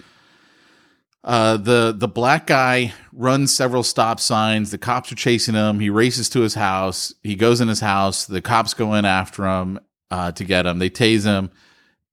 uh, 1.25 1.57
the 1.57 1.95
the 1.97 2.07
black 2.07 2.47
guy 2.47 2.93
runs 3.13 3.55
several 3.55 3.83
stop 3.83 4.21
signs. 4.21 4.71
The 4.71 4.79
cops 4.79 5.11
are 5.11 5.17
chasing 5.17 5.55
him. 5.55 5.81
He 5.81 5.89
races 5.89 6.29
to 6.31 6.41
his 6.41 6.55
house. 6.55 7.15
He 7.23 7.35
goes 7.35 7.63
in 7.63 7.69
his 7.69 7.81
house. 7.81 8.27
The 8.27 8.43
cops 8.43 8.75
go 8.75 8.93
in 8.93 9.07
after 9.07 9.47
him 9.47 9.81
uh, 10.11 10.33
to 10.33 10.45
get 10.45 10.67
him. 10.67 10.79
They 10.79 10.91
tase 10.91 11.25
him, 11.25 11.51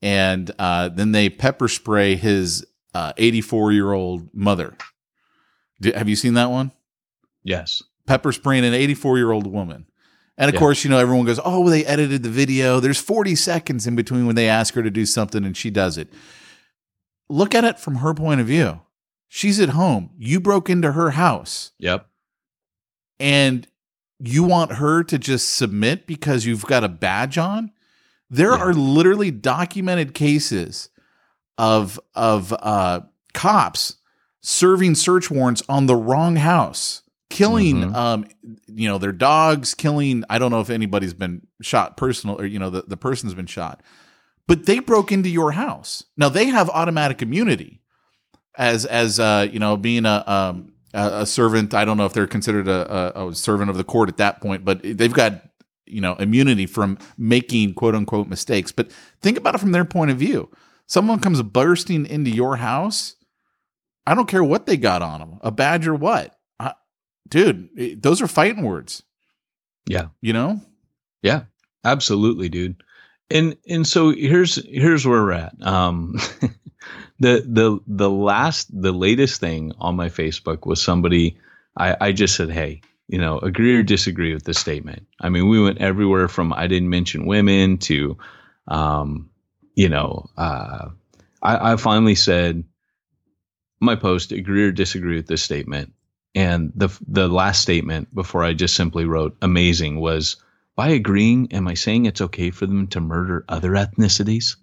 and 0.02 0.50
uh, 0.58 0.90
then 0.90 1.12
they 1.12 1.30
pepper 1.30 1.68
spray 1.68 2.16
his 2.16 2.66
84 2.96 3.74
year 3.74 3.92
old 3.92 4.34
mother. 4.34 4.78
Do, 5.82 5.92
have 5.92 6.08
you 6.08 6.16
seen 6.16 6.36
that 6.36 6.52
one? 6.52 6.72
Yes. 7.44 7.84
Pepper 8.08 8.32
spraying 8.32 8.64
an 8.64 8.74
84 8.74 9.18
year 9.18 9.32
old 9.32 9.48
woman. 9.48 9.88
And 10.38 10.50
of 10.50 10.56
Yeah. 10.56 10.60
course, 10.60 10.84
you 10.84 10.90
know, 10.90 10.98
everyone 10.98 11.26
goes, 11.26 11.40
oh, 11.46 11.60
well, 11.62 11.70
they 11.70 11.86
edited 11.86 12.24
the 12.24 12.30
video. 12.30 12.80
There's 12.80 13.00
40 13.00 13.36
seconds 13.36 13.86
in 13.86 13.96
between 13.96 14.26
when 14.26 14.36
they 14.36 14.50
ask 14.50 14.74
her 14.74 14.82
to 14.84 14.90
do 14.90 15.06
something 15.06 15.46
and 15.46 15.56
she 15.56 15.70
does 15.70 15.98
it. 15.98 16.12
Look 17.30 17.54
at 17.54 17.64
it 17.64 17.80
from 17.80 17.96
her 17.98 18.14
point 18.14 18.42
of 18.42 18.48
view. 18.48 18.82
She's 19.28 19.60
at 19.60 19.70
home. 19.70 20.10
You 20.18 20.40
broke 20.40 20.70
into 20.70 20.92
her 20.94 21.12
house 21.12 21.72
Yep. 21.80 22.08
and 23.20 23.68
you 24.20 24.44
want 24.44 24.74
her 24.74 25.04
to 25.04 25.18
just 25.20 25.54
submit 25.54 26.08
because 26.08 26.46
you've 26.46 26.66
got 26.66 26.84
a 26.84 26.90
badge 26.90 27.38
on. 27.38 27.72
There 28.30 28.52
Yeah. 28.52 28.58
are 28.58 28.74
literally 28.74 29.32
documented 29.32 30.14
cases 30.14 30.90
of 31.58 32.00
of 32.16 32.52
uh, 32.54 33.02
cops 33.36 33.98
serving 34.42 34.96
search 34.96 35.30
warrants 35.30 35.62
on 35.70 35.86
the 35.86 35.96
wrong 35.96 36.38
house, 36.38 37.03
killing 37.34 37.78
Mhm. 37.82 37.96
um, 37.96 38.26
you 38.68 38.88
know 38.88 38.98
their 38.98 39.12
dogs, 39.12 39.74
killing. 39.74 40.24
I 40.30 40.38
don't 40.40 40.52
know 40.52 40.62
if 40.62 40.70
anybody's 40.70 41.14
been 41.14 41.42
shot 41.62 41.98
personal 41.98 42.40
or 42.40 42.46
you 42.46 42.60
know 42.60 42.70
the, 42.70 42.84
the 42.88 42.98
person's 42.98 43.34
been 43.34 43.48
shot, 43.48 43.82
but 44.48 44.66
they 44.66 44.80
broke 44.80 45.12
into 45.12 45.30
your 45.30 45.52
house. 45.54 46.04
Now 46.16 46.30
they 46.30 46.46
have 46.46 46.70
automatic 46.70 47.22
immunity 47.22 47.82
as 48.58 48.86
as 48.86 49.20
uh, 49.20 49.48
you 49.52 49.60
know 49.60 49.76
being 49.78 50.06
a 50.06 50.24
um, 50.28 50.74
a, 50.94 51.26
servant. 51.26 51.74
I 51.74 51.86
don't 51.86 51.98
know 51.98 52.06
if 52.06 52.14
they're 52.14 52.28
considered 52.28 52.68
a, 52.68 53.20
a, 53.20 53.30
a 53.30 53.36
servant 53.36 53.70
of 53.70 53.78
the 53.78 53.84
court 53.84 54.10
at 54.10 54.18
that 54.18 54.42
point, 54.42 54.64
but 54.64 54.82
they've 54.84 55.14
got 55.14 55.42
you 55.86 56.02
know 56.02 56.14
immunity 56.16 56.66
from 56.68 56.98
making 57.18 57.74
quote 57.74 57.96
unquote 57.96 58.28
mistakes. 58.28 58.72
But 58.72 58.92
think 59.22 59.38
about 59.38 59.56
it 59.56 59.60
from 59.60 59.72
their 59.72 59.86
point 59.86 60.12
of 60.12 60.18
view. 60.18 60.50
Someone 60.86 61.20
comes 61.20 61.42
bursting 61.42 62.06
into 62.06 62.30
your 62.30 62.58
house. 62.58 63.16
I 64.06 64.14
don't 64.16 64.28
care 64.28 64.44
what 64.44 64.66
they 64.66 64.76
got 64.78 65.02
on 65.02 65.20
them, 65.22 65.40
a 65.42 65.50
badge 65.50 65.88
or 65.88 65.96
what, 65.96 66.36
dude. 67.28 67.70
it- 67.76 68.02
those 68.02 68.22
are 68.22 68.28
fighting 68.28 68.64
words. 68.64 69.04
Yeah. 69.88 70.08
You 70.22 70.34
know. 70.34 70.62
Yeah, 71.22 71.44
absolutely, 71.86 72.50
dude. 72.50 72.84
And 73.32 73.56
and 73.68 73.88
so 73.88 74.12
here's 74.12 74.56
here's 74.68 75.08
where 75.08 75.24
we're 75.24 75.32
at. 75.32 75.56
Um, 75.66 76.16
the 77.20 77.44
the 77.48 77.80
the 77.88 78.10
last 78.10 78.70
the 78.74 78.92
latest 78.92 79.40
thing 79.40 79.72
on 79.80 79.96
my 79.96 80.10
Facebook 80.10 80.66
was 80.66 80.82
somebody 80.82 81.38
I 81.78 81.96
I 82.00 82.12
just 82.12 82.36
said, 82.36 82.52
hey, 82.52 82.82
you 83.08 83.18
know, 83.18 83.40
agree 83.40 83.76
or 83.78 83.84
disagree 83.84 84.34
with 84.34 84.44
this 84.44 84.60
statement. 84.60 85.08
I 85.22 85.30
mean, 85.30 85.48
we 85.48 85.62
went 85.62 85.78
everywhere 85.80 86.28
from 86.28 86.52
I 86.52 86.68
didn't 86.68 86.90
mention 86.90 87.26
women 87.26 87.78
to, 87.80 88.18
um, 88.68 89.30
you 89.76 89.88
know, 89.88 90.30
uh, 90.38 90.90
I, 91.42 91.74
I 91.74 91.76
finally 91.78 92.16
said 92.16 92.66
my 93.80 93.96
post 93.96 94.32
agree 94.34 94.66
or 94.66 94.72
disagree 94.72 95.16
with 95.16 95.28
this 95.28 95.42
statement. 95.42 95.94
And 96.36 96.72
the 96.76 96.90
the 97.08 97.28
last 97.28 97.62
statement 97.62 98.14
before 98.14 98.44
I 98.44 98.54
just 98.54 98.76
simply 98.76 99.06
wrote 99.06 99.38
amazing 99.42 100.00
was 100.00 100.38
by 100.76 100.90
agreeing, 100.90 101.54
am 101.54 101.68
I 101.68 101.76
saying 101.76 102.06
it's 102.06 102.22
okay 102.22 102.50
for 102.50 102.66
them 102.66 102.88
to 102.88 103.00
murder 103.00 103.46
other 103.48 103.72
ethnicities? 103.72 104.56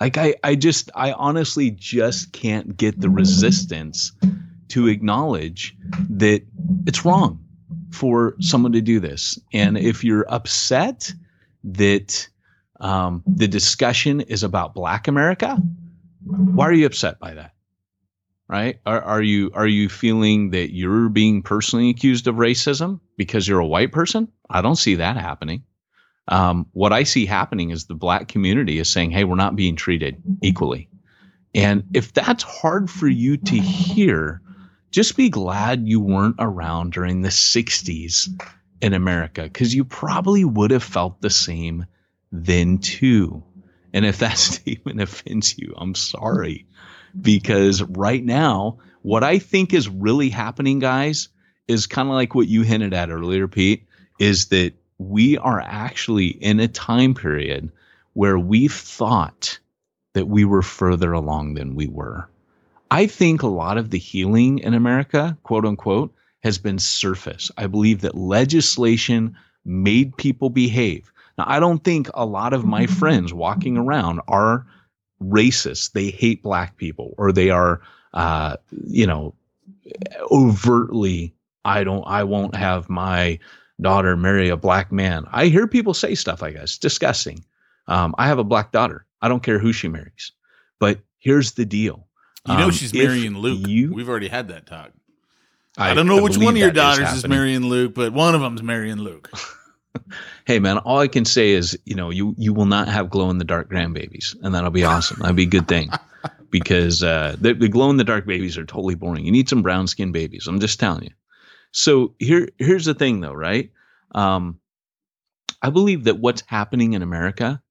Like 0.00 0.18
I, 0.18 0.34
I 0.42 0.56
just, 0.56 0.90
I 0.96 1.12
honestly 1.12 1.70
just 1.70 2.32
can't 2.32 2.76
get 2.76 3.00
the 3.00 3.08
resistance 3.08 4.12
to 4.68 4.88
acknowledge 4.88 5.76
that 6.10 6.42
it's 6.86 7.04
wrong 7.04 7.44
for 7.92 8.34
someone 8.40 8.72
to 8.72 8.80
do 8.80 8.98
this. 8.98 9.38
And 9.52 9.78
if 9.78 10.02
you're 10.02 10.26
upset 10.28 11.12
that 11.62 12.28
um, 12.80 13.22
the 13.26 13.46
discussion 13.46 14.22
is 14.22 14.42
about 14.42 14.74
Black 14.74 15.06
America, 15.06 15.56
why 16.24 16.66
are 16.66 16.72
you 16.72 16.86
upset 16.86 17.20
by 17.20 17.34
that? 17.34 17.51
Right? 18.48 18.80
Are, 18.84 19.00
are 19.00 19.22
you 19.22 19.50
are 19.54 19.66
you 19.66 19.88
feeling 19.88 20.50
that 20.50 20.74
you're 20.74 21.08
being 21.08 21.42
personally 21.42 21.88
accused 21.90 22.26
of 22.26 22.34
racism 22.34 23.00
because 23.16 23.48
you're 23.48 23.60
a 23.60 23.66
white 23.66 23.92
person? 23.92 24.28
I 24.50 24.60
don't 24.60 24.76
see 24.76 24.96
that 24.96 25.16
happening. 25.16 25.64
Um, 26.28 26.66
what 26.72 26.92
I 26.92 27.04
see 27.04 27.24
happening 27.24 27.70
is 27.70 27.86
the 27.86 27.94
black 27.94 28.28
community 28.28 28.78
is 28.78 28.90
saying, 28.90 29.10
"Hey, 29.10 29.24
we're 29.24 29.36
not 29.36 29.56
being 29.56 29.76
treated 29.76 30.22
equally," 30.42 30.90
and 31.54 31.84
if 31.94 32.12
that's 32.12 32.42
hard 32.42 32.90
for 32.90 33.08
you 33.08 33.38
to 33.38 33.56
hear, 33.56 34.42
just 34.90 35.16
be 35.16 35.30
glad 35.30 35.88
you 35.88 36.00
weren't 36.00 36.36
around 36.38 36.92
during 36.92 37.22
the 37.22 37.30
'60s 37.30 38.28
in 38.82 38.92
America 38.92 39.44
because 39.44 39.74
you 39.74 39.84
probably 39.84 40.44
would 40.44 40.72
have 40.72 40.82
felt 40.82 41.20
the 41.22 41.30
same 41.30 41.86
then 42.32 42.78
too. 42.78 43.42
And 43.92 44.04
if 44.04 44.18
that 44.18 44.38
statement 44.38 45.00
offends 45.00 45.56
you, 45.56 45.74
I'm 45.76 45.94
sorry. 45.94 46.66
Because 47.20 47.82
right 47.82 48.24
now, 48.24 48.78
what 49.02 49.24
I 49.24 49.38
think 49.38 49.74
is 49.74 49.88
really 49.88 50.28
happening, 50.28 50.78
guys, 50.78 51.28
is 51.68 51.86
kind 51.86 52.08
of 52.08 52.14
like 52.14 52.34
what 52.34 52.48
you 52.48 52.62
hinted 52.62 52.94
at 52.94 53.10
earlier, 53.10 53.48
Pete, 53.48 53.86
is 54.18 54.46
that 54.46 54.72
we 54.98 55.36
are 55.38 55.60
actually 55.60 56.28
in 56.28 56.60
a 56.60 56.68
time 56.68 57.14
period 57.14 57.70
where 58.14 58.38
we 58.38 58.68
thought 58.68 59.58
that 60.14 60.28
we 60.28 60.44
were 60.44 60.62
further 60.62 61.12
along 61.12 61.54
than 61.54 61.74
we 61.74 61.86
were. 61.86 62.28
I 62.90 63.06
think 63.06 63.42
a 63.42 63.48
lot 63.48 63.78
of 63.78 63.90
the 63.90 63.98
healing 63.98 64.58
in 64.58 64.74
America, 64.74 65.36
quote 65.42 65.64
unquote, 65.64 66.14
has 66.42 66.58
been 66.58 66.78
surface. 66.78 67.50
I 67.56 67.66
believe 67.66 68.02
that 68.02 68.14
legislation 68.14 69.36
made 69.64 70.16
people 70.16 70.50
behave. 70.50 71.10
Now, 71.38 71.44
I 71.46 71.60
don't 71.60 71.82
think 71.82 72.10
a 72.12 72.26
lot 72.26 72.52
of 72.52 72.64
my 72.64 72.84
mm-hmm. 72.84 72.94
friends 72.94 73.32
walking 73.32 73.78
around 73.78 74.20
are 74.28 74.66
racist. 75.22 75.92
They 75.92 76.10
hate 76.10 76.42
black 76.42 76.76
people 76.76 77.14
or 77.18 77.32
they 77.32 77.50
are, 77.50 77.80
uh, 78.14 78.56
you 78.86 79.06
know, 79.06 79.34
overtly, 80.30 81.34
I 81.64 81.84
don't, 81.84 82.04
I 82.06 82.24
won't 82.24 82.54
have 82.54 82.88
my 82.88 83.38
daughter 83.80 84.16
marry 84.16 84.48
a 84.48 84.56
black 84.56 84.92
man. 84.92 85.26
I 85.30 85.46
hear 85.46 85.66
people 85.66 85.94
say 85.94 86.14
stuff 86.14 86.42
like 86.42 86.54
that. 86.54 86.64
It's 86.64 86.78
disgusting. 86.78 87.44
Um, 87.88 88.14
I 88.18 88.26
have 88.26 88.38
a 88.38 88.44
black 88.44 88.72
daughter. 88.72 89.06
I 89.20 89.28
don't 89.28 89.42
care 89.42 89.58
who 89.58 89.72
she 89.72 89.88
marries. 89.88 90.32
But 90.78 91.00
here's 91.18 91.52
the 91.52 91.64
deal. 91.64 92.06
You 92.46 92.56
know 92.56 92.64
Um, 92.66 92.70
she's 92.72 92.92
marrying 92.92 93.38
Luke. 93.38 93.66
You, 93.68 93.94
We've 93.94 94.08
already 94.08 94.28
had 94.28 94.48
that 94.48 94.66
talk. 94.66 94.90
I, 95.78 95.94
don't 95.94 96.06
know 96.06 96.22
which 96.22 96.36
one 96.36 96.54
of 96.54 96.58
your 96.58 96.70
daughters 96.70 97.08
is, 97.08 97.14
happening. 97.22 97.30
marrying 97.30 97.62
Luke, 97.62 97.94
but 97.94 98.12
one 98.12 98.34
of 98.34 98.40
them's 98.40 98.62
marrying 98.62 98.98
Luke. 98.98 99.30
Hey 100.46 100.58
man, 100.58 100.78
all 100.78 100.98
I 100.98 101.08
can 101.08 101.24
say 101.24 101.50
is, 101.50 101.78
you 101.84 101.94
know, 101.94 102.10
you 102.10 102.34
you 102.38 102.52
will 102.52 102.66
not 102.66 102.88
have 102.88 103.10
glow 103.10 103.30
in 103.30 103.38
the 103.38 103.44
dark 103.44 103.70
grandbabies, 103.70 104.34
and 104.42 104.54
that'll 104.54 104.70
be 104.70 104.84
awesome. 104.84 105.18
That'd 105.20 105.36
be 105.36 105.44
a 105.44 105.46
good 105.46 105.68
thing, 105.68 105.90
because 106.50 107.02
uh, 107.02 107.36
the, 107.40 107.54
the 107.54 107.68
glow 107.68 107.90
in 107.90 107.96
the 107.96 108.04
dark 108.04 108.26
babies 108.26 108.58
are 108.58 108.64
totally 108.64 108.94
boring. 108.94 109.24
You 109.24 109.32
need 109.32 109.48
some 109.48 109.62
brown 109.62 109.86
skin 109.86 110.12
babies. 110.12 110.46
I'm 110.46 110.60
just 110.60 110.80
telling 110.80 111.04
you. 111.04 111.10
So 111.70 112.14
here 112.18 112.48
here's 112.58 112.84
the 112.84 112.94
thing, 112.94 113.20
though, 113.20 113.32
right? 113.32 113.70
Um, 114.14 114.58
I 115.62 115.70
believe 115.70 116.04
that 116.04 116.18
what's 116.18 116.42
happening 116.46 116.94
in 116.94 117.02
America 117.02 117.62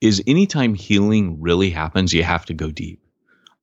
is 0.00 0.22
anytime 0.26 0.74
healing 0.74 1.40
really 1.40 1.70
happens, 1.70 2.12
you 2.12 2.22
have 2.22 2.46
to 2.46 2.54
go 2.54 2.70
deep. 2.70 3.00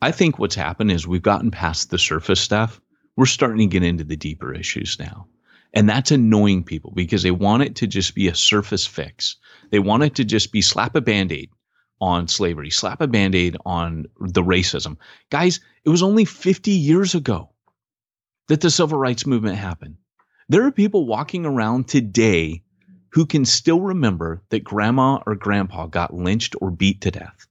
I 0.01 0.11
think 0.11 0.39
what's 0.39 0.55
happened 0.55 0.91
is 0.91 1.07
we've 1.07 1.21
gotten 1.21 1.51
past 1.51 1.89
the 1.89 1.99
surface 1.99 2.39
stuff. 2.39 2.81
We're 3.15 3.25
starting 3.25 3.69
to 3.69 3.73
get 3.73 3.83
into 3.83 4.03
the 4.03 4.15
deeper 4.15 4.53
issues 4.53 4.97
now. 4.99 5.27
And 5.73 5.87
that's 5.87 6.11
annoying 6.11 6.63
people 6.63 6.91
because 6.93 7.23
they 7.23 7.31
want 7.31 7.63
it 7.63 7.75
to 7.77 7.87
just 7.87 8.13
be 8.13 8.27
a 8.27 8.35
surface 8.35 8.85
fix. 8.85 9.37
They 9.71 9.79
want 9.79 10.03
it 10.03 10.15
to 10.15 10.25
just 10.25 10.51
be 10.51 10.61
slap 10.61 10.95
a 10.95 11.01
band 11.01 11.31
aid 11.31 11.49
on 12.01 12.27
slavery, 12.27 12.71
slap 12.71 12.99
a 12.99 13.07
band 13.07 13.35
aid 13.35 13.55
on 13.65 14.07
the 14.19 14.43
racism. 14.43 14.97
Guys, 15.29 15.61
it 15.85 15.89
was 15.89 16.03
only 16.03 16.25
50 16.25 16.71
years 16.71 17.15
ago 17.15 17.51
that 18.47 18.59
the 18.59 18.69
civil 18.69 18.97
rights 18.97 19.25
movement 19.25 19.57
happened. 19.57 19.95
There 20.49 20.65
are 20.65 20.71
people 20.71 21.05
walking 21.05 21.45
around 21.45 21.87
today 21.87 22.63
who 23.11 23.25
can 23.25 23.45
still 23.45 23.79
remember 23.79 24.41
that 24.49 24.63
grandma 24.63 25.19
or 25.25 25.35
grandpa 25.35 25.87
got 25.87 26.13
lynched 26.13 26.55
or 26.59 26.71
beat 26.71 27.01
to 27.01 27.11
death. 27.11 27.47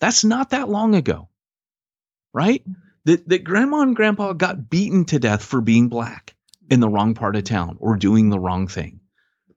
That's 0.00 0.24
not 0.24 0.50
that 0.50 0.68
long 0.68 0.94
ago, 0.94 1.28
right? 2.34 2.62
That, 3.04 3.26
that 3.28 3.44
grandma 3.44 3.80
and 3.80 3.96
grandpa 3.96 4.34
got 4.34 4.68
beaten 4.68 5.06
to 5.06 5.18
death 5.18 5.42
for 5.42 5.60
being 5.60 5.88
black 5.88 6.33
in 6.70 6.80
the 6.80 6.88
wrong 6.88 7.14
part 7.14 7.36
of 7.36 7.44
town 7.44 7.76
or 7.80 7.96
doing 7.96 8.30
the 8.30 8.38
wrong 8.38 8.66
thing. 8.66 9.00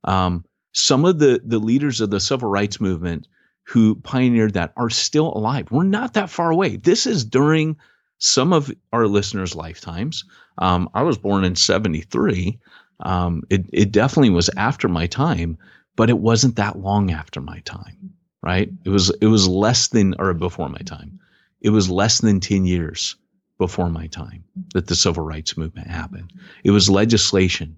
Um, 0.04 0.46
some 0.74 1.06
of 1.06 1.20
the, 1.20 1.42
the 1.44 1.60
leaders 1.60 2.02
of 2.02 2.10
the 2.10 2.20
civil 2.20 2.50
rights 2.50 2.80
movement 2.80 3.28
who 3.64 3.96
pioneered 3.96 4.54
that 4.54 4.74
are 4.78 4.90
still 4.90 5.34
alive. 5.36 5.70
We're 5.72 5.84
not 5.84 6.14
that 6.14 6.30
far 6.30 6.52
away. 6.52 6.78
This 6.78 7.06
is 7.06 7.26
during 7.26 7.78
some 8.20 8.54
of 8.54 8.72
our 8.94 9.08
listeners' 9.08 9.56
lifetimes. 9.56 10.24
Um, 10.58 10.90
I 10.94 11.04
was 11.04 11.18
born 11.18 11.44
in 11.44 11.56
73. 11.56 12.60
Um, 13.02 13.44
it, 13.50 13.66
it 13.74 13.92
definitely 13.92 14.30
was 14.30 14.50
after 14.56 14.88
my 14.88 15.06
time, 15.08 15.58
but 15.96 16.10
it 16.10 16.20
wasn't 16.20 16.56
that 16.56 16.80
long 16.80 17.12
after 17.12 17.42
my 17.42 17.60
time, 17.60 18.14
right? 18.42 18.70
It 18.86 18.90
was, 18.90 19.10
it 19.22 19.28
was 19.28 19.48
less 19.48 19.90
than, 19.90 20.16
or 20.18 20.34
before 20.34 20.70
my 20.70 20.80
time. 20.80 21.20
It 21.62 21.72
was 21.72 21.90
less 21.90 22.22
than 22.22 22.40
10 22.40 22.66
years 22.66 23.16
before 23.58 23.90
my 23.90 24.08
time 24.08 24.44
that 24.74 24.88
the 24.88 24.96
civil 24.96 25.24
rights 25.24 25.58
movement 25.58 25.88
happened. 25.88 26.32
It 26.64 26.72
was 26.72 26.90
legislation, 26.90 27.78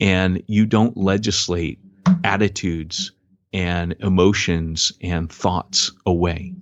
and 0.00 0.42
you 0.46 0.66
don't 0.66 0.96
legislate 0.96 1.78
attitudes 2.24 3.12
and 3.52 3.94
emotions 4.00 4.92
and 5.02 5.30
thoughts 5.30 5.92
away. 6.06 6.54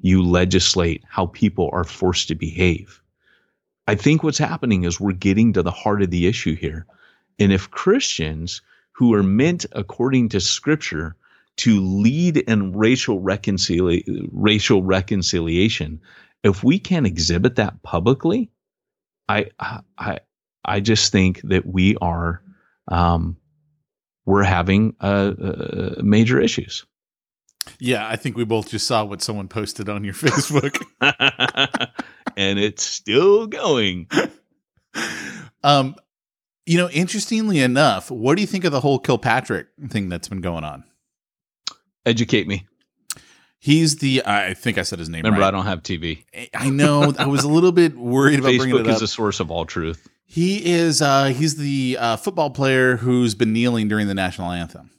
You 0.00 0.22
legislate 0.22 1.02
how 1.08 1.26
people 1.26 1.70
are 1.72 1.84
forced 1.84 2.28
to 2.28 2.34
behave. 2.34 3.00
I 3.86 3.94
think 3.94 4.22
what's 4.22 4.38
happening 4.38 4.84
is 4.84 5.00
we're 5.00 5.12
getting 5.12 5.52
to 5.54 5.62
the 5.62 5.70
heart 5.70 6.02
of 6.02 6.10
the 6.10 6.26
issue 6.26 6.56
here. 6.56 6.86
And 7.38 7.52
if 7.52 7.70
Christians 7.70 8.62
who 8.92 9.12
are 9.14 9.22
meant 9.22 9.66
according 9.72 10.28
to 10.30 10.40
scripture 10.40 11.16
to 11.56 11.80
lead 11.80 12.38
in 12.38 12.72
racial 12.72 13.20
reconcili- 13.20 14.28
racial 14.32 14.82
reconciliation, 14.82 16.00
if 16.44 16.62
we 16.62 16.78
can't 16.78 17.06
exhibit 17.06 17.56
that 17.56 17.82
publicly, 17.82 18.50
I 19.28 19.46
I 19.98 20.20
I 20.64 20.80
just 20.80 21.10
think 21.10 21.40
that 21.42 21.66
we 21.66 21.96
are 21.96 22.42
um, 22.88 23.38
we're 24.26 24.44
having 24.44 24.94
uh, 25.00 25.32
uh, 25.40 25.94
major 26.02 26.40
issues. 26.40 26.84
Yeah, 27.78 28.06
I 28.06 28.16
think 28.16 28.36
we 28.36 28.44
both 28.44 28.68
just 28.68 28.86
saw 28.86 29.04
what 29.04 29.22
someone 29.22 29.48
posted 29.48 29.88
on 29.88 30.04
your 30.04 30.14
Facebook. 30.14 30.82
and 32.36 32.58
it's 32.58 32.84
still 32.84 33.46
going. 33.46 34.08
um, 35.64 35.96
you 36.66 36.78
know, 36.78 36.90
interestingly 36.90 37.60
enough, 37.60 38.10
what 38.10 38.36
do 38.36 38.42
you 38.42 38.46
think 38.46 38.64
of 38.64 38.72
the 38.72 38.80
whole 38.80 38.98
Kilpatrick 38.98 39.68
thing 39.88 40.08
that's 40.08 40.28
been 40.28 40.40
going 40.42 40.64
on? 40.64 40.84
Educate 42.06 42.46
me. 42.46 42.66
He's 43.64 43.96
the 43.96 44.22
I 44.26 44.52
think 44.52 44.76
I 44.76 44.82
said 44.82 44.98
his 44.98 45.08
name 45.08 45.22
Remember, 45.22 45.40
right. 45.40 45.48
I 45.48 45.50
don't 45.50 45.64
have 45.64 45.82
TV. 45.82 46.24
I 46.52 46.68
know. 46.68 47.14
I 47.18 47.24
was 47.24 47.44
a 47.44 47.48
little 47.48 47.72
bit 47.72 47.96
worried 47.96 48.40
about 48.40 48.58
bringing 48.58 48.76
it 48.76 48.86
up. 48.86 48.96
is 48.96 49.00
a 49.00 49.08
source 49.08 49.40
of 49.40 49.50
all 49.50 49.64
truth. 49.64 50.06
he 50.26 50.70
is. 50.70 51.00
Uh, 51.00 51.28
he's 51.28 51.56
the 51.56 51.96
uh, 51.98 52.16
football 52.16 52.50
player 52.50 52.96
who's 52.96 53.34
been 53.34 53.54
kneeling 53.54 53.88
during 53.88 54.06
the 54.06 54.12
national 54.12 54.50
anthem. 54.50 54.90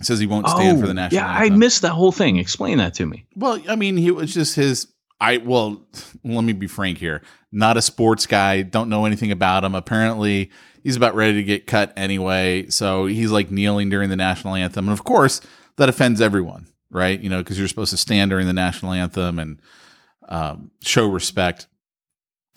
Says 0.00 0.18
he 0.18 0.26
won't 0.26 0.48
stand 0.48 0.80
for 0.80 0.86
the 0.86 0.94
national 0.94 1.20
Oh, 1.20 1.26
yeah, 1.26 1.30
I 1.30 1.50
missed 1.50 1.82
that 1.82 1.92
whole 1.92 2.10
thing. 2.10 2.38
Explain 2.38 2.78
that 2.78 2.94
to 2.94 3.04
me. 3.04 3.26
Well, 3.36 3.60
I 3.68 3.76
mean, 3.76 3.98
he 3.98 4.10
was 4.10 4.32
just 4.32 4.56
his. 4.56 4.86
I 5.20 5.36
well, 5.36 5.86
let 6.24 6.44
me 6.44 6.54
be 6.54 6.66
frank 6.66 6.96
here. 6.96 7.20
Not 7.52 7.76
a 7.76 7.82
sports 7.82 8.24
guy. 8.24 8.62
Don't 8.62 8.88
know 8.88 9.04
anything 9.04 9.30
about 9.30 9.62
him. 9.62 9.74
Apparently, 9.74 10.50
he's 10.82 10.96
about 10.96 11.14
ready 11.14 11.34
to 11.34 11.42
get 11.42 11.66
cut 11.66 11.92
anyway. 11.98 12.70
So 12.70 13.04
he's 13.04 13.30
like 13.30 13.50
kneeling 13.50 13.90
during 13.90 14.08
the 14.08 14.16
national 14.16 14.54
anthem, 14.54 14.86
and 14.88 14.92
of 14.98 15.04
course, 15.04 15.42
that 15.76 15.90
offends 15.90 16.22
everyone, 16.22 16.66
right? 16.92 17.18
You 17.20 17.30
know, 17.30 17.38
because 17.38 17.58
you're 17.58 17.68
supposed 17.68 17.90
to 17.90 17.96
stand 17.96 18.30
during 18.30 18.46
the 18.46 18.52
national 18.52 18.92
anthem 18.92 19.38
and 19.38 19.60
um, 20.28 20.70
show 20.82 21.06
respect. 21.06 21.66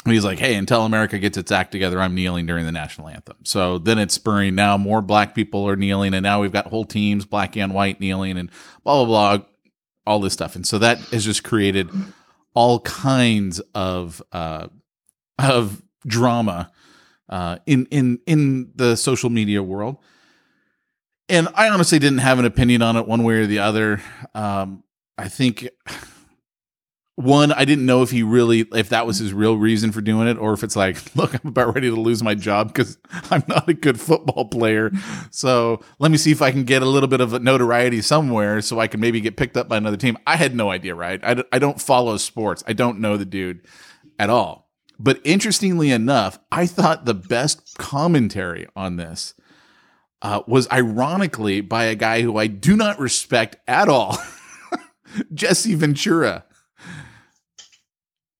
And 0.05 0.13
he's 0.13 0.23
like, 0.23 0.38
"Hey, 0.38 0.55
until 0.55 0.86
America 0.86 1.17
gets 1.17 1.38
its 1.38 1.51
act 1.51 1.71
together, 1.71 1.99
I'm 1.99 2.13
kneeling 2.13 2.45
during 2.45 2.65
the 2.65 2.71
national 2.71 3.09
anthem." 3.09 3.38
So 3.43 3.79
then 3.79 3.97
it's 3.97 4.13
spurring. 4.13 4.53
Now 4.53 4.77
more 4.77 5.01
black 5.01 5.33
people 5.33 5.67
are 5.67 5.75
kneeling, 5.75 6.13
and 6.13 6.21
now 6.21 6.41
we've 6.41 6.51
got 6.51 6.67
whole 6.67 6.86
teams, 6.86 7.25
black 7.25 7.57
and 7.57 7.73
white, 7.73 7.99
kneeling, 7.99 8.38
and 8.38 8.51
blah 8.83 9.03
blah 9.03 9.38
blah, 9.38 9.45
all 10.05 10.19
this 10.19 10.33
stuff. 10.33 10.55
And 10.55 10.67
so 10.67 10.77
that 10.77 10.99
has 11.11 11.25
just 11.25 11.43
created 11.43 11.89
all 12.53 12.79
kinds 12.81 13.59
of 13.73 14.21
uh, 14.31 14.67
of 15.39 15.81
drama 16.05 16.71
uh, 17.29 17.57
in 17.65 17.88
in 17.88 18.19
in 18.27 18.71
the 18.75 18.95
social 18.95 19.29
media 19.29 19.63
world. 19.63 19.97
And 21.30 21.47
I 21.55 21.69
honestly 21.69 21.99
didn't 21.99 22.19
have 22.19 22.39
an 22.39 22.45
opinion 22.45 22.82
on 22.82 22.95
it 22.95 23.07
one 23.07 23.23
way 23.23 23.36
or 23.36 23.47
the 23.47 23.59
other. 23.59 24.01
Um, 24.34 24.84
I 25.17 25.28
think 25.28 25.69
one, 27.15 27.53
I 27.53 27.63
didn't 27.63 27.86
know 27.86 28.01
if 28.01 28.11
he 28.11 28.23
really, 28.23 28.67
if 28.73 28.89
that 28.89 29.07
was 29.07 29.19
his 29.19 29.34
real 29.34 29.55
reason 29.55 29.93
for 29.93 30.01
doing 30.01 30.28
it, 30.28 30.38
or 30.38 30.53
if 30.53 30.63
it's 30.63 30.76
like, 30.76 30.97
look, 31.15 31.34
I'm 31.34 31.49
about 31.49 31.73
ready 31.73 31.89
to 31.89 31.95
lose 31.95 32.21
my 32.21 32.36
job 32.36 32.67
because 32.67 32.97
I'm 33.32 33.43
not 33.47 33.69
a 33.69 33.73
good 33.73 33.99
football 33.99 34.45
player. 34.45 34.91
So 35.32 35.82
let 35.99 36.11
me 36.11 36.17
see 36.17 36.32
if 36.32 36.41
I 36.41 36.51
can 36.51 36.63
get 36.63 36.82
a 36.82 36.86
little 36.89 37.07
bit 37.07 37.21
of 37.21 37.41
notoriety 37.41 38.01
somewhere 38.01 38.61
so 38.61 38.80
I 38.80 38.88
can 38.88 38.99
maybe 38.99 39.21
get 39.21 39.38
picked 39.38 39.55
up 39.55 39.69
by 39.69 39.78
another 39.78 39.97
team. 39.97 40.17
I 40.28 40.36
had 40.36 40.55
no 40.55 40.69
idea, 40.69 40.93
right? 40.93 41.23
I, 41.23 41.34
d- 41.36 41.43
I 41.51 41.59
don't 41.59 41.80
follow 41.80 42.17
sports. 42.17 42.63
I 42.67 42.73
don't 42.73 42.99
know 42.99 43.15
the 43.17 43.26
dude 43.26 43.65
at 44.19 44.30
all. 44.30 44.69
But 44.97 45.19
interestingly 45.23 45.91
enough, 45.91 46.39
I 46.51 46.67
thought 46.67 47.05
the 47.05 47.13
best 47.13 47.78
commentary 47.78 48.67
on 48.76 48.95
this 48.95 49.34
uh, 50.22 50.41
was 50.47 50.70
ironically 50.72 51.61
by 51.61 51.86
a 51.86 51.95
guy 51.95 52.22
who 52.22 52.38
I 52.38 52.47
do 52.47 52.76
not 52.76 52.99
respect 52.99 53.57
at 53.68 53.89
all, 53.89 54.18
Jesse 55.34 55.76
Ventura. 55.76 56.45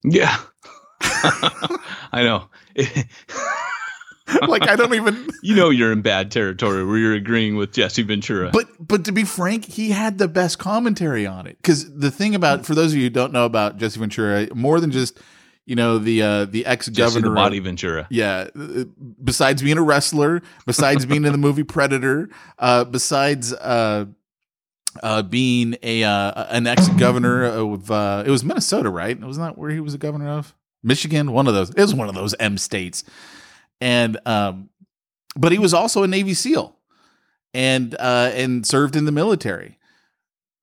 Yeah. 0.04 0.38
I 1.02 2.24
know. 2.24 2.50
like 4.48 4.68
I 4.68 4.76
don't 4.76 4.94
even 4.94 5.30
you 5.44 5.56
know 5.56 5.70
you're 5.70 5.92
in 5.92 6.02
bad 6.02 6.32
territory 6.32 6.86
where 6.86 6.98
you're 6.98 7.14
agreeing 7.14 7.56
with 7.56 7.74
Jesse 7.74 8.04
Ventura. 8.04 8.50
But 8.52 8.68
but 8.80 9.06
to 9.06 9.12
be 9.12 9.24
frank, 9.24 9.66
he 9.66 9.92
had 9.92 10.18
the 10.18 10.28
best 10.28 10.60
commentary 10.60 11.26
on 11.26 11.48
it. 11.48 11.58
Cuz 11.64 11.92
the 11.94 12.12
thing 12.12 12.36
about 12.36 12.66
for 12.66 12.76
those 12.76 12.92
of 12.92 12.98
you 12.98 13.04
who 13.04 13.10
don't 13.10 13.34
know 13.34 13.46
about 13.46 13.78
Jesse 13.78 14.00
Ventura, 14.00 14.48
more 14.54 14.80
than 14.80 14.92
just 14.92 15.20
you 15.66 15.76
know 15.76 15.98
the 15.98 16.22
uh, 16.22 16.46
the 16.46 16.66
ex 16.66 16.90
governor 16.90 17.32
Body 17.34 17.60
Ventura. 17.60 18.08
Yeah, 18.10 18.48
uh, 18.56 18.86
besides 19.24 19.62
being 19.62 19.78
a 19.78 19.84
wrestler, 19.84 20.42
besides 20.66 21.06
being 21.06 21.26
in 21.26 21.32
the 21.32 21.38
movie 21.38 21.64
Predator, 21.64 22.30
uh, 22.60 22.84
besides 22.84 23.52
uh, 23.54 24.06
uh, 25.02 25.22
being 25.24 25.76
a 25.82 26.04
uh, 26.04 26.46
an 26.50 26.68
ex 26.68 26.88
governor 26.90 27.44
of 27.46 27.90
uh, 27.92 28.24
it 28.26 28.30
was 28.30 28.44
Minnesota, 28.44 28.90
right? 28.90 29.18
It 29.18 29.26
was 29.26 29.38
not 29.38 29.58
where 29.58 29.72
he 29.72 29.80
was 29.80 29.94
a 29.94 29.98
governor 29.98 30.30
of 30.30 30.54
Michigan, 30.84 31.32
one 31.32 31.48
of 31.48 31.54
those. 31.54 31.72
It 31.72 31.78
was 31.78 31.96
one 31.96 32.10
of 32.10 32.16
those 32.16 32.36
M 32.40 32.58
states, 32.58 33.04
and 33.82 34.18
um, 34.26 34.70
but 35.36 35.52
he 35.52 35.58
was 35.60 35.74
also 35.74 36.04
a 36.04 36.08
Navy 36.08 36.34
SEAL, 36.34 36.78
and 37.54 37.96
uh, 37.96 38.32
and 38.34 38.66
served 38.66 38.96
in 38.96 39.06
the 39.06 39.12
military. 39.12 39.80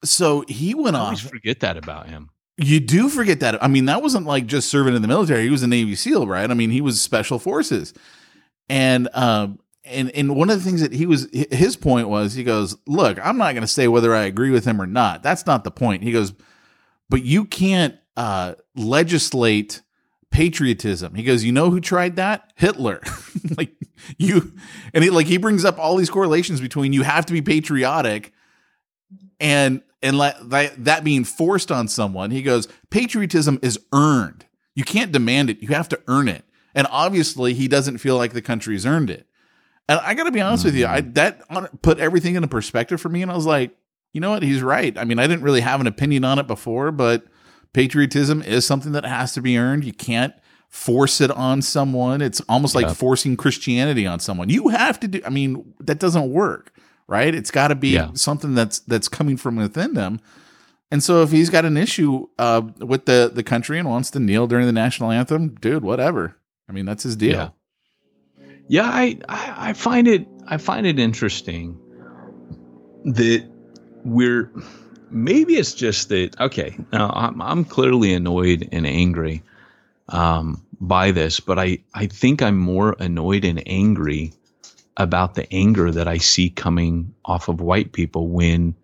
So 0.04 0.44
he 0.48 0.74
went 0.74 0.96
I 0.96 1.00
always 1.00 1.24
off. 1.24 1.30
forget 1.30 1.60
that 1.60 1.76
about 1.76 2.08
him. 2.08 2.30
You 2.58 2.80
do 2.80 3.08
forget 3.08 3.40
that. 3.40 3.62
I 3.62 3.68
mean, 3.68 3.86
that 3.86 4.02
wasn't 4.02 4.26
like 4.26 4.46
just 4.46 4.68
serving 4.68 4.94
in 4.94 5.02
the 5.02 5.08
military. 5.08 5.42
He 5.42 5.50
was 5.50 5.62
a 5.62 5.66
Navy 5.66 5.94
SEAL, 5.94 6.26
right? 6.26 6.50
I 6.50 6.54
mean, 6.54 6.70
he 6.70 6.80
was 6.80 7.00
special 7.00 7.38
forces. 7.38 7.94
And 8.68 9.08
um 9.14 9.58
and 9.84 10.10
and 10.10 10.36
one 10.36 10.50
of 10.50 10.58
the 10.58 10.64
things 10.64 10.80
that 10.80 10.92
he 10.92 11.06
was 11.06 11.28
his 11.32 11.76
point 11.76 12.08
was 12.08 12.34
he 12.34 12.44
goes, 12.44 12.76
"Look, 12.86 13.18
I'm 13.24 13.38
not 13.38 13.52
going 13.52 13.62
to 13.62 13.68
say 13.68 13.88
whether 13.88 14.14
I 14.14 14.22
agree 14.22 14.50
with 14.50 14.64
him 14.64 14.80
or 14.80 14.86
not. 14.86 15.22
That's 15.22 15.46
not 15.46 15.64
the 15.64 15.70
point." 15.70 16.02
He 16.02 16.12
goes, 16.12 16.32
"But 17.08 17.24
you 17.24 17.44
can't 17.44 17.96
uh 18.16 18.54
legislate 18.76 19.82
patriotism." 20.30 21.14
He 21.14 21.24
goes, 21.24 21.42
"You 21.42 21.52
know 21.52 21.70
who 21.70 21.80
tried 21.80 22.16
that? 22.16 22.52
Hitler." 22.56 23.00
like 23.56 23.74
you 24.18 24.52
and 24.94 25.02
he 25.02 25.10
like 25.10 25.26
he 25.26 25.36
brings 25.36 25.64
up 25.64 25.78
all 25.78 25.96
these 25.96 26.10
correlations 26.10 26.60
between 26.60 26.92
you 26.92 27.02
have 27.02 27.26
to 27.26 27.32
be 27.32 27.42
patriotic 27.42 28.32
and 29.40 29.82
and 30.02 30.18
let 30.18 30.50
that, 30.50 30.84
that 30.84 31.04
being 31.04 31.24
forced 31.24 31.70
on 31.70 31.88
someone, 31.88 32.30
he 32.30 32.42
goes, 32.42 32.68
patriotism 32.90 33.58
is 33.62 33.78
earned. 33.92 34.46
You 34.74 34.84
can't 34.84 35.12
demand 35.12 35.50
it. 35.50 35.62
You 35.62 35.68
have 35.68 35.88
to 35.90 36.00
earn 36.08 36.28
it. 36.28 36.44
And 36.74 36.86
obviously, 36.90 37.54
he 37.54 37.68
doesn't 37.68 37.98
feel 37.98 38.16
like 38.16 38.32
the 38.32 38.42
country's 38.42 38.86
earned 38.86 39.10
it. 39.10 39.26
And 39.88 40.00
I 40.00 40.14
got 40.14 40.24
to 40.24 40.32
be 40.32 40.40
honest 40.40 40.64
with 40.64 40.74
you, 40.74 40.86
I 40.86 41.02
mm-hmm. 41.02 41.12
that 41.12 41.82
put 41.82 41.98
everything 41.98 42.34
into 42.34 42.48
perspective 42.48 43.00
for 43.00 43.08
me. 43.08 43.22
And 43.22 43.30
I 43.30 43.34
was 43.34 43.46
like, 43.46 43.76
you 44.12 44.20
know 44.20 44.30
what? 44.30 44.42
He's 44.42 44.62
right. 44.62 44.96
I 44.96 45.04
mean, 45.04 45.18
I 45.18 45.26
didn't 45.26 45.42
really 45.42 45.60
have 45.60 45.80
an 45.80 45.86
opinion 45.86 46.24
on 46.24 46.38
it 46.38 46.46
before, 46.46 46.92
but 46.92 47.24
patriotism 47.72 48.42
is 48.42 48.66
something 48.66 48.92
that 48.92 49.04
has 49.04 49.34
to 49.34 49.42
be 49.42 49.58
earned. 49.58 49.84
You 49.84 49.92
can't 49.92 50.34
force 50.68 51.20
it 51.20 51.30
on 51.30 51.60
someone. 51.60 52.22
It's 52.22 52.40
almost 52.48 52.74
like 52.74 52.94
forcing 52.94 53.36
Christianity 53.36 54.06
on 54.06 54.20
someone. 54.20 54.48
You 54.48 54.68
have 54.68 54.98
to 55.00 55.08
do. 55.08 55.20
I 55.26 55.30
mean, 55.30 55.74
that 55.80 55.98
doesn't 55.98 56.30
work, 56.30 56.72
right? 57.12 57.34
It's 57.34 57.50
got 57.50 57.68
to 57.68 57.74
be 57.74 57.90
Yeah. 57.90 58.10
something 58.14 58.54
that's 58.54 58.78
that's 58.80 59.08
coming 59.08 59.36
from 59.36 59.56
within 59.56 59.92
them. 59.94 60.18
And 60.90 61.02
so, 61.02 61.22
if 61.22 61.30
he's 61.30 61.50
got 61.50 61.64
an 61.64 61.76
issue 61.76 62.26
uh, 62.38 62.62
with 62.78 63.04
the 63.06 63.30
the 63.32 63.42
country 63.42 63.78
and 63.78 63.88
wants 63.88 64.10
to 64.12 64.20
kneel 64.20 64.46
during 64.46 64.66
the 64.66 64.72
national 64.72 65.10
anthem, 65.10 65.54
dude, 65.60 65.82
whatever. 65.84 66.36
I 66.68 66.72
mean, 66.72 66.86
that's 66.86 67.02
his 67.02 67.16
deal. 67.16 67.32
Yeah. 67.36 67.48
Yeah, 68.68 68.84
I, 68.90 69.18
I 69.28 69.54
I 69.68 69.72
find 69.74 70.08
it 70.08 70.26
I 70.46 70.56
find 70.56 70.86
it 70.86 70.98
interesting 70.98 71.78
that 73.04 73.46
we're 74.04 74.50
maybe 75.10 75.54
it's 75.54 75.74
just 75.74 76.08
that 76.08 76.38
okay 76.40 76.76
now 76.92 77.10
I'm 77.10 77.40
I'm 77.42 77.64
clearly 77.64 78.14
annoyed 78.14 78.68
and 78.72 78.86
angry 78.86 79.42
um, 80.08 80.64
by 80.80 81.10
this, 81.10 81.40
but 81.40 81.58
I 81.58 81.78
I 81.94 82.06
think 82.06 82.42
I'm 82.42 82.58
more 82.58 82.96
annoyed 82.98 83.44
and 83.44 83.62
angry 83.66 84.32
about 84.96 85.34
the 85.34 85.52
anger 85.52 85.90
that 85.90 86.08
I 86.08 86.18
see 86.18 86.50
coming 86.50 87.14
off 87.24 87.48
of 87.48 87.60
white 87.60 87.92
people 87.92 88.28
when 88.28 88.74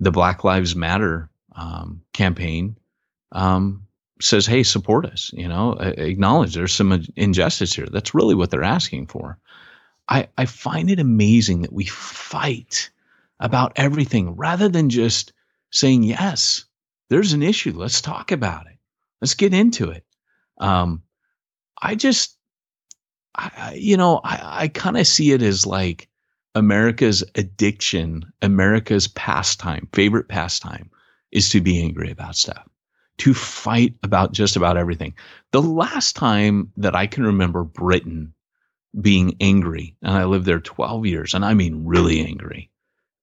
the 0.00 0.10
Black 0.10 0.44
Lives 0.44 0.76
Matter 0.76 1.30
um, 1.56 2.02
campaign 2.12 2.76
um, 3.32 3.86
says, 4.20 4.46
"Hey, 4.46 4.62
support 4.62 5.06
us." 5.06 5.30
You 5.34 5.48
know, 5.48 5.72
acknowledge 5.72 6.54
there's 6.54 6.72
some 6.72 7.04
injustice 7.16 7.74
here. 7.74 7.86
That's 7.86 8.14
really 8.14 8.34
what 8.34 8.50
they're 8.50 8.62
asking 8.62 9.06
for. 9.06 9.38
I 10.08 10.28
I 10.38 10.46
find 10.46 10.90
it 10.90 11.00
amazing 11.00 11.62
that 11.62 11.72
we 11.72 11.86
fight 11.86 12.90
about 13.40 13.72
everything 13.76 14.36
rather 14.36 14.68
than 14.68 14.90
just 14.90 15.32
saying, 15.70 16.02
"Yes, 16.02 16.64
there's 17.08 17.32
an 17.32 17.42
issue. 17.42 17.72
Let's 17.72 18.00
talk 18.00 18.32
about 18.32 18.66
it. 18.66 18.78
Let's 19.20 19.34
get 19.34 19.54
into 19.54 19.90
it." 19.90 20.04
Um, 20.58 21.02
I 21.82 21.94
just, 21.94 22.33
I, 23.34 23.76
you 23.78 23.96
know, 23.96 24.20
I 24.24 24.64
I 24.64 24.68
kind 24.68 24.96
of 24.96 25.06
see 25.06 25.32
it 25.32 25.42
as 25.42 25.66
like 25.66 26.08
America's 26.54 27.24
addiction, 27.34 28.32
America's 28.42 29.08
pastime, 29.08 29.88
favorite 29.92 30.28
pastime 30.28 30.90
is 31.32 31.48
to 31.50 31.60
be 31.60 31.82
angry 31.82 32.10
about 32.10 32.36
stuff 32.36 32.68
to 33.18 33.34
fight 33.34 33.94
about 34.02 34.32
just 34.32 34.56
about 34.56 34.76
everything. 34.76 35.14
The 35.52 35.62
last 35.62 36.16
time 36.16 36.72
that 36.76 36.94
I 36.96 37.06
can 37.06 37.24
remember 37.24 37.62
Britain 37.62 38.34
being 39.00 39.36
angry, 39.40 39.96
and 40.02 40.14
I 40.14 40.24
lived 40.24 40.46
there 40.46 40.60
12 40.60 41.06
years, 41.06 41.34
and 41.34 41.44
I 41.44 41.54
mean 41.54 41.84
really 41.84 42.20
angry, 42.20 42.70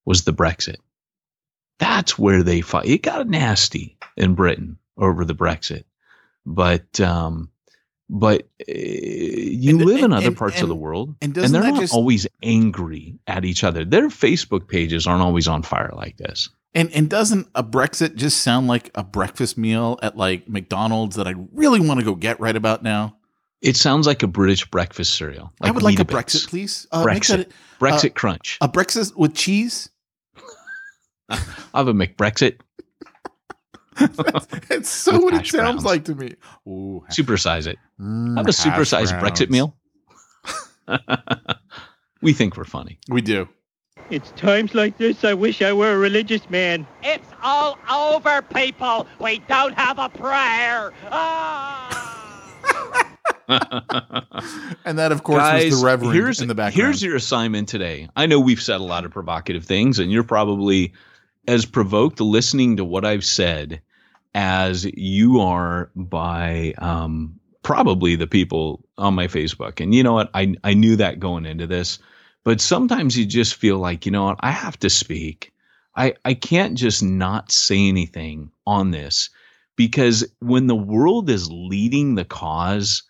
was 0.06 0.24
the 0.24 0.34
Brexit. 0.34 0.78
That's 1.80 2.18
where 2.18 2.44
they 2.44 2.62
fight. 2.62 2.86
It 2.88 3.04
got 3.04 3.28
nasty 3.28 3.98
in 4.16 4.36
Britain 4.36 4.78
over 4.98 5.26
the 5.26 5.36
Brexit, 5.36 5.84
but 6.46 7.00
um, 7.00 7.50
but 8.14 8.42
uh, 8.70 8.74
you 8.76 9.78
And- 9.78 9.86
live 9.86 10.04
in 10.04 10.12
other 10.14 10.28
and- 10.28 10.38
parts 10.38 10.62
of 10.62 10.68
the 10.68 10.76
world, 10.76 11.16
and 11.22 11.34
they're 11.34 11.50
not 11.50 11.80
just- 11.80 11.94
always 11.94 12.28
angry 12.44 13.18
at 13.26 13.46
each 13.46 13.64
other. 13.64 13.84
Their 13.86 14.10
Facebook 14.10 14.68
pages 14.68 15.08
aren't 15.08 15.24
always 15.24 15.48
on 15.48 15.64
fire 15.64 15.92
like 15.96 16.18
this. 16.18 16.50
And 16.74 16.90
and 16.94 17.10
doesn't 17.10 17.48
a 17.56 17.64
Brexit 17.64 18.16
just 18.16 18.42
sound 18.42 18.68
like 18.68 18.92
a 18.96 19.04
breakfast 19.04 19.58
meal 19.58 19.98
at 20.04 20.16
like 20.16 20.48
McDonald's 20.48 21.16
that 21.16 21.28
I 21.28 21.34
really 21.54 21.80
want 21.86 22.00
to 22.00 22.06
go 22.06 22.16
get 22.16 22.40
right 22.40 22.56
about 22.56 22.84
now? 22.84 23.16
It 23.62 23.76
sounds 23.78 24.08
like 24.08 24.24
a 24.24 24.28
British 24.28 24.66
breakfast 24.72 25.16
cereal. 25.16 25.52
I 25.62 25.70
would 25.72 25.84
like 25.84 26.00
a 26.00 26.06
Brexit, 26.06 26.48
please. 26.48 26.88
Uh, 26.92 27.04
make 27.06 27.24
Brexit. 27.24 27.38
that 27.38 27.50
Brexit 27.80 28.14
crunch. 28.16 28.58
a 28.62 28.68
Brexit 28.70 29.16
with 29.16 29.36
cheese. 29.36 29.90
I 31.30 31.38
have 31.76 31.88
a 31.88 31.94
McBrexit. 31.94 32.58
It's 34.00 34.90
so 34.90 35.14
With 35.14 35.24
what 35.24 35.34
it 35.34 35.48
sounds 35.48 35.84
browns. 35.84 35.86
like 35.86 36.06
to 36.06 36.16
me. 36.16 36.36
Ooh, 36.68 37.04
Supersize 37.10 37.68
it. 37.68 37.78
mm, 38.00 38.38
Have 38.38 38.46
a 38.48 38.50
hash 38.50 38.58
supersized 38.58 39.20
browns. 39.20 39.40
Brexit 39.40 39.50
meal. 39.50 39.76
we 42.22 42.34
think 42.34 42.58
we're 42.58 42.64
funny. 42.64 42.98
We 43.10 43.22
do. 43.22 43.48
It's 44.10 44.32
times 44.32 44.74
like 44.76 44.98
this 44.98 45.24
I 45.24 45.34
wish 45.34 45.62
I 45.62 45.72
were 45.74 45.94
a 45.94 45.98
religious 45.98 46.50
man. 46.50 46.86
It's 47.04 47.28
all 47.42 47.78
over, 47.90 48.42
people. 48.42 49.08
We 49.20 49.40
don't 49.48 49.74
have 49.76 50.00
a 50.00 50.10
prayer. 50.10 50.92
Ah! 51.12 51.98
And 54.86 54.98
that, 54.98 55.12
of 55.12 55.24
course, 55.24 55.42
was 55.64 55.80
the 55.82 55.86
Reverend 55.86 56.14
here's, 56.14 56.40
in 56.42 56.48
the 56.48 56.56
background. 56.56 56.74
Here's 56.76 57.04
your 57.04 57.16
assignment 57.18 57.68
today. 57.68 58.08
I 58.16 58.26
know 58.26 58.40
we've 58.40 58.62
said 58.62 58.80
a 58.80 58.84
lot 58.84 59.04
of 59.06 59.12
provocative 59.12 59.66
things, 59.66 60.00
and 60.00 60.10
you're 60.12 60.24
probably 60.24 60.94
as 61.48 61.66
provoked 61.66 62.20
listening 62.20 62.78
to 62.78 62.86
what 62.86 63.06
I've 63.06 63.26
said 63.26 63.82
as 64.34 64.86
you 64.86 65.42
are 65.42 65.92
by 65.96 66.74
um, 66.78 67.40
probably 67.64 68.16
the 68.16 68.28
people 68.28 68.86
on 68.98 69.14
my 69.14 69.28
Facebook. 69.28 69.82
And 69.82 69.94
you 69.94 70.04
know 70.04 70.14
what? 70.14 70.30
I 70.34 70.56
I 70.64 70.74
knew 70.74 70.96
that 70.98 71.20
going 71.20 71.46
into 71.46 71.68
this, 71.68 72.00
but 72.44 72.62
sometimes 72.62 73.18
you 73.18 73.26
just 73.26 73.56
feel 73.56 73.78
like 73.78 74.06
you 74.06 74.12
know 74.12 74.26
what? 74.26 74.40
I 74.40 74.52
have 74.52 74.78
to 74.80 74.90
speak. 74.90 75.52
I 75.96 76.14
I 76.24 76.34
can't 76.34 76.78
just 76.78 77.04
not 77.04 77.52
say 77.52 77.88
anything 77.88 78.52
on 78.66 78.92
this 78.92 79.30
because 79.76 80.26
when 80.40 80.68
the 80.68 80.76
world 80.76 81.30
is 81.30 81.52
leading 81.52 82.16
the 82.16 82.26
cause 82.26 83.04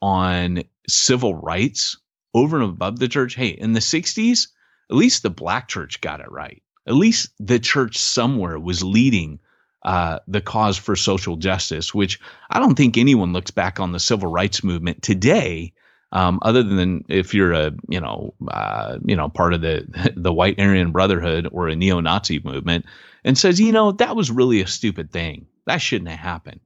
on 0.00 0.62
civil 0.88 1.34
rights 1.34 1.96
over 2.34 2.60
and 2.60 2.70
above 2.70 2.98
the 2.98 3.08
church. 3.08 3.34
Hey, 3.34 3.48
in 3.48 3.72
the 3.72 3.80
60s, 3.80 4.48
At 4.90 4.96
least 4.96 5.22
the 5.22 5.30
black 5.30 5.68
church 5.68 6.00
got 6.00 6.20
it 6.20 6.30
right. 6.30 6.62
At 6.88 6.94
least 6.94 7.30
the 7.38 7.58
church 7.58 7.98
somewhere 7.98 8.58
was 8.58 8.82
leading 8.82 9.38
uh, 9.84 10.18
the 10.26 10.40
cause 10.40 10.76
for 10.76 10.96
social 10.96 11.36
justice, 11.36 11.94
which 11.94 12.18
I 12.50 12.58
don't 12.58 12.74
think 12.74 12.96
anyone 12.96 13.32
looks 13.32 13.50
back 13.50 13.78
on 13.78 13.92
the 13.92 14.00
civil 14.00 14.30
rights 14.30 14.64
movement 14.64 15.02
today, 15.02 15.72
um, 16.12 16.38
other 16.42 16.62
than 16.62 17.04
if 17.08 17.34
you're 17.34 17.52
a 17.52 17.72
you 17.88 18.00
know 18.00 18.34
uh, 18.48 18.98
you 19.04 19.14
know 19.14 19.28
part 19.28 19.54
of 19.54 19.60
the 19.60 20.12
the 20.16 20.32
white 20.32 20.58
Aryan 20.58 20.90
Brotherhood 20.90 21.48
or 21.52 21.68
a 21.68 21.76
neo-Nazi 21.76 22.40
movement, 22.42 22.86
and 23.22 23.36
says 23.36 23.60
you 23.60 23.70
know 23.70 23.92
that 23.92 24.16
was 24.16 24.30
really 24.30 24.60
a 24.60 24.66
stupid 24.66 25.12
thing 25.12 25.46
that 25.66 25.82
shouldn't 25.82 26.08
have 26.08 26.18
happened. 26.18 26.60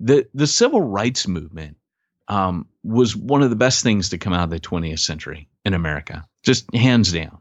the 0.00 0.26
The 0.32 0.46
civil 0.46 0.80
rights 0.80 1.28
movement 1.28 1.76
um, 2.28 2.66
was 2.82 3.14
one 3.14 3.42
of 3.42 3.50
the 3.50 3.56
best 3.56 3.82
things 3.82 4.08
to 4.08 4.18
come 4.18 4.32
out 4.32 4.44
of 4.44 4.50
the 4.50 4.60
20th 4.60 5.00
century 5.00 5.48
in 5.64 5.74
America, 5.74 6.26
just 6.42 6.72
hands 6.74 7.12
down. 7.12 7.39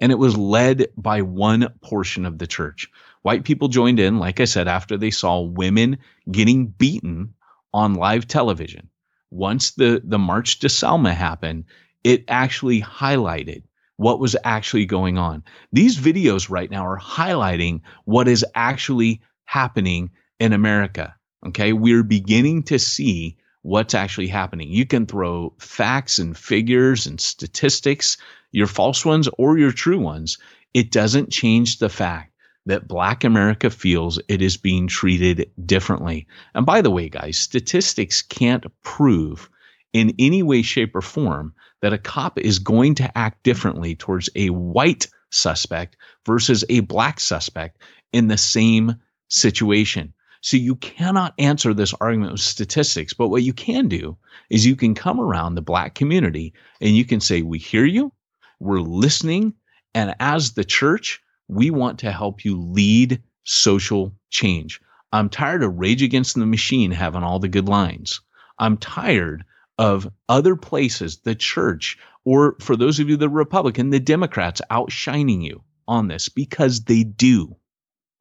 And 0.00 0.12
it 0.12 0.18
was 0.18 0.36
led 0.36 0.88
by 0.96 1.22
one 1.22 1.68
portion 1.82 2.24
of 2.24 2.38
the 2.38 2.46
church. 2.46 2.88
White 3.22 3.44
people 3.44 3.68
joined 3.68 3.98
in, 3.98 4.18
like 4.18 4.40
I 4.40 4.44
said, 4.44 4.68
after 4.68 4.96
they 4.96 5.10
saw 5.10 5.40
women 5.40 5.98
getting 6.30 6.66
beaten 6.66 7.34
on 7.74 7.94
live 7.94 8.26
television. 8.26 8.88
Once 9.30 9.72
the, 9.72 10.00
the 10.04 10.18
March 10.18 10.60
to 10.60 10.68
Selma 10.68 11.12
happened, 11.12 11.64
it 12.04 12.24
actually 12.28 12.80
highlighted 12.80 13.62
what 13.96 14.20
was 14.20 14.36
actually 14.44 14.86
going 14.86 15.18
on. 15.18 15.42
These 15.72 15.98
videos 15.98 16.48
right 16.48 16.70
now 16.70 16.86
are 16.86 16.98
highlighting 16.98 17.80
what 18.04 18.28
is 18.28 18.46
actually 18.54 19.20
happening 19.44 20.10
in 20.38 20.52
America. 20.52 21.16
Okay. 21.48 21.72
We're 21.72 22.04
beginning 22.04 22.62
to 22.64 22.78
see 22.78 23.36
what's 23.62 23.94
actually 23.94 24.28
happening. 24.28 24.70
You 24.70 24.86
can 24.86 25.06
throw 25.06 25.52
facts 25.58 26.18
and 26.18 26.36
figures 26.36 27.06
and 27.06 27.20
statistics, 27.20 28.16
your 28.52 28.66
false 28.66 29.04
ones 29.04 29.28
or 29.38 29.58
your 29.58 29.72
true 29.72 29.98
ones. 29.98 30.38
It 30.74 30.90
doesn't 30.90 31.30
change 31.30 31.78
the 31.78 31.88
fact 31.88 32.32
that 32.66 32.86
Black 32.86 33.24
America 33.24 33.70
feels 33.70 34.20
it 34.28 34.42
is 34.42 34.56
being 34.56 34.86
treated 34.86 35.50
differently. 35.64 36.26
And 36.54 36.66
by 36.66 36.82
the 36.82 36.90
way, 36.90 37.08
guys, 37.08 37.38
statistics 37.38 38.22
can't 38.22 38.66
prove 38.82 39.48
in 39.92 40.14
any 40.18 40.42
way, 40.42 40.62
shape, 40.62 40.94
or 40.94 41.00
form 41.00 41.54
that 41.80 41.94
a 41.94 41.98
cop 41.98 42.38
is 42.38 42.58
going 42.58 42.94
to 42.96 43.18
act 43.18 43.42
differently 43.42 43.94
towards 43.94 44.28
a 44.36 44.50
white 44.50 45.06
suspect 45.30 45.96
versus 46.26 46.64
a 46.68 46.80
black 46.80 47.20
suspect 47.20 47.82
in 48.12 48.28
the 48.28 48.36
same 48.36 48.94
situation. 49.28 50.12
So 50.40 50.56
you 50.56 50.76
cannot 50.76 51.34
answer 51.38 51.74
this 51.74 51.94
argument 51.94 52.32
with 52.32 52.40
statistics. 52.40 53.12
But 53.12 53.28
what 53.28 53.42
you 53.42 53.52
can 53.52 53.88
do 53.88 54.16
is 54.50 54.66
you 54.66 54.76
can 54.76 54.94
come 54.94 55.20
around 55.20 55.54
the 55.54 55.62
black 55.62 55.94
community 55.94 56.54
and 56.80 56.96
you 56.96 57.04
can 57.04 57.20
say, 57.20 57.42
We 57.42 57.58
hear 57.58 57.84
you, 57.84 58.12
we're 58.60 58.80
listening. 58.80 59.54
And 59.94 60.14
as 60.20 60.52
the 60.52 60.64
church, 60.64 61.20
we 61.48 61.70
want 61.70 61.98
to 62.00 62.12
help 62.12 62.44
you 62.44 62.60
lead 62.60 63.22
social 63.44 64.14
change. 64.30 64.80
I'm 65.12 65.30
tired 65.30 65.62
of 65.62 65.78
Rage 65.78 66.02
Against 66.02 66.34
the 66.34 66.44
Machine 66.46 66.90
having 66.90 67.22
all 67.22 67.38
the 67.38 67.48
good 67.48 67.68
lines. 67.68 68.20
I'm 68.58 68.76
tired 68.76 69.44
of 69.78 70.10
other 70.28 70.56
places, 70.56 71.18
the 71.18 71.34
church, 71.34 71.96
or 72.24 72.56
for 72.60 72.76
those 72.76 72.98
of 73.00 73.08
you, 73.08 73.16
the 73.16 73.28
Republican, 73.28 73.90
the 73.90 74.00
Democrats 74.00 74.60
outshining 74.70 75.40
you 75.40 75.62
on 75.86 76.08
this 76.08 76.28
because 76.28 76.84
they 76.84 77.04
do. 77.04 77.56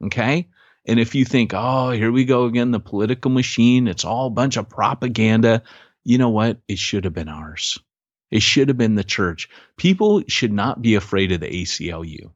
Okay. 0.05 0.47
And 0.88 1.00
if 1.02 1.14
you 1.14 1.26
think, 1.26 1.52
oh, 1.54 1.92
here 1.92 2.12
we 2.12 2.24
go 2.24 2.46
again, 2.46 2.72
the 2.72 2.80
political 2.80 3.30
machine, 3.30 3.88
it's 3.88 4.06
all 4.06 4.28
a 4.28 4.32
bunch 4.32 4.56
of 4.56 4.70
propaganda, 4.70 5.62
you 6.06 6.18
know 6.18 6.30
what? 6.30 6.60
It 6.70 6.80
should 6.80 7.04
have 7.04 7.14
been 7.14 7.28
ours. 7.28 7.78
It 8.32 8.42
should 8.42 8.70
have 8.70 8.78
been 8.78 8.96
the 8.96 9.04
church. 9.04 9.50
People 9.76 10.24
should 10.30 10.54
not 10.54 10.82
be 10.82 10.96
afraid 10.96 11.34
of 11.34 11.42
the 11.42 11.50
ACLU. 11.50 12.32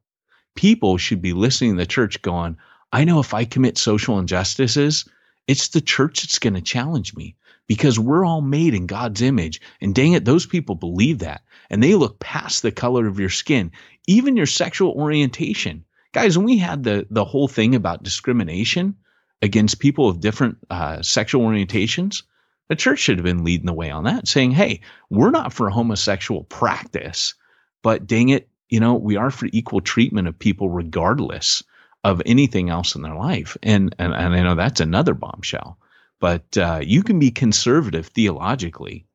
People 0.55 0.97
should 0.97 1.21
be 1.21 1.31
listening 1.31 1.71
to 1.71 1.77
the 1.77 1.85
church 1.85 2.21
going, 2.21 2.57
I 2.91 3.05
know 3.05 3.21
if 3.21 3.33
I 3.33 3.45
commit 3.45 3.77
social 3.77 4.19
injustices, 4.19 5.05
it's 5.47 5.69
the 5.69 5.79
church 5.79 6.21
that's 6.21 6.39
going 6.39 6.55
to 6.55 6.61
challenge 6.61 7.15
me 7.15 7.37
because 7.67 7.97
we're 7.97 8.25
all 8.25 8.41
made 8.41 8.73
in 8.73 8.85
God's 8.85 9.21
image. 9.21 9.61
And 9.79 9.95
dang 9.95 10.11
it, 10.11 10.25
those 10.25 10.45
people 10.45 10.75
believe 10.75 11.19
that. 11.19 11.41
And 11.69 11.81
they 11.81 11.95
look 11.95 12.19
past 12.19 12.61
the 12.61 12.71
color 12.71 13.07
of 13.07 13.19
your 13.19 13.29
skin, 13.29 13.71
even 14.07 14.35
your 14.35 14.45
sexual 14.45 14.91
orientation 14.91 15.85
guys, 16.13 16.37
when 16.37 16.45
we 16.45 16.57
had 16.57 16.83
the 16.83 17.07
the 17.09 17.25
whole 17.25 17.47
thing 17.47 17.75
about 17.75 18.03
discrimination 18.03 18.95
against 19.41 19.79
people 19.79 20.07
of 20.07 20.19
different 20.19 20.57
uh, 20.69 21.01
sexual 21.01 21.43
orientations, 21.43 22.23
the 22.69 22.75
church 22.75 22.99
should 22.99 23.17
have 23.17 23.25
been 23.25 23.43
leading 23.43 23.65
the 23.65 23.73
way 23.73 23.89
on 23.91 24.03
that, 24.03 24.27
saying, 24.27 24.51
"Hey, 24.51 24.81
we're 25.09 25.31
not 25.31 25.53
for 25.53 25.69
homosexual 25.69 26.43
practice, 26.45 27.33
but 27.81 28.07
dang 28.07 28.29
it, 28.29 28.49
you 28.69 28.79
know, 28.79 28.95
we 28.95 29.15
are 29.15 29.31
for 29.31 29.47
equal 29.51 29.81
treatment 29.81 30.27
of 30.27 30.37
people 30.37 30.69
regardless 30.69 31.63
of 32.03 32.21
anything 32.25 32.69
else 32.69 32.95
in 32.95 33.01
their 33.01 33.15
life." 33.15 33.57
And 33.63 33.95
and, 33.99 34.13
and 34.13 34.35
I 34.35 34.43
know 34.43 34.55
that's 34.55 34.81
another 34.81 35.13
bombshell, 35.13 35.77
but 36.19 36.57
uh, 36.57 36.81
you 36.83 37.03
can 37.03 37.19
be 37.19 37.31
conservative 37.31 38.07
theologically, 38.07 39.05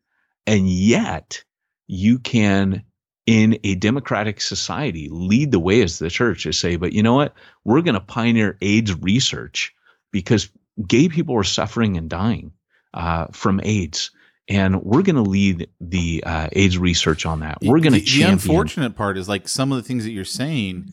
and 0.46 0.68
yet 0.68 1.44
you 1.86 2.18
can 2.18 2.82
in 3.26 3.58
a 3.64 3.74
democratic 3.74 4.40
society 4.40 5.08
lead 5.10 5.50
the 5.50 5.58
way 5.58 5.82
as 5.82 5.98
the 5.98 6.08
church 6.08 6.44
to 6.44 6.52
say, 6.52 6.76
but 6.76 6.92
you 6.92 7.02
know 7.02 7.14
what? 7.14 7.34
We're 7.64 7.82
going 7.82 7.94
to 7.94 8.00
pioneer 8.00 8.56
AIDS 8.62 8.94
research 8.94 9.74
because 10.12 10.48
gay 10.86 11.08
people 11.08 11.36
are 11.36 11.44
suffering 11.44 11.96
and 11.96 12.08
dying 12.08 12.52
uh, 12.94 13.26
from 13.32 13.60
AIDS. 13.64 14.12
And 14.48 14.80
we're 14.84 15.02
going 15.02 15.16
to 15.16 15.28
lead 15.28 15.68
the 15.80 16.22
uh, 16.24 16.48
AIDS 16.52 16.78
research 16.78 17.26
on 17.26 17.40
that. 17.40 17.58
We're 17.62 17.80
going 17.80 17.94
to 17.94 18.00
champion. 18.00 18.28
The 18.28 18.32
unfortunate 18.32 18.94
part 18.94 19.18
is 19.18 19.28
like 19.28 19.48
some 19.48 19.72
of 19.72 19.76
the 19.76 19.82
things 19.82 20.04
that 20.04 20.12
you're 20.12 20.24
saying. 20.24 20.92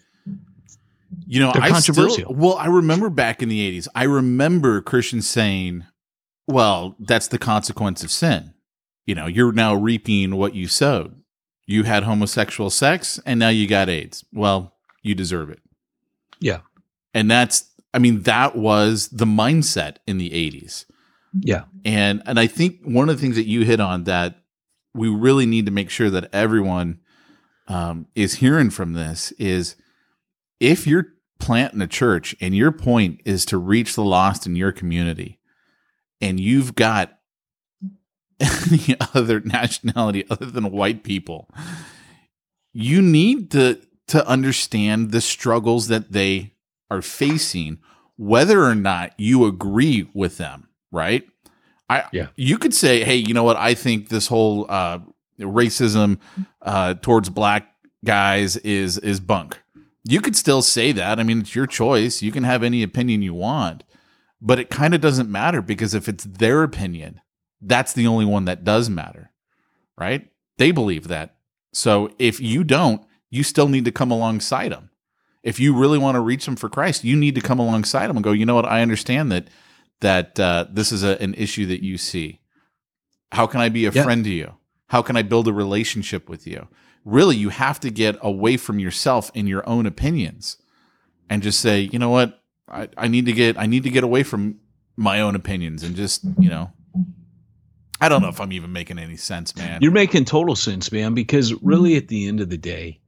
You 1.28 1.40
know, 1.40 1.52
They're 1.54 1.62
I 1.62 1.70
controversial. 1.70 2.16
Still, 2.16 2.34
well, 2.34 2.56
I 2.56 2.66
remember 2.66 3.12
back 3.12 3.44
in 3.44 3.50
the 3.50 3.80
'80s. 3.80 3.88
I 3.94 4.06
remember 4.06 4.82
Christians 4.82 5.30
saying, 5.30 5.86
"Well, 6.48 6.96
that's 6.98 7.28
the 7.28 7.38
consequence 7.38 8.04
of 8.04 8.10
sin. 8.10 8.56
You 9.06 9.14
know, 9.14 9.28
you're 9.28 9.52
now 9.52 9.76
reaping 9.76 10.36
what 10.36 10.56
you 10.56 10.68
sowed." 10.68 11.23
You 11.66 11.84
had 11.84 12.04
homosexual 12.04 12.70
sex 12.70 13.20
and 13.26 13.40
now 13.40 13.50
you 13.50 13.68
got 13.68 13.90
AIDS. 13.90 14.24
Well, 14.34 14.74
you 15.02 15.16
deserve 15.16 15.50
it. 15.50 15.60
Yeah. 16.40 16.60
And 17.14 17.30
that's 17.30 17.70
I 17.94 18.00
mean 18.00 18.22
that 18.24 18.56
was 18.56 19.10
the 19.10 19.26
mindset 19.26 19.98
in 20.08 20.18
the 20.18 20.30
80s. 20.30 20.86
Yeah. 21.40 21.66
And 21.86 22.22
and 22.26 22.40
I 22.40 22.48
think 22.48 22.82
one 22.84 23.10
of 23.10 23.16
the 23.16 23.22
things 23.22 23.36
that 23.36 23.48
you 23.48 23.64
hit 23.64 23.80
on 23.80 24.06
that 24.06 24.44
we 24.94 25.08
really 25.10 25.46
need 25.46 25.66
to 25.66 25.72
make 25.72 25.90
sure 25.90 26.10
that 26.10 26.30
everyone 26.34 27.00
um, 27.68 28.08
is 28.16 28.36
hearing 28.36 28.70
from 28.70 28.94
this 28.94 29.32
is 29.34 29.76
if 30.60 30.86
you're 30.86 31.08
planting 31.40 31.82
a 31.82 31.88
church 31.88 32.36
and 32.40 32.56
your 32.56 32.72
point 32.72 33.22
is 33.26 33.46
to 33.46 33.58
reach 33.58 33.96
the 33.96 34.04
lost 34.04 34.46
in 34.46 34.56
your 34.56 34.72
community 34.72 35.40
and 36.22 36.40
you've 36.40 36.76
got 36.76 37.20
any 38.72 38.96
other 39.14 39.40
nationality 39.40 40.26
other 40.30 40.46
than 40.46 40.72
white 40.72 41.04
people. 41.04 41.50
You 42.74 43.02
need 43.02 43.52
to 43.52 43.80
to 44.08 44.28
understand 44.28 45.12
the 45.12 45.22
struggles 45.22 45.88
that 45.88 46.12
they 46.12 46.54
are 46.90 47.02
facing, 47.02 47.80
whether 48.18 48.64
or 48.64 48.76
not 48.76 49.14
you 49.18 49.46
agree 49.46 50.10
with 50.14 50.38
them. 50.38 50.68
Right? 50.92 51.24
I 51.90 52.06
Yeah. 52.12 52.28
You 52.36 52.58
could 52.58 52.74
say, 52.74 53.04
hey, 53.04 53.16
you 53.16 53.34
know 53.34 53.44
what? 53.44 53.58
I 53.58 53.74
think 53.74 54.10
this 54.10 54.28
whole 54.28 54.66
uh, 54.70 55.00
racism 55.40 56.20
uh, 56.62 56.96
towards 56.96 57.30
black 57.30 57.74
guys 58.04 58.58
is 58.58 58.98
is 58.98 59.20
bunk. 59.20 59.60
You 60.04 60.20
could 60.20 60.36
still 60.36 60.62
say 60.62 60.92
that. 60.92 61.20
I 61.20 61.24
mean, 61.24 61.40
it's 61.40 61.56
your 61.56 61.68
choice. 61.68 62.22
You 62.22 62.32
can 62.32 62.44
have 62.44 62.62
any 62.62 62.84
opinion 62.84 63.22
you 63.22 63.34
want, 63.34 63.84
but 64.42 64.60
it 64.60 64.70
kind 64.70 64.94
of 64.94 65.00
doesn't 65.02 65.30
matter 65.30 65.62
because 65.62 65.94
if 65.94 66.10
it's 66.10 66.26
their 66.26 66.64
opinion, 66.64 67.22
that's 67.66 67.94
the 67.94 68.08
only 68.08 68.26
one 68.26 68.46
that 68.46 68.64
does 68.64 68.90
matter, 68.90 69.32
right? 69.98 70.30
They 70.58 70.72
believe 70.72 71.08
that. 71.08 71.36
So 71.74 72.12
if 72.20 72.40
you 72.40 72.64
don't, 72.64 73.02
you 73.30 73.44
still 73.44 73.68
need 73.68 73.86
to 73.86 73.92
come 73.92 74.12
alongside 74.12 74.72
them. 74.72 74.90
If 75.42 75.60
you 75.60 75.76
really 75.76 75.98
want 75.98 76.16
to 76.16 76.22
reach 76.22 76.46
them 76.46 76.56
for 76.56 76.70
Christ, 76.70 77.04
you 77.04 77.16
need 77.16 77.36
to 77.36 77.42
come 77.42 77.60
alongside 77.60 78.08
them 78.08 78.18
and 78.18 78.24
go, 78.24 78.32
you 78.32 78.46
know 78.46 78.56
what? 78.56 78.66
I 78.66 78.82
understand 78.82 79.32
that 79.32 79.48
that 80.02 80.40
uh, 80.40 80.66
this 80.70 80.92
is 80.92 81.02
a, 81.04 81.22
an 81.22 81.34
issue 81.36 81.66
that 81.68 81.82
you 81.84 81.98
see. 81.98 82.40
How 83.32 83.48
can 83.48 83.62
I 83.62 83.70
be 83.70 83.86
a 83.86 83.92
Yeah. 83.92 84.04
friend 84.04 84.24
to 84.26 84.30
you? 84.30 84.54
How 84.88 85.02
can 85.02 85.16
I 85.18 85.22
build 85.22 85.48
a 85.48 85.54
relationship 85.54 86.30
with 86.30 86.46
you? 86.46 86.68
Really, 87.06 87.36
you 87.36 87.50
have 87.50 87.80
to 87.82 87.90
get 87.90 88.18
away 88.22 88.58
from 88.58 88.80
yourself 88.80 89.32
and 89.34 89.48
your 89.50 89.68
own 89.68 89.86
opinions 89.86 90.58
and 91.30 91.42
just 91.42 91.60
say, 91.60 91.82
you 91.82 92.00
know 92.00 92.10
what? 92.10 92.42
I, 92.70 92.90
I 92.98 93.08
need 93.08 93.26
to 93.26 93.34
get 93.34 93.58
I 93.58 93.66
need 93.66 93.84
to 93.84 93.90
get 93.90 94.04
away 94.04 94.24
from 94.24 94.60
my 94.96 95.20
own 95.20 95.36
opinions 95.36 95.84
and 95.84 95.96
just, 95.96 96.24
you 96.40 96.50
know, 96.50 96.72
I 98.04 98.10
don't 98.10 98.22
know 98.22 98.30
if 98.30 98.42
I'm 98.42 98.52
even 98.52 98.74
making 98.74 99.00
any 99.00 99.18
sense, 99.18 99.56
man. 99.56 99.82
You're 99.82 99.92
making 99.92 100.26
total 100.26 100.56
sense, 100.56 100.92
man, 100.92 101.14
because 101.14 101.54
really 101.62 101.92
mm-hmm. 101.92 101.98
at 101.98 102.08
the 102.10 102.28
end 102.28 102.42
of 102.42 102.50
the 102.50 102.58
day, 102.58 103.00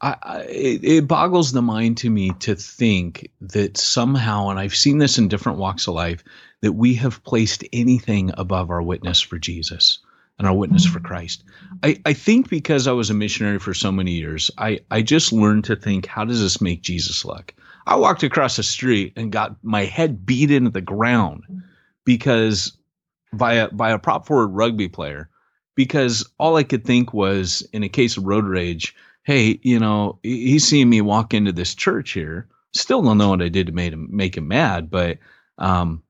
I, 0.00 0.16
I, 0.22 0.38
it, 0.42 0.84
it 0.84 1.08
boggles 1.08 1.52
the 1.52 1.62
mind 1.62 1.96
to 1.98 2.10
me 2.10 2.30
to 2.40 2.54
think 2.54 3.30
that 3.40 3.76
somehow, 3.76 4.48
and 4.48 4.58
I've 4.58 4.74
seen 4.74 4.98
this 4.98 5.18
in 5.18 5.28
different 5.28 5.58
walks 5.58 5.86
of 5.86 5.94
life, 5.94 6.22
that 6.60 6.72
we 6.72 6.94
have 6.94 7.24
placed 7.24 7.64
anything 7.72 8.30
above 8.36 8.70
our 8.70 8.82
witness 8.82 9.20
for 9.20 9.38
Jesus. 9.38 9.98
and 10.38 10.46
our 10.46 10.54
witness 10.54 10.84
for 10.84 10.98
mm-hmm. 10.98 11.06
Christ. 11.06 11.44
I, 11.82 12.00
I 12.04 12.12
think 12.12 12.50
because 12.50 12.86
I 12.86 12.92
was 12.92 13.10
a 13.10 13.14
missionary 13.14 13.58
for 13.58 13.74
so 13.74 13.90
many 13.90 14.12
years, 14.12 14.50
I, 14.58 14.80
I 14.90 15.02
just 15.02 15.32
learned 15.32 15.64
to 15.64 15.76
think, 15.76 16.06
how 16.06 16.24
does 16.24 16.40
this 16.40 16.60
make 16.60 16.82
Jesus 16.82 17.24
look? 17.24 17.54
I 17.86 17.96
walked 17.96 18.22
across 18.22 18.56
the 18.56 18.62
street 18.62 19.12
and 19.16 19.32
got 19.32 19.56
my 19.62 19.84
head 19.84 20.26
beat 20.26 20.50
into 20.50 20.70
the 20.70 20.80
ground 20.80 21.44
because 22.04 22.76
by 23.36 23.54
a 23.54 23.70
by 23.70 23.90
a 23.90 23.98
prop 23.98 24.26
forward 24.26 24.48
rugby 24.48 24.88
player 24.88 25.28
because 25.74 26.28
all 26.38 26.56
I 26.56 26.64
could 26.64 26.84
think 26.84 27.12
was 27.12 27.66
in 27.72 27.82
a 27.82 27.88
case 27.88 28.16
of 28.16 28.24
road 28.24 28.44
rage, 28.44 28.96
hey, 29.24 29.60
you 29.62 29.78
know, 29.78 30.18
he's 30.22 30.66
seeing 30.66 30.88
me 30.88 31.00
walk 31.00 31.34
into 31.34 31.52
this 31.52 31.74
church 31.74 32.12
here. 32.12 32.48
Still 32.74 33.02
don't 33.02 33.18
know 33.18 33.30
what 33.30 33.42
I 33.42 33.48
did 33.48 33.66
to 33.68 33.72
make 33.72 33.92
him 33.92 34.08
make 34.10 34.36
him 34.36 34.48
mad, 34.48 34.90
but 34.90 35.18
um, 35.58 36.02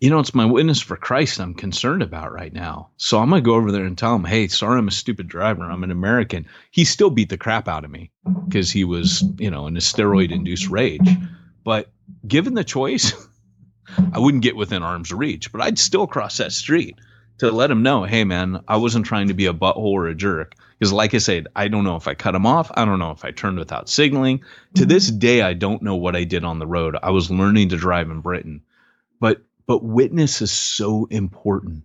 you 0.00 0.08
know, 0.08 0.18
it's 0.18 0.34
my 0.34 0.46
witness 0.46 0.80
for 0.80 0.96
Christ 0.96 1.40
I'm 1.40 1.54
concerned 1.54 2.02
about 2.02 2.32
right 2.32 2.52
now. 2.52 2.90
So 2.96 3.18
I'm 3.18 3.28
gonna 3.28 3.42
go 3.42 3.54
over 3.54 3.70
there 3.70 3.84
and 3.84 3.98
tell 3.98 4.14
him, 4.14 4.24
hey, 4.24 4.48
sorry, 4.48 4.78
I'm 4.78 4.88
a 4.88 4.92
stupid 4.92 5.28
driver. 5.28 5.64
I'm 5.64 5.84
an 5.84 5.90
American. 5.90 6.46
He 6.70 6.84
still 6.84 7.10
beat 7.10 7.28
the 7.28 7.36
crap 7.36 7.68
out 7.68 7.84
of 7.84 7.90
me 7.90 8.10
because 8.48 8.70
he 8.70 8.84
was, 8.84 9.22
you 9.38 9.50
know, 9.50 9.66
in 9.66 9.76
a 9.76 9.80
steroid 9.80 10.30
induced 10.30 10.68
rage. 10.68 11.08
But 11.64 11.92
given 12.26 12.54
the 12.54 12.64
choice, 12.64 13.12
I 14.12 14.18
wouldn't 14.18 14.42
get 14.42 14.56
within 14.56 14.82
arm's 14.82 15.12
reach, 15.12 15.52
but 15.52 15.60
I'd 15.60 15.78
still 15.78 16.06
cross 16.06 16.38
that 16.38 16.52
street 16.52 16.98
to 17.38 17.50
let 17.50 17.70
him 17.70 17.82
know, 17.82 18.04
hey 18.04 18.24
man, 18.24 18.62
I 18.68 18.76
wasn't 18.76 19.06
trying 19.06 19.28
to 19.28 19.34
be 19.34 19.46
a 19.46 19.54
butthole 19.54 19.76
or 19.76 20.08
a 20.08 20.14
jerk. 20.14 20.54
Because 20.78 20.92
like 20.92 21.14
I 21.14 21.18
said, 21.18 21.48
I 21.56 21.68
don't 21.68 21.84
know 21.84 21.96
if 21.96 22.06
I 22.06 22.14
cut 22.14 22.34
him 22.34 22.46
off. 22.46 22.70
I 22.74 22.84
don't 22.84 22.98
know 22.98 23.10
if 23.10 23.24
I 23.24 23.30
turned 23.30 23.58
without 23.58 23.88
signaling. 23.88 24.42
To 24.74 24.86
this 24.86 25.10
day, 25.10 25.42
I 25.42 25.54
don't 25.54 25.82
know 25.82 25.96
what 25.96 26.16
I 26.16 26.24
did 26.24 26.44
on 26.44 26.58
the 26.58 26.66
road. 26.66 26.96
I 27.02 27.10
was 27.10 27.30
learning 27.30 27.70
to 27.70 27.76
drive 27.76 28.10
in 28.10 28.20
Britain. 28.20 28.62
But 29.20 29.42
but 29.66 29.82
witness 29.82 30.42
is 30.42 30.50
so 30.50 31.06
important. 31.10 31.84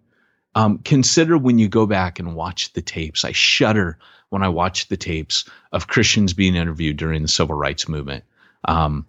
Um, 0.56 0.80
consider 0.80 1.38
when 1.38 1.60
you 1.60 1.68
go 1.68 1.86
back 1.86 2.20
and 2.20 2.36
watch 2.36 2.74
the 2.74 2.82
tapes. 2.82 3.24
I 3.24 3.32
shudder 3.32 3.98
when 4.30 4.44
I 4.44 4.50
watch 4.50 4.88
the 4.88 4.98
tapes 4.98 5.46
of 5.72 5.88
Christians 5.88 6.34
being 6.34 6.56
interviewed 6.56 6.98
during 6.98 7.22
the 7.22 7.28
civil 7.28 7.56
rights 7.56 7.88
movement. 7.88 8.24
Um, 8.66 9.06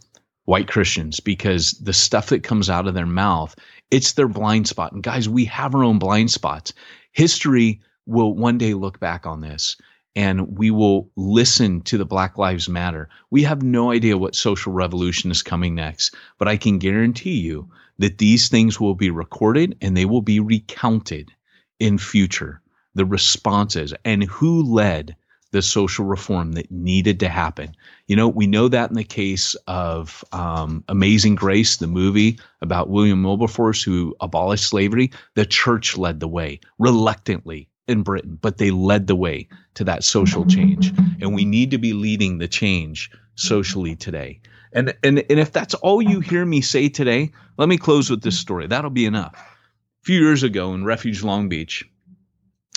white 0.47 0.69
Christians 0.69 1.21
because 1.21 1.73
the 1.73 1.93
stuff 1.93 2.29
that 2.29 2.43
comes 2.43 2.71
out 2.71 2.87
of 2.87 2.95
their 2.95 3.07
mouth, 3.07 3.55
it's 3.91 4.13
their 4.13 4.29
blind 4.29 4.67
spot. 4.67 4.93
And 4.93 5.03
guys, 5.03 5.29
we 5.29 5.45
have 5.45 5.75
our 5.75 5.85
own 5.85 5.99
blind 5.99 6.31
spots. 6.31 6.73
History 7.13 7.83
will 8.07 8.35
one 8.35 8.57
day 8.57 8.75
look 8.75 8.99
back 8.99 9.27
on 9.27 9.41
this 9.41 9.77
and 10.15 10.57
we 10.57 10.71
will 10.71 11.11
listen 11.17 11.83
to 11.83 11.99
the 11.99 12.07
Black 12.07 12.39
Lives 12.39 12.69
Matter. 12.69 13.09
We 13.31 13.43
have 13.43 13.63
no 13.63 13.91
idea 13.91 14.17
what 14.17 14.35
social 14.35 14.73
revolution 14.73 15.31
is 15.31 15.43
coming 15.43 15.75
next, 15.75 16.15
but 16.39 16.49
I 16.49 16.57
can 16.57 16.79
guarantee 16.79 17.39
you 17.39 17.69
that 17.99 18.19
these 18.19 18.49
things 18.49 18.81
will 18.81 18.95
be 18.95 19.11
recorded 19.11 19.77
and 19.83 19.97
they 19.97 20.07
will 20.07 20.23
be 20.23 20.41
recounted 20.41 21.33
in 21.79 21.99
future. 21.99 22.63
The 22.95 23.05
responses 23.05 23.93
and 24.05 24.25
who 24.25 24.63
led 24.63 25.17
the 25.53 25.63
social 25.63 26.05
reform 26.05 26.53
that 26.53 26.71
needed 26.71 27.21
to 27.21 27.29
happen. 27.29 27.75
You 28.09 28.17
know, 28.17 28.29
we 28.29 28.47
know 28.47 28.69
that 28.69 28.91
in 28.91 28.97
the 28.97 29.05
case 29.05 29.55
of 29.67 30.25
um, 30.33 30.85
Amazing 30.89 31.37
Grace, 31.37 31.77
the 31.77 31.87
movie 31.87 32.39
about 32.61 32.91
William 32.91 33.23
Wilberforce 33.23 33.83
who 33.83 34.15
abolished 34.21 34.69
slavery. 34.69 35.13
The 35.35 35.47
church 35.47 35.97
led 35.97 36.21
the 36.21 36.29
way 36.29 36.61
reluctantly 36.79 37.69
in 37.89 38.03
Britain, 38.03 38.39
but 38.41 38.59
they 38.59 38.71
led 38.71 39.07
the 39.07 39.17
way 39.17 39.49
to 39.75 39.85
that 39.85 40.05
social 40.05 40.45
change. 40.45 40.93
And 41.21 41.35
we 41.35 41.45
need 41.45 41.71
to 41.71 41.79
be 41.79 41.93
leading 41.93 42.39
the 42.39 42.49
change 42.49 43.11
socially 43.37 43.95
today. 43.95 44.41
And, 44.73 44.95
and, 45.03 45.25
and 45.31 45.39
if 45.39 45.53
that's 45.53 45.75
all 45.75 46.03
you 46.03 46.21
hear 46.21 46.45
me 46.45 46.61
say 46.61 46.89
today, 46.89 47.31
let 47.57 47.69
me 47.69 47.79
close 47.79 48.11
with 48.11 48.23
this 48.23 48.39
story. 48.39 48.67
That'll 48.67 48.91
be 48.91 49.07
enough. 49.07 49.35
A 49.35 50.05
few 50.05 50.21
years 50.21 50.43
ago 50.43 50.75
in 50.75 50.85
Refuge 50.85 51.23
Long 51.23 51.49
Beach, 51.49 51.89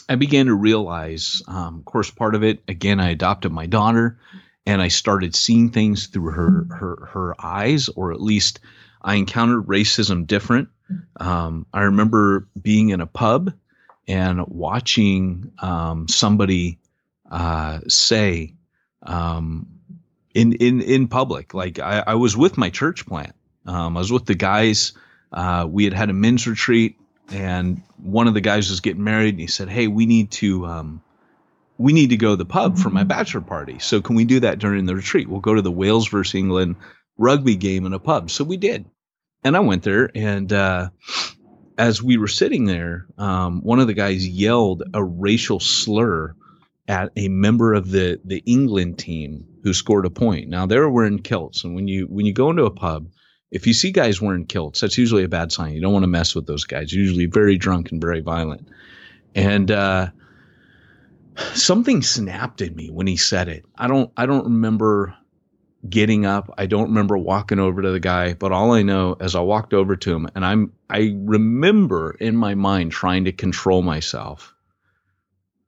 I 0.09 0.15
began 0.15 0.47
to 0.47 0.55
realize, 0.55 1.43
um, 1.47 1.77
of 1.77 1.85
course, 1.85 2.09
part 2.09 2.33
of 2.33 2.43
it, 2.43 2.63
again, 2.67 2.99
I 2.99 3.11
adopted 3.11 3.51
my 3.51 3.67
daughter 3.67 4.17
and 4.65 4.81
I 4.81 4.87
started 4.87 5.35
seeing 5.35 5.69
things 5.69 6.07
through 6.07 6.31
her, 6.31 6.65
her, 6.75 7.05
her 7.11 7.35
eyes, 7.39 7.89
or 7.89 8.11
at 8.11 8.19
least 8.19 8.59
I 9.01 9.15
encountered 9.15 9.67
racism 9.67 10.25
different. 10.25 10.69
Um, 11.19 11.67
I 11.71 11.83
remember 11.83 12.47
being 12.59 12.89
in 12.89 13.01
a 13.01 13.05
pub 13.05 13.53
and 14.07 14.47
watching 14.47 15.51
um, 15.59 16.07
somebody 16.07 16.79
uh, 17.29 17.81
say 17.87 18.55
um, 19.03 19.67
in, 20.33 20.53
in, 20.53 20.81
in 20.81 21.07
public, 21.07 21.53
like 21.53 21.77
I, 21.77 22.03
I, 22.05 22.15
was 22.15 22.35
with 22.35 22.57
my 22.57 22.71
church 22.71 23.05
plant. 23.05 23.35
Um, 23.67 23.95
I 23.95 23.99
was 23.99 24.11
with 24.11 24.25
the 24.25 24.35
guys. 24.35 24.93
Uh, 25.31 25.67
we 25.69 25.83
had 25.83 25.93
had 25.93 26.09
a 26.09 26.13
men's 26.13 26.47
retreat 26.47 26.98
and 27.31 27.81
one 27.97 28.27
of 28.27 28.33
the 28.33 28.41
guys 28.41 28.69
was 28.69 28.79
getting 28.79 29.03
married 29.03 29.33
and 29.33 29.39
he 29.39 29.47
said 29.47 29.69
hey 29.69 29.87
we 29.87 30.05
need 30.05 30.31
to 30.31 30.65
um, 30.65 31.01
we 31.77 31.93
need 31.93 32.09
to 32.09 32.17
go 32.17 32.31
to 32.31 32.35
the 32.35 32.45
pub 32.45 32.77
for 32.77 32.89
my 32.89 33.05
bachelor 33.05 33.41
party. 33.41 33.79
So 33.79 34.01
can 34.01 34.15
we 34.17 34.25
do 34.25 34.41
that 34.41 34.59
during 34.59 34.85
the 34.85 34.95
retreat? 34.95 35.29
We'll 35.29 35.39
go 35.39 35.55
to 35.55 35.61
the 35.61 35.71
wales 35.71 36.07
versus 36.09 36.35
england 36.35 36.75
rugby 37.17 37.55
game 37.55 37.85
in 37.85 37.93
a 37.93 37.99
pub. 37.99 38.31
So 38.31 38.43
we 38.43 38.57
did. 38.57 38.85
And 39.43 39.55
i 39.55 39.59
went 39.59 39.83
there 39.83 40.09
and 40.13 40.51
uh, 40.51 40.89
as 41.77 42.03
we 42.03 42.17
were 42.17 42.27
sitting 42.27 42.65
there 42.65 43.07
um, 43.17 43.61
one 43.61 43.79
of 43.79 43.87
the 43.87 43.93
guys 43.93 44.27
yelled 44.27 44.83
a 44.93 45.03
racial 45.03 45.59
slur 45.59 46.35
at 46.87 47.11
a 47.15 47.27
member 47.27 47.73
of 47.73 47.89
the 47.89 48.19
the 48.25 48.43
england 48.45 48.97
team 48.97 49.45
who 49.63 49.73
scored 49.73 50.05
a 50.05 50.09
point. 50.09 50.49
Now 50.49 50.65
they 50.65 50.77
were 50.77 50.89
wearing 50.89 51.19
kilts 51.19 51.63
and 51.63 51.75
when 51.75 51.87
you 51.87 52.05
when 52.05 52.25
you 52.25 52.33
go 52.33 52.49
into 52.49 52.65
a 52.65 52.71
pub 52.71 53.07
if 53.51 53.65
you 53.65 53.73
see 53.73 53.91
guys 53.91 54.21
wearing 54.21 54.45
kilts, 54.45 54.81
that's 54.81 54.97
usually 54.97 55.23
a 55.23 55.29
bad 55.29 55.51
sign. 55.51 55.73
You 55.73 55.81
don't 55.81 55.93
want 55.93 56.03
to 56.03 56.07
mess 56.07 56.35
with 56.35 56.45
those 56.45 56.65
guys. 56.65 56.93
Usually 56.93 57.25
very 57.25 57.57
drunk 57.57 57.91
and 57.91 58.01
very 58.01 58.21
violent. 58.21 58.67
And 59.33 59.71
uh, 59.71 60.09
something 61.53 62.01
snapped 62.01 62.61
in 62.61 62.75
me 62.75 62.89
when 62.89 63.07
he 63.07 63.17
said 63.17 63.47
it. 63.47 63.65
I 63.77 63.87
don't 63.87 64.11
I 64.15 64.25
don't 64.25 64.45
remember 64.45 65.15
getting 65.87 66.25
up. 66.25 66.53
I 66.57 66.65
don't 66.65 66.89
remember 66.89 67.17
walking 67.17 67.59
over 67.59 67.81
to 67.81 67.91
the 67.91 67.99
guy, 67.99 68.33
but 68.33 68.51
all 68.51 68.73
I 68.73 68.83
know 68.83 69.15
is 69.19 69.35
I 69.35 69.41
walked 69.41 69.73
over 69.73 69.95
to 69.95 70.13
him 70.13 70.27
and 70.35 70.45
I'm 70.45 70.73
I 70.89 71.15
remember 71.15 72.11
in 72.19 72.35
my 72.35 72.53
mind 72.55 72.91
trying 72.91 73.25
to 73.25 73.31
control 73.31 73.81
myself. 73.81 74.53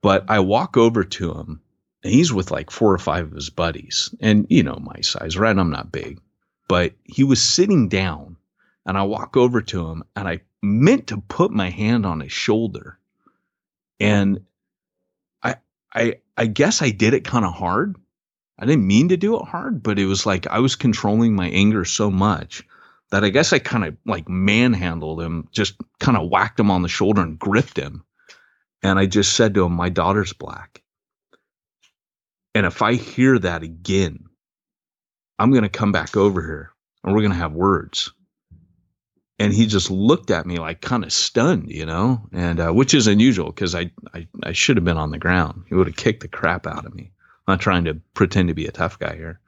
But 0.02 0.24
I 0.28 0.40
walk 0.40 0.76
over 0.76 1.04
to 1.04 1.32
him 1.32 1.60
and 2.04 2.12
he's 2.12 2.32
with 2.32 2.50
like 2.50 2.70
four 2.70 2.92
or 2.92 2.98
five 2.98 3.26
of 3.26 3.32
his 3.32 3.50
buddies. 3.50 4.12
And 4.20 4.46
you 4.50 4.62
know 4.62 4.78
my 4.80 5.00
size, 5.00 5.36
right? 5.38 5.56
I'm 5.56 5.70
not 5.70 5.92
big 5.92 6.20
but 6.72 6.94
he 7.04 7.22
was 7.22 7.42
sitting 7.42 7.90
down 7.90 8.38
and 8.86 8.96
I 8.96 9.02
walk 9.02 9.36
over 9.36 9.60
to 9.60 9.90
him 9.90 10.04
and 10.16 10.26
I 10.26 10.40
meant 10.62 11.08
to 11.08 11.20
put 11.20 11.50
my 11.50 11.68
hand 11.68 12.06
on 12.06 12.20
his 12.20 12.32
shoulder. 12.32 12.98
And 14.00 14.46
I 15.42 15.56
I 15.94 16.14
I 16.34 16.46
guess 16.46 16.80
I 16.80 16.88
did 16.88 17.12
it 17.12 17.24
kind 17.24 17.44
of 17.44 17.52
hard. 17.52 17.96
I 18.58 18.64
didn't 18.64 18.86
mean 18.86 19.10
to 19.10 19.18
do 19.18 19.38
it 19.38 19.44
hard, 19.44 19.82
but 19.82 19.98
it 19.98 20.06
was 20.06 20.24
like 20.24 20.46
I 20.46 20.60
was 20.60 20.74
controlling 20.74 21.36
my 21.36 21.50
anger 21.50 21.84
so 21.84 22.10
much 22.10 22.66
that 23.10 23.22
I 23.22 23.28
guess 23.28 23.52
I 23.52 23.58
kind 23.58 23.84
of 23.84 23.98
like 24.06 24.26
manhandled 24.30 25.20
him, 25.20 25.48
just 25.52 25.74
kind 26.00 26.16
of 26.16 26.30
whacked 26.30 26.58
him 26.58 26.70
on 26.70 26.80
the 26.80 26.88
shoulder 26.88 27.20
and 27.20 27.38
gripped 27.38 27.78
him. 27.78 28.02
And 28.82 28.98
I 28.98 29.04
just 29.04 29.34
said 29.34 29.52
to 29.56 29.66
him, 29.66 29.72
My 29.72 29.90
daughter's 29.90 30.32
black. 30.32 30.82
And 32.54 32.64
if 32.64 32.80
I 32.80 32.94
hear 32.94 33.38
that 33.40 33.62
again, 33.62 34.30
I'm 35.38 35.50
going 35.50 35.62
to 35.62 35.68
come 35.68 35.92
back 35.92 36.16
over 36.16 36.40
here 36.40 36.72
and 37.04 37.14
we're 37.14 37.20
going 37.20 37.32
to 37.32 37.38
have 37.38 37.52
words. 37.52 38.12
And 39.38 39.52
he 39.52 39.66
just 39.66 39.90
looked 39.90 40.30
at 40.30 40.46
me 40.46 40.58
like 40.58 40.80
kind 40.80 41.04
of 41.04 41.12
stunned, 41.12 41.70
you 41.70 41.84
know, 41.84 42.28
and 42.32 42.60
uh, 42.60 42.70
which 42.70 42.94
is 42.94 43.06
unusual 43.08 43.46
because 43.46 43.74
I, 43.74 43.90
I, 44.14 44.28
I 44.44 44.52
should 44.52 44.76
have 44.76 44.84
been 44.84 44.98
on 44.98 45.10
the 45.10 45.18
ground. 45.18 45.64
He 45.68 45.74
would 45.74 45.88
have 45.88 45.96
kicked 45.96 46.20
the 46.20 46.28
crap 46.28 46.66
out 46.66 46.86
of 46.86 46.94
me. 46.94 47.10
I'm 47.46 47.54
not 47.54 47.60
trying 47.60 47.84
to 47.86 47.94
pretend 48.14 48.48
to 48.48 48.54
be 48.54 48.66
a 48.66 48.72
tough 48.72 48.98
guy 48.98 49.16
here. 49.16 49.40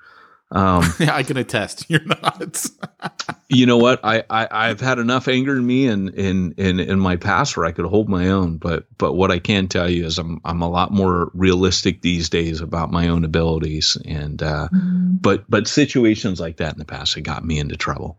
Um, 0.55 0.85
yeah, 1.01 1.15
I 1.15 1.25
can 1.25 1.37
attest. 1.37 1.87
You're 1.89 2.05
not. 2.05 2.67
you 3.49 3.67
know 3.67 3.77
what? 3.77 4.01
I, 4.05 4.23
I 4.31 4.69
have 4.69 4.81
had 4.81 4.99
enough 4.99 5.29
anger 5.29 5.57
in 5.57 5.67
me 5.67 5.89
and 5.89 6.11
in, 6.11 6.55
in 6.57 6.81
in 6.81 7.01
my 7.01 7.17
past 7.17 7.57
where 7.57 7.67
I 7.67 7.73
could 7.73 7.85
hold 7.85 8.09
my 8.09 8.29
own. 8.29 8.57
But 8.57 8.87
but 8.97 9.15
what 9.15 9.31
I 9.31 9.41
can 9.41 9.69
tell 9.69 9.91
you 9.91 10.07
is 10.07 10.19
I'm 10.19 10.41
I'm 10.45 10.63
a 10.63 10.71
lot 10.71 10.93
more 10.93 11.31
realistic 11.35 12.01
these 12.01 12.31
days 12.31 12.61
about 12.61 12.93
my 12.93 13.09
own 13.09 13.25
abilities. 13.25 13.99
And 14.07 14.43
uh, 14.43 14.69
mm-hmm. 14.73 15.17
but 15.17 15.45
but 15.51 15.67
situations 15.67 16.41
like 16.41 16.59
that 16.59 16.73
in 16.73 16.79
the 16.79 16.85
past 16.85 17.15
have 17.15 17.25
got 17.25 17.45
me 17.45 17.59
into 17.59 17.77
trouble. 17.77 18.19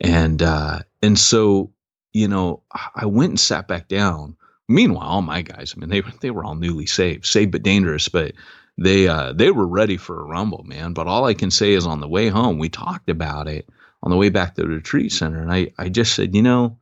And 0.00 0.42
uh, 0.42 0.80
and 1.02 1.18
so 1.18 1.72
you 2.14 2.28
know 2.28 2.62
I 2.94 3.06
went 3.06 3.30
and 3.30 3.40
sat 3.40 3.68
back 3.68 3.88
down. 3.88 4.36
Meanwhile, 4.68 5.06
all 5.06 5.22
my 5.22 5.42
guys, 5.42 5.74
I 5.76 5.78
mean, 5.78 5.90
they 5.90 6.02
they 6.20 6.32
were 6.32 6.42
all 6.42 6.56
newly 6.56 6.86
saved, 6.86 7.24
saved 7.24 7.52
but 7.52 7.62
dangerous. 7.62 8.08
But 8.08 8.32
they 8.78 9.08
uh, 9.08 9.32
they 9.32 9.50
were 9.50 9.66
ready 9.66 9.96
for 9.96 10.20
a 10.20 10.24
rumble, 10.24 10.64
man. 10.64 10.92
But 10.92 11.06
all 11.06 11.24
I 11.24 11.34
can 11.34 11.50
say 11.50 11.72
is 11.72 11.86
on 11.86 12.00
the 12.00 12.08
way 12.08 12.28
home, 12.28 12.58
we 12.58 12.68
talked 12.68 13.08
about 13.08 13.48
it 13.48 13.68
on 14.02 14.10
the 14.10 14.16
way 14.16 14.28
back 14.28 14.54
to 14.54 14.62
the 14.62 14.68
retreat 14.68 15.12
center, 15.12 15.40
and 15.40 15.52
I 15.52 15.72
I 15.78 15.88
just 15.88 16.14
said, 16.14 16.34
you 16.34 16.42
know, 16.42 16.78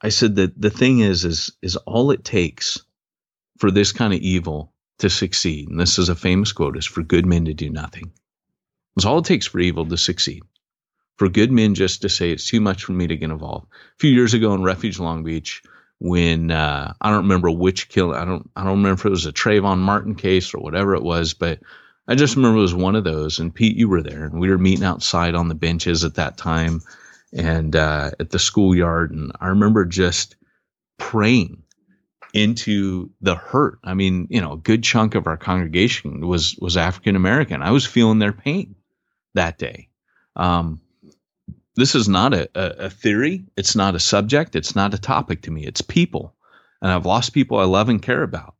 I 0.00 0.08
said 0.10 0.36
that 0.36 0.60
the 0.60 0.70
thing 0.70 1.00
is 1.00 1.24
is 1.24 1.52
is 1.62 1.76
all 1.76 2.10
it 2.10 2.24
takes 2.24 2.80
for 3.58 3.70
this 3.70 3.92
kind 3.92 4.12
of 4.12 4.20
evil 4.20 4.72
to 4.98 5.08
succeed, 5.08 5.68
and 5.68 5.78
this 5.78 5.98
is 5.98 6.08
a 6.08 6.16
famous 6.16 6.52
quote, 6.52 6.76
is 6.76 6.86
for 6.86 7.02
good 7.02 7.26
men 7.26 7.44
to 7.44 7.54
do 7.54 7.70
nothing. 7.70 8.12
It's 8.96 9.04
all 9.04 9.18
it 9.18 9.24
takes 9.24 9.46
for 9.46 9.60
evil 9.60 9.86
to 9.86 9.96
succeed. 9.96 10.42
For 11.16 11.28
good 11.28 11.52
men 11.52 11.74
just 11.74 12.02
to 12.02 12.08
say 12.08 12.30
it's 12.30 12.48
too 12.48 12.60
much 12.60 12.84
for 12.84 12.92
me 12.92 13.06
to 13.06 13.16
get 13.16 13.30
involved. 13.30 13.66
A 13.72 13.98
few 13.98 14.10
years 14.10 14.34
ago 14.34 14.54
in 14.54 14.62
Refuge 14.62 14.98
Long 14.98 15.24
Beach, 15.24 15.62
when 16.00 16.50
uh, 16.50 16.92
I 17.00 17.10
don't 17.10 17.22
remember 17.22 17.50
which 17.50 17.88
kill. 17.88 18.14
I 18.14 18.24
don't 18.24 18.48
I 18.56 18.64
don't 18.64 18.78
remember 18.78 19.00
if 19.00 19.06
it 19.06 19.10
was 19.10 19.26
a 19.26 19.32
Trayvon 19.32 19.78
Martin 19.78 20.14
case 20.14 20.54
or 20.54 20.58
whatever 20.58 20.94
it 20.94 21.02
was, 21.02 21.34
but 21.34 21.60
I 22.06 22.14
just 22.14 22.36
remember 22.36 22.58
it 22.58 22.62
was 22.62 22.74
one 22.74 22.96
of 22.96 23.04
those. 23.04 23.38
And 23.38 23.54
Pete, 23.54 23.76
you 23.76 23.88
were 23.88 24.02
there, 24.02 24.24
and 24.24 24.40
we 24.40 24.50
were 24.50 24.58
meeting 24.58 24.84
outside 24.84 25.34
on 25.34 25.48
the 25.48 25.54
benches 25.54 26.04
at 26.04 26.14
that 26.14 26.36
time, 26.36 26.80
and 27.32 27.74
uh, 27.74 28.12
at 28.20 28.30
the 28.30 28.38
schoolyard. 28.38 29.10
And 29.12 29.32
I 29.40 29.48
remember 29.48 29.84
just 29.84 30.36
praying 30.98 31.62
into 32.32 33.10
the 33.20 33.34
hurt. 33.34 33.78
I 33.84 33.94
mean, 33.94 34.26
you 34.30 34.40
know, 34.40 34.52
a 34.52 34.58
good 34.58 34.84
chunk 34.84 35.14
of 35.14 35.26
our 35.26 35.36
congregation 35.36 36.26
was 36.26 36.56
was 36.60 36.76
African 36.76 37.16
American. 37.16 37.62
I 37.62 37.72
was 37.72 37.86
feeling 37.86 38.18
their 38.18 38.32
pain 38.32 38.76
that 39.34 39.58
day. 39.58 39.88
Um, 40.36 40.80
this 41.78 41.94
is 41.94 42.08
not 42.08 42.34
a, 42.34 42.48
a, 42.86 42.90
theory. 42.90 43.44
It's 43.56 43.76
not 43.76 43.94
a 43.94 44.00
subject. 44.00 44.56
It's 44.56 44.74
not 44.74 44.94
a 44.94 44.98
topic 44.98 45.42
to 45.42 45.50
me. 45.50 45.64
It's 45.64 45.80
people, 45.80 46.34
and 46.82 46.90
I've 46.90 47.06
lost 47.06 47.32
people 47.32 47.58
I 47.58 47.64
love 47.64 47.88
and 47.88 48.02
care 48.02 48.22
about 48.22 48.54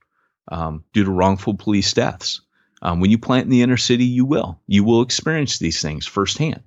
um, 0.47 0.85
due 0.93 1.05
to 1.05 1.11
wrongful 1.11 1.55
police 1.55 1.93
deaths. 1.93 2.41
Um, 2.81 3.01
when 3.01 3.11
you 3.11 3.19
plant 3.19 3.45
in 3.45 3.51
the 3.51 3.63
inner 3.63 3.77
city, 3.77 4.05
you 4.05 4.25
will 4.25 4.61
you 4.69 4.85
will 4.85 5.03
experience 5.03 5.59
these 5.59 5.83
things 5.83 6.07
firsthand. 6.07 6.63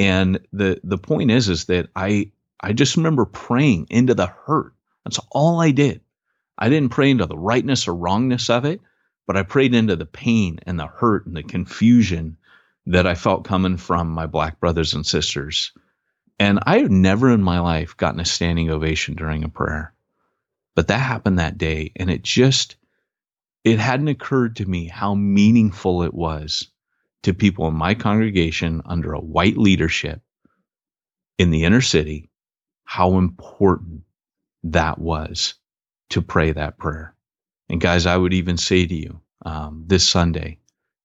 And 0.00 0.40
the 0.52 0.80
the 0.82 0.98
point 0.98 1.30
is 1.30 1.48
is 1.48 1.66
that 1.66 1.90
I 1.94 2.32
I 2.60 2.72
just 2.72 2.96
remember 2.96 3.24
praying 3.24 3.86
into 3.90 4.14
the 4.14 4.26
hurt. 4.26 4.74
That's 5.04 5.20
all 5.30 5.60
I 5.60 5.70
did. 5.70 6.00
I 6.58 6.68
didn't 6.68 6.90
pray 6.90 7.10
into 7.10 7.26
the 7.26 7.38
rightness 7.38 7.86
or 7.86 7.94
wrongness 7.94 8.50
of 8.50 8.64
it, 8.64 8.80
but 9.28 9.36
I 9.36 9.44
prayed 9.44 9.74
into 9.74 9.94
the 9.94 10.06
pain 10.06 10.58
and 10.66 10.78
the 10.78 10.88
hurt 10.88 11.26
and 11.26 11.36
the 11.36 11.44
confusion 11.44 12.36
that 12.88 13.06
I 13.06 13.14
felt 13.14 13.44
coming 13.44 13.76
from 13.76 14.08
my 14.08 14.26
black 14.26 14.60
brothers 14.60 14.94
and 14.94 15.06
sisters. 15.06 15.72
And 16.38 16.58
I 16.62 16.78
have 16.78 16.90
never 16.90 17.30
in 17.30 17.42
my 17.42 17.60
life 17.60 17.96
gotten 17.96 18.20
a 18.20 18.24
standing 18.24 18.70
ovation 18.70 19.14
during 19.14 19.44
a 19.44 19.48
prayer. 19.48 19.92
But 20.74 20.88
that 20.88 20.98
happened 20.98 21.38
that 21.38 21.58
day 21.58 21.92
and 21.96 22.10
it 22.10 22.22
just 22.22 22.76
it 23.64 23.78
hadn't 23.78 24.08
occurred 24.08 24.56
to 24.56 24.66
me 24.66 24.86
how 24.86 25.14
meaningful 25.14 26.02
it 26.02 26.14
was 26.14 26.68
to 27.24 27.34
people 27.34 27.66
in 27.68 27.74
my 27.74 27.94
congregation 27.94 28.80
under 28.86 29.12
a 29.12 29.20
white 29.20 29.58
leadership 29.58 30.22
in 31.36 31.50
the 31.50 31.64
inner 31.64 31.80
city 31.80 32.30
how 32.84 33.18
important 33.18 34.02
that 34.62 34.98
was 34.98 35.54
to 36.08 36.22
pray 36.22 36.52
that 36.52 36.78
prayer. 36.78 37.14
And 37.68 37.80
guys, 37.80 38.06
I 38.06 38.16
would 38.16 38.32
even 38.32 38.56
say 38.56 38.86
to 38.86 38.94
you 38.94 39.20
um, 39.44 39.84
this 39.86 40.08
Sunday, 40.08 40.58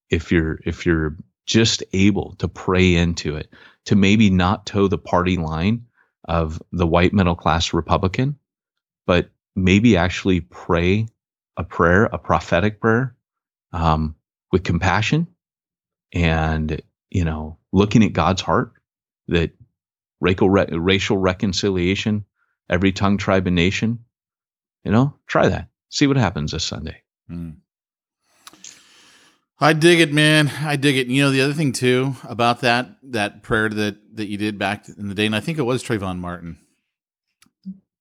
if 0.09 0.31
you're 0.31 0.59
if 0.65 0.85
you're 0.85 1.17
just 1.45 1.83
able 1.93 2.35
to 2.39 2.47
pray 2.47 2.95
into 2.95 3.35
it, 3.35 3.49
to 3.85 3.95
maybe 3.95 4.29
not 4.29 4.65
toe 4.65 4.87
the 4.87 4.97
party 4.97 5.37
line 5.37 5.85
of 6.25 6.61
the 6.71 6.87
white 6.87 7.13
middle 7.13 7.35
class 7.35 7.73
Republican, 7.73 8.37
but 9.05 9.29
maybe 9.55 9.97
actually 9.97 10.41
pray 10.41 11.07
a 11.57 11.63
prayer, 11.63 12.05
a 12.05 12.17
prophetic 12.17 12.79
prayer, 12.79 13.15
um, 13.73 14.15
with 14.51 14.63
compassion 14.63 15.27
and 16.13 16.81
you 17.09 17.25
know 17.25 17.57
looking 17.71 18.03
at 18.03 18.13
God's 18.13 18.41
heart 18.41 18.73
that 19.27 19.51
racial 20.21 20.49
racial 20.49 21.17
reconciliation, 21.17 22.25
every 22.69 22.91
tongue, 22.91 23.17
tribe, 23.17 23.47
and 23.47 23.55
nation 23.55 23.99
you 24.83 24.91
know, 24.91 25.13
try 25.27 25.47
that. 25.47 25.69
See 25.89 26.07
what 26.07 26.17
happens 26.17 26.51
this 26.51 26.63
Sunday. 26.63 27.01
Mm. 27.29 27.57
I 29.63 29.71
dig 29.71 30.01
it, 30.01 30.11
man. 30.11 30.49
I 30.49 30.75
dig 30.75 30.97
it. 30.97 31.07
You 31.07 31.23
know, 31.23 31.31
the 31.31 31.39
other 31.39 31.53
thing 31.53 31.71
too 31.71 32.17
about 32.27 32.59
that 32.61 32.97
that 33.01 33.43
prayer 33.43 33.69
that 33.69 33.95
that 34.17 34.27
you 34.27 34.35
did 34.35 34.59
back 34.59 34.89
in 34.89 35.07
the 35.07 35.15
day, 35.15 35.25
and 35.25 35.33
I 35.33 35.39
think 35.39 35.57
it 35.57 35.63
was 35.63 35.81
Trayvon 35.81 36.19
Martin. 36.19 36.59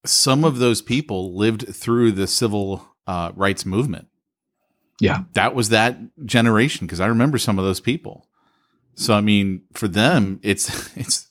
Some 0.05 0.43
of 0.43 0.59
those 0.59 0.83
people 0.83 1.37
lived 1.37 1.73
through 1.73 2.13
the 2.13 2.27
civil 2.27 2.85
uh, 3.07 3.31
rights 3.37 3.65
movement. 3.65 4.09
Yeah, 4.99 5.23
that 5.35 5.55
was 5.55 5.69
that 5.69 5.99
generation 6.27 6.89
because 6.89 6.99
I 6.99 7.07
remember 7.07 7.39
some 7.39 7.61
of 7.61 7.65
those 7.65 7.79
people. 7.79 8.27
So 8.97 9.15
I 9.15 9.21
mean, 9.21 9.63
for 9.73 9.87
them, 9.87 10.41
it's 10.43 10.91
it's. 10.97 11.29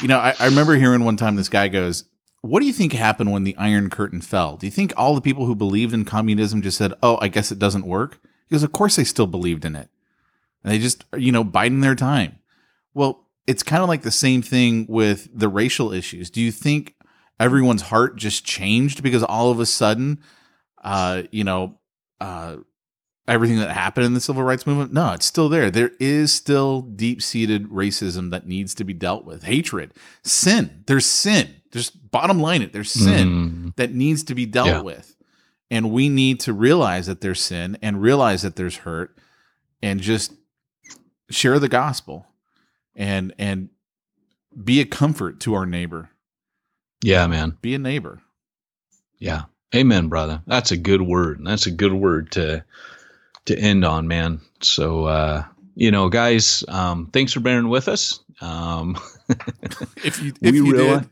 You 0.00 0.08
know, 0.08 0.18
I, 0.18 0.34
I 0.40 0.46
remember 0.46 0.76
hearing 0.76 1.04
one 1.04 1.18
time 1.18 1.36
this 1.36 1.50
guy 1.50 1.68
goes, 1.68 2.04
what 2.40 2.60
do 2.60 2.66
you 2.66 2.72
think 2.72 2.94
happened 2.94 3.32
when 3.32 3.44
the 3.44 3.54
Iron 3.58 3.90
Curtain 3.90 4.22
fell? 4.22 4.56
Do 4.56 4.66
you 4.66 4.70
think 4.70 4.94
all 4.96 5.14
the 5.14 5.20
people 5.20 5.44
who 5.44 5.54
believed 5.54 5.92
in 5.92 6.06
communism 6.06 6.62
just 6.62 6.78
said, 6.78 6.94
"Oh, 7.02 7.18
I 7.20 7.28
guess 7.28 7.52
it 7.52 7.58
doesn't 7.58 7.86
work"? 7.86 8.18
Because 8.50 8.64
of 8.64 8.72
course 8.72 8.96
they 8.96 9.04
still 9.04 9.28
believed 9.28 9.64
in 9.64 9.76
it. 9.76 9.88
And 10.62 10.72
they 10.72 10.78
just, 10.78 11.04
you 11.16 11.32
know, 11.32 11.44
biding 11.44 11.80
their 11.80 11.94
time. 11.94 12.38
Well, 12.92 13.26
it's 13.46 13.62
kind 13.62 13.82
of 13.82 13.88
like 13.88 14.02
the 14.02 14.10
same 14.10 14.42
thing 14.42 14.86
with 14.88 15.28
the 15.32 15.48
racial 15.48 15.92
issues. 15.92 16.30
Do 16.30 16.40
you 16.40 16.52
think 16.52 16.94
everyone's 17.38 17.82
heart 17.82 18.16
just 18.16 18.44
changed 18.44 19.02
because 19.02 19.22
all 19.22 19.50
of 19.50 19.60
a 19.60 19.66
sudden, 19.66 20.20
uh, 20.82 21.22
you 21.30 21.44
know, 21.44 21.78
uh, 22.20 22.56
everything 23.26 23.58
that 23.58 23.70
happened 23.70 24.06
in 24.06 24.14
the 24.14 24.20
civil 24.20 24.42
rights 24.42 24.66
movement? 24.66 24.92
No, 24.92 25.12
it's 25.12 25.26
still 25.26 25.48
there. 25.48 25.70
There 25.70 25.92
is 25.98 26.32
still 26.32 26.82
deep 26.82 27.22
seated 27.22 27.70
racism 27.70 28.30
that 28.30 28.46
needs 28.46 28.74
to 28.74 28.84
be 28.84 28.92
dealt 28.92 29.24
with. 29.24 29.44
Hatred, 29.44 29.94
sin. 30.22 30.84
There's 30.86 31.06
sin. 31.06 31.54
Just 31.70 32.10
bottom 32.10 32.40
line 32.40 32.62
it. 32.62 32.72
There's 32.72 32.90
sin 32.90 33.28
mm. 33.28 33.76
that 33.76 33.94
needs 33.94 34.24
to 34.24 34.34
be 34.34 34.44
dealt 34.44 34.66
yeah. 34.68 34.80
with. 34.82 35.16
And 35.70 35.92
we 35.92 36.08
need 36.08 36.40
to 36.40 36.52
realize 36.52 37.06
that 37.06 37.20
there's 37.20 37.40
sin 37.40 37.78
and 37.80 38.02
realize 38.02 38.42
that 38.42 38.56
there's 38.56 38.78
hurt 38.78 39.16
and 39.82 40.00
just 40.00 40.32
share 41.30 41.58
the 41.58 41.68
gospel 41.68 42.26
and 42.96 43.32
and 43.38 43.68
be 44.64 44.80
a 44.80 44.84
comfort 44.84 45.40
to 45.40 45.54
our 45.54 45.66
neighbor. 45.66 46.10
Yeah, 47.02 47.26
man. 47.28 47.56
Be 47.62 47.74
a 47.74 47.78
neighbor. 47.78 48.20
Yeah. 49.18 49.44
Amen, 49.74 50.08
brother. 50.08 50.42
That's 50.46 50.72
a 50.72 50.76
good 50.76 51.02
word. 51.02 51.40
That's 51.44 51.66
a 51.66 51.70
good 51.70 51.92
word 51.92 52.32
to 52.32 52.64
to 53.44 53.58
end 53.58 53.84
on, 53.84 54.08
man. 54.08 54.40
So 54.60 55.04
uh 55.04 55.44
you 55.76 55.90
know, 55.90 56.10
guys, 56.10 56.62
um, 56.68 57.06
thanks 57.12 57.32
for 57.32 57.40
bearing 57.40 57.68
with 57.70 57.88
us. 57.88 58.20
Um, 58.42 58.98
if 60.04 60.22
you, 60.22 60.32
if 60.42 60.54
you 60.54 60.70
realize, 60.70 61.00
did 61.00 61.10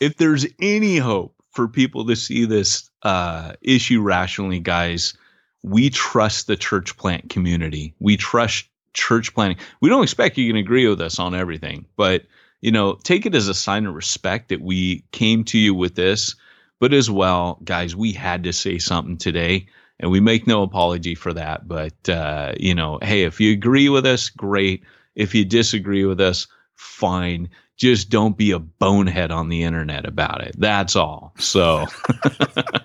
if 0.00 0.16
there's 0.16 0.46
any 0.60 0.98
hope 0.98 1.34
for 1.52 1.68
people 1.68 2.06
to 2.06 2.16
see 2.16 2.44
this 2.44 2.85
uh, 3.02 3.52
issue 3.62 4.02
rationally, 4.02 4.60
guys, 4.60 5.14
we 5.62 5.90
trust 5.90 6.46
the 6.46 6.56
church 6.56 6.96
plant 6.96 7.28
community. 7.30 7.94
We 7.98 8.16
trust 8.16 8.66
church 8.92 9.34
planting. 9.34 9.58
We 9.80 9.88
don't 9.88 10.02
expect 10.02 10.38
you 10.38 10.48
can 10.48 10.56
agree 10.56 10.88
with 10.88 11.00
us 11.00 11.18
on 11.18 11.34
everything, 11.34 11.86
but 11.96 12.24
you 12.60 12.72
know, 12.72 12.94
take 13.02 13.26
it 13.26 13.34
as 13.34 13.48
a 13.48 13.54
sign 13.54 13.86
of 13.86 13.94
respect 13.94 14.48
that 14.48 14.60
we 14.60 15.04
came 15.12 15.44
to 15.44 15.58
you 15.58 15.74
with 15.74 15.94
this. 15.94 16.34
But 16.80 16.92
as 16.92 17.10
well, 17.10 17.58
guys, 17.64 17.94
we 17.94 18.12
had 18.12 18.44
to 18.44 18.52
say 18.52 18.78
something 18.78 19.16
today, 19.16 19.66
and 20.00 20.10
we 20.10 20.20
make 20.20 20.46
no 20.46 20.62
apology 20.62 21.14
for 21.14 21.32
that. 21.32 21.68
But 21.68 22.08
uh, 22.08 22.52
you 22.58 22.74
know, 22.74 22.98
hey, 23.02 23.22
if 23.22 23.40
you 23.40 23.52
agree 23.52 23.88
with 23.88 24.06
us, 24.06 24.28
great. 24.30 24.82
If 25.14 25.34
you 25.34 25.44
disagree 25.44 26.04
with 26.04 26.20
us, 26.20 26.46
fine 26.74 27.48
just 27.76 28.08
don't 28.08 28.36
be 28.36 28.52
a 28.52 28.58
bonehead 28.58 29.30
on 29.30 29.48
the 29.48 29.62
internet 29.62 30.06
about 30.06 30.42
it. 30.42 30.54
That's 30.58 30.96
all. 30.96 31.34
So 31.38 31.86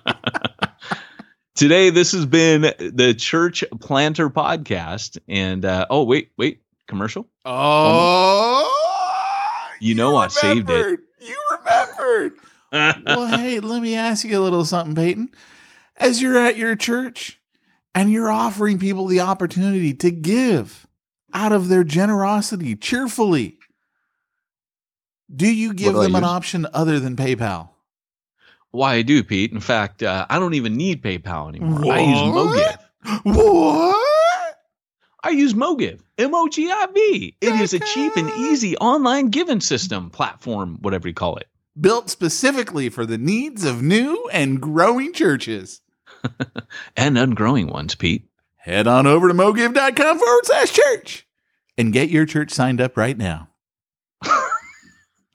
today, 1.54 1.90
this 1.90 2.12
has 2.12 2.26
been 2.26 2.62
the 2.62 3.14
Church 3.16 3.64
Planter 3.80 4.28
Podcast. 4.30 5.18
And 5.28 5.64
uh, 5.64 5.86
oh, 5.88 6.04
wait, 6.04 6.30
wait, 6.36 6.62
commercial? 6.86 7.26
Oh, 7.44 8.68
you, 9.80 9.90
you 9.90 9.94
know 9.94 10.16
I 10.16 10.28
saved 10.28 10.70
it. 10.70 11.00
You 11.20 11.42
remembered. 11.58 12.32
well, 12.72 13.26
hey, 13.38 13.60
let 13.60 13.82
me 13.82 13.94
ask 13.94 14.24
you 14.24 14.38
a 14.38 14.40
little 14.40 14.64
something, 14.64 14.94
Peyton. 14.94 15.30
As 15.96 16.20
you're 16.20 16.38
at 16.38 16.56
your 16.56 16.74
church 16.74 17.40
and 17.94 18.10
you're 18.10 18.30
offering 18.30 18.78
people 18.78 19.06
the 19.06 19.20
opportunity 19.20 19.94
to 19.94 20.10
give 20.10 20.86
out 21.34 21.52
of 21.52 21.68
their 21.68 21.84
generosity 21.84 22.74
cheerfully 22.76 23.58
do 25.34 25.52
you 25.52 25.74
give 25.74 25.94
them 25.94 26.14
an 26.14 26.24
option 26.24 26.66
other 26.72 27.00
than 27.00 27.16
PayPal? 27.16 27.70
Why 28.70 28.94
I 28.94 29.02
do, 29.02 29.22
Pete. 29.22 29.52
In 29.52 29.60
fact, 29.60 30.02
uh, 30.02 30.26
I 30.30 30.38
don't 30.38 30.54
even 30.54 30.76
need 30.76 31.02
PayPal 31.02 31.48
anymore. 31.48 31.80
What? 31.80 31.98
I 31.98 32.00
use 32.00 32.18
Mogiv. 32.18 32.78
What? 33.24 34.58
I 35.24 35.30
use 35.30 35.54
Mogiv. 35.54 36.00
M 36.18 36.34
O 36.34 36.48
G 36.48 36.70
I 36.70 36.86
V. 36.92 37.36
It 37.40 37.60
is 37.60 37.74
a 37.74 37.80
cheap 37.80 38.16
and 38.16 38.30
easy 38.30 38.76
online 38.78 39.28
giving 39.28 39.60
system, 39.60 40.10
platform, 40.10 40.78
whatever 40.80 41.08
you 41.08 41.14
call 41.14 41.36
it. 41.36 41.48
Built 41.78 42.10
specifically 42.10 42.88
for 42.88 43.06
the 43.06 43.18
needs 43.18 43.64
of 43.64 43.82
new 43.82 44.28
and 44.32 44.60
growing 44.60 45.12
churches. 45.12 45.80
and 46.96 47.16
ungrowing 47.16 47.70
ones, 47.70 47.94
Pete. 47.94 48.28
Head 48.56 48.86
on 48.86 49.06
over 49.06 49.28
to 49.28 49.34
mogiv.com 49.34 50.18
forward 50.18 50.46
slash 50.46 50.72
church 50.72 51.26
and 51.76 51.92
get 51.92 52.10
your 52.10 52.26
church 52.26 52.52
signed 52.52 52.80
up 52.80 52.96
right 52.96 53.18
now. 53.18 53.48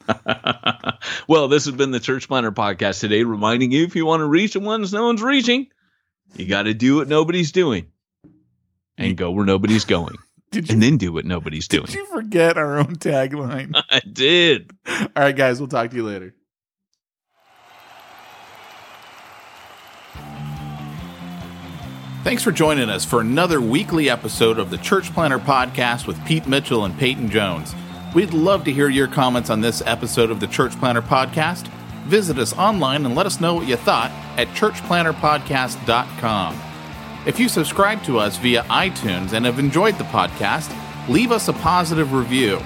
well, 1.28 1.48
this 1.48 1.66
has 1.66 1.76
been 1.76 1.92
the 1.92 2.00
Church 2.00 2.28
Planter 2.28 2.52
Podcast 2.52 3.00
today, 3.00 3.24
reminding 3.24 3.72
you 3.72 3.84
if 3.84 3.96
you 3.96 4.06
want 4.06 4.22
to 4.22 4.26
reach 4.26 4.54
the 4.54 4.60
ones 4.60 4.94
no 4.94 5.06
one's 5.06 5.22
reaching, 5.22 5.68
you 6.36 6.48
got 6.48 6.64
to 6.64 6.74
do 6.74 6.98
what 6.98 7.08
nobody's 7.08 7.52
doing 7.52 7.88
and 8.98 9.18
go 9.18 9.32
where 9.32 9.46
nobody's 9.46 9.86
going. 9.86 10.16
You, 10.54 10.64
and 10.70 10.82
then 10.82 10.96
do 10.96 11.12
what 11.12 11.26
nobody's 11.26 11.68
doing. 11.68 11.88
Did 11.88 11.96
you 11.96 12.06
forget 12.06 12.58
our 12.58 12.78
own 12.78 12.96
tagline? 12.96 13.74
I 13.90 14.00
did. 14.00 14.72
All 14.88 15.10
right, 15.18 15.36
guys, 15.36 15.60
we'll 15.60 15.68
talk 15.68 15.90
to 15.90 15.96
you 15.98 16.04
later. 16.04 16.34
Thanks 22.24 22.44
for 22.44 22.54
joining 22.54 22.90
us 22.90 23.04
for 23.04 23.20
another 23.20 23.60
weekly 23.60 24.10
episode 24.10 24.58
of 24.58 24.70
the 24.70 24.78
Church 24.78 25.14
Planter 25.14 25.38
Podcast 25.38 26.08
with 26.08 26.26
Pete 26.26 26.48
Mitchell 26.48 26.86
and 26.86 26.98
Peyton 26.98 27.30
Jones. 27.30 27.76
We'd 28.18 28.34
love 28.34 28.64
to 28.64 28.74
hear 28.74 28.90
your 28.90 29.08
comments 29.08 29.52
on 29.52 29.62
this 29.62 29.84
episode 29.86 30.32
of 30.32 30.40
the 30.40 30.48
Church 30.48 30.72
Planter 30.80 31.04
Podcast. 31.04 31.68
Visit 32.08 32.40
us 32.40 32.58
online 32.58 33.06
and 33.06 33.14
let 33.14 33.28
us 33.28 33.40
know 33.40 33.54
what 33.54 33.68
you 33.68 33.76
thought 33.76 34.10
at 34.38 34.48
churchplanterpodcast.com. 34.56 36.60
If 37.28 37.40
you 37.40 37.48
subscribe 37.48 38.02
to 38.06 38.18
us 38.18 38.38
via 38.38 38.64
iTunes 38.64 39.34
and 39.34 39.46
have 39.46 39.60
enjoyed 39.60 40.00
the 40.00 40.04
podcast, 40.06 40.76
leave 41.08 41.32
us 41.32 41.48
a 41.48 41.54
positive 41.54 42.12
review. 42.12 42.60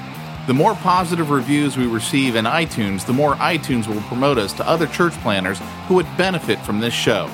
The 0.48 0.54
more 0.54 0.74
positive 0.76 1.32
reviews 1.32 1.76
we 1.76 1.86
receive 1.86 2.38
in 2.38 2.46
iTunes, 2.46 3.06
the 3.06 3.12
more 3.12 3.36
iTunes 3.36 3.88
will 3.88 4.00
promote 4.04 4.38
us 4.38 4.54
to 4.54 4.66
other 4.66 4.88
church 4.88 5.12
planters 5.16 5.60
who 5.90 5.96
would 5.96 6.08
benefit 6.16 6.60
from 6.60 6.80
this 6.80 6.94
show. 6.94 7.30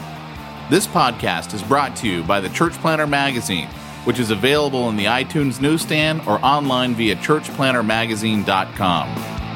This 0.72 0.88
podcast 0.88 1.54
is 1.54 1.62
brought 1.62 1.96
to 1.98 2.08
you 2.08 2.24
by 2.24 2.42
the 2.42 2.50
Church 2.50 2.74
Planter 2.80 3.06
Magazine, 3.06 3.70
which 4.08 4.20
is 4.20 4.32
available 4.32 4.88
in 4.88 4.96
the 4.96 5.04
iTunes 5.04 5.60
newsstand 5.60 6.22
or 6.26 6.40
online 6.42 6.96
via 6.96 7.14
churchplantermagazine.com. 7.18 9.47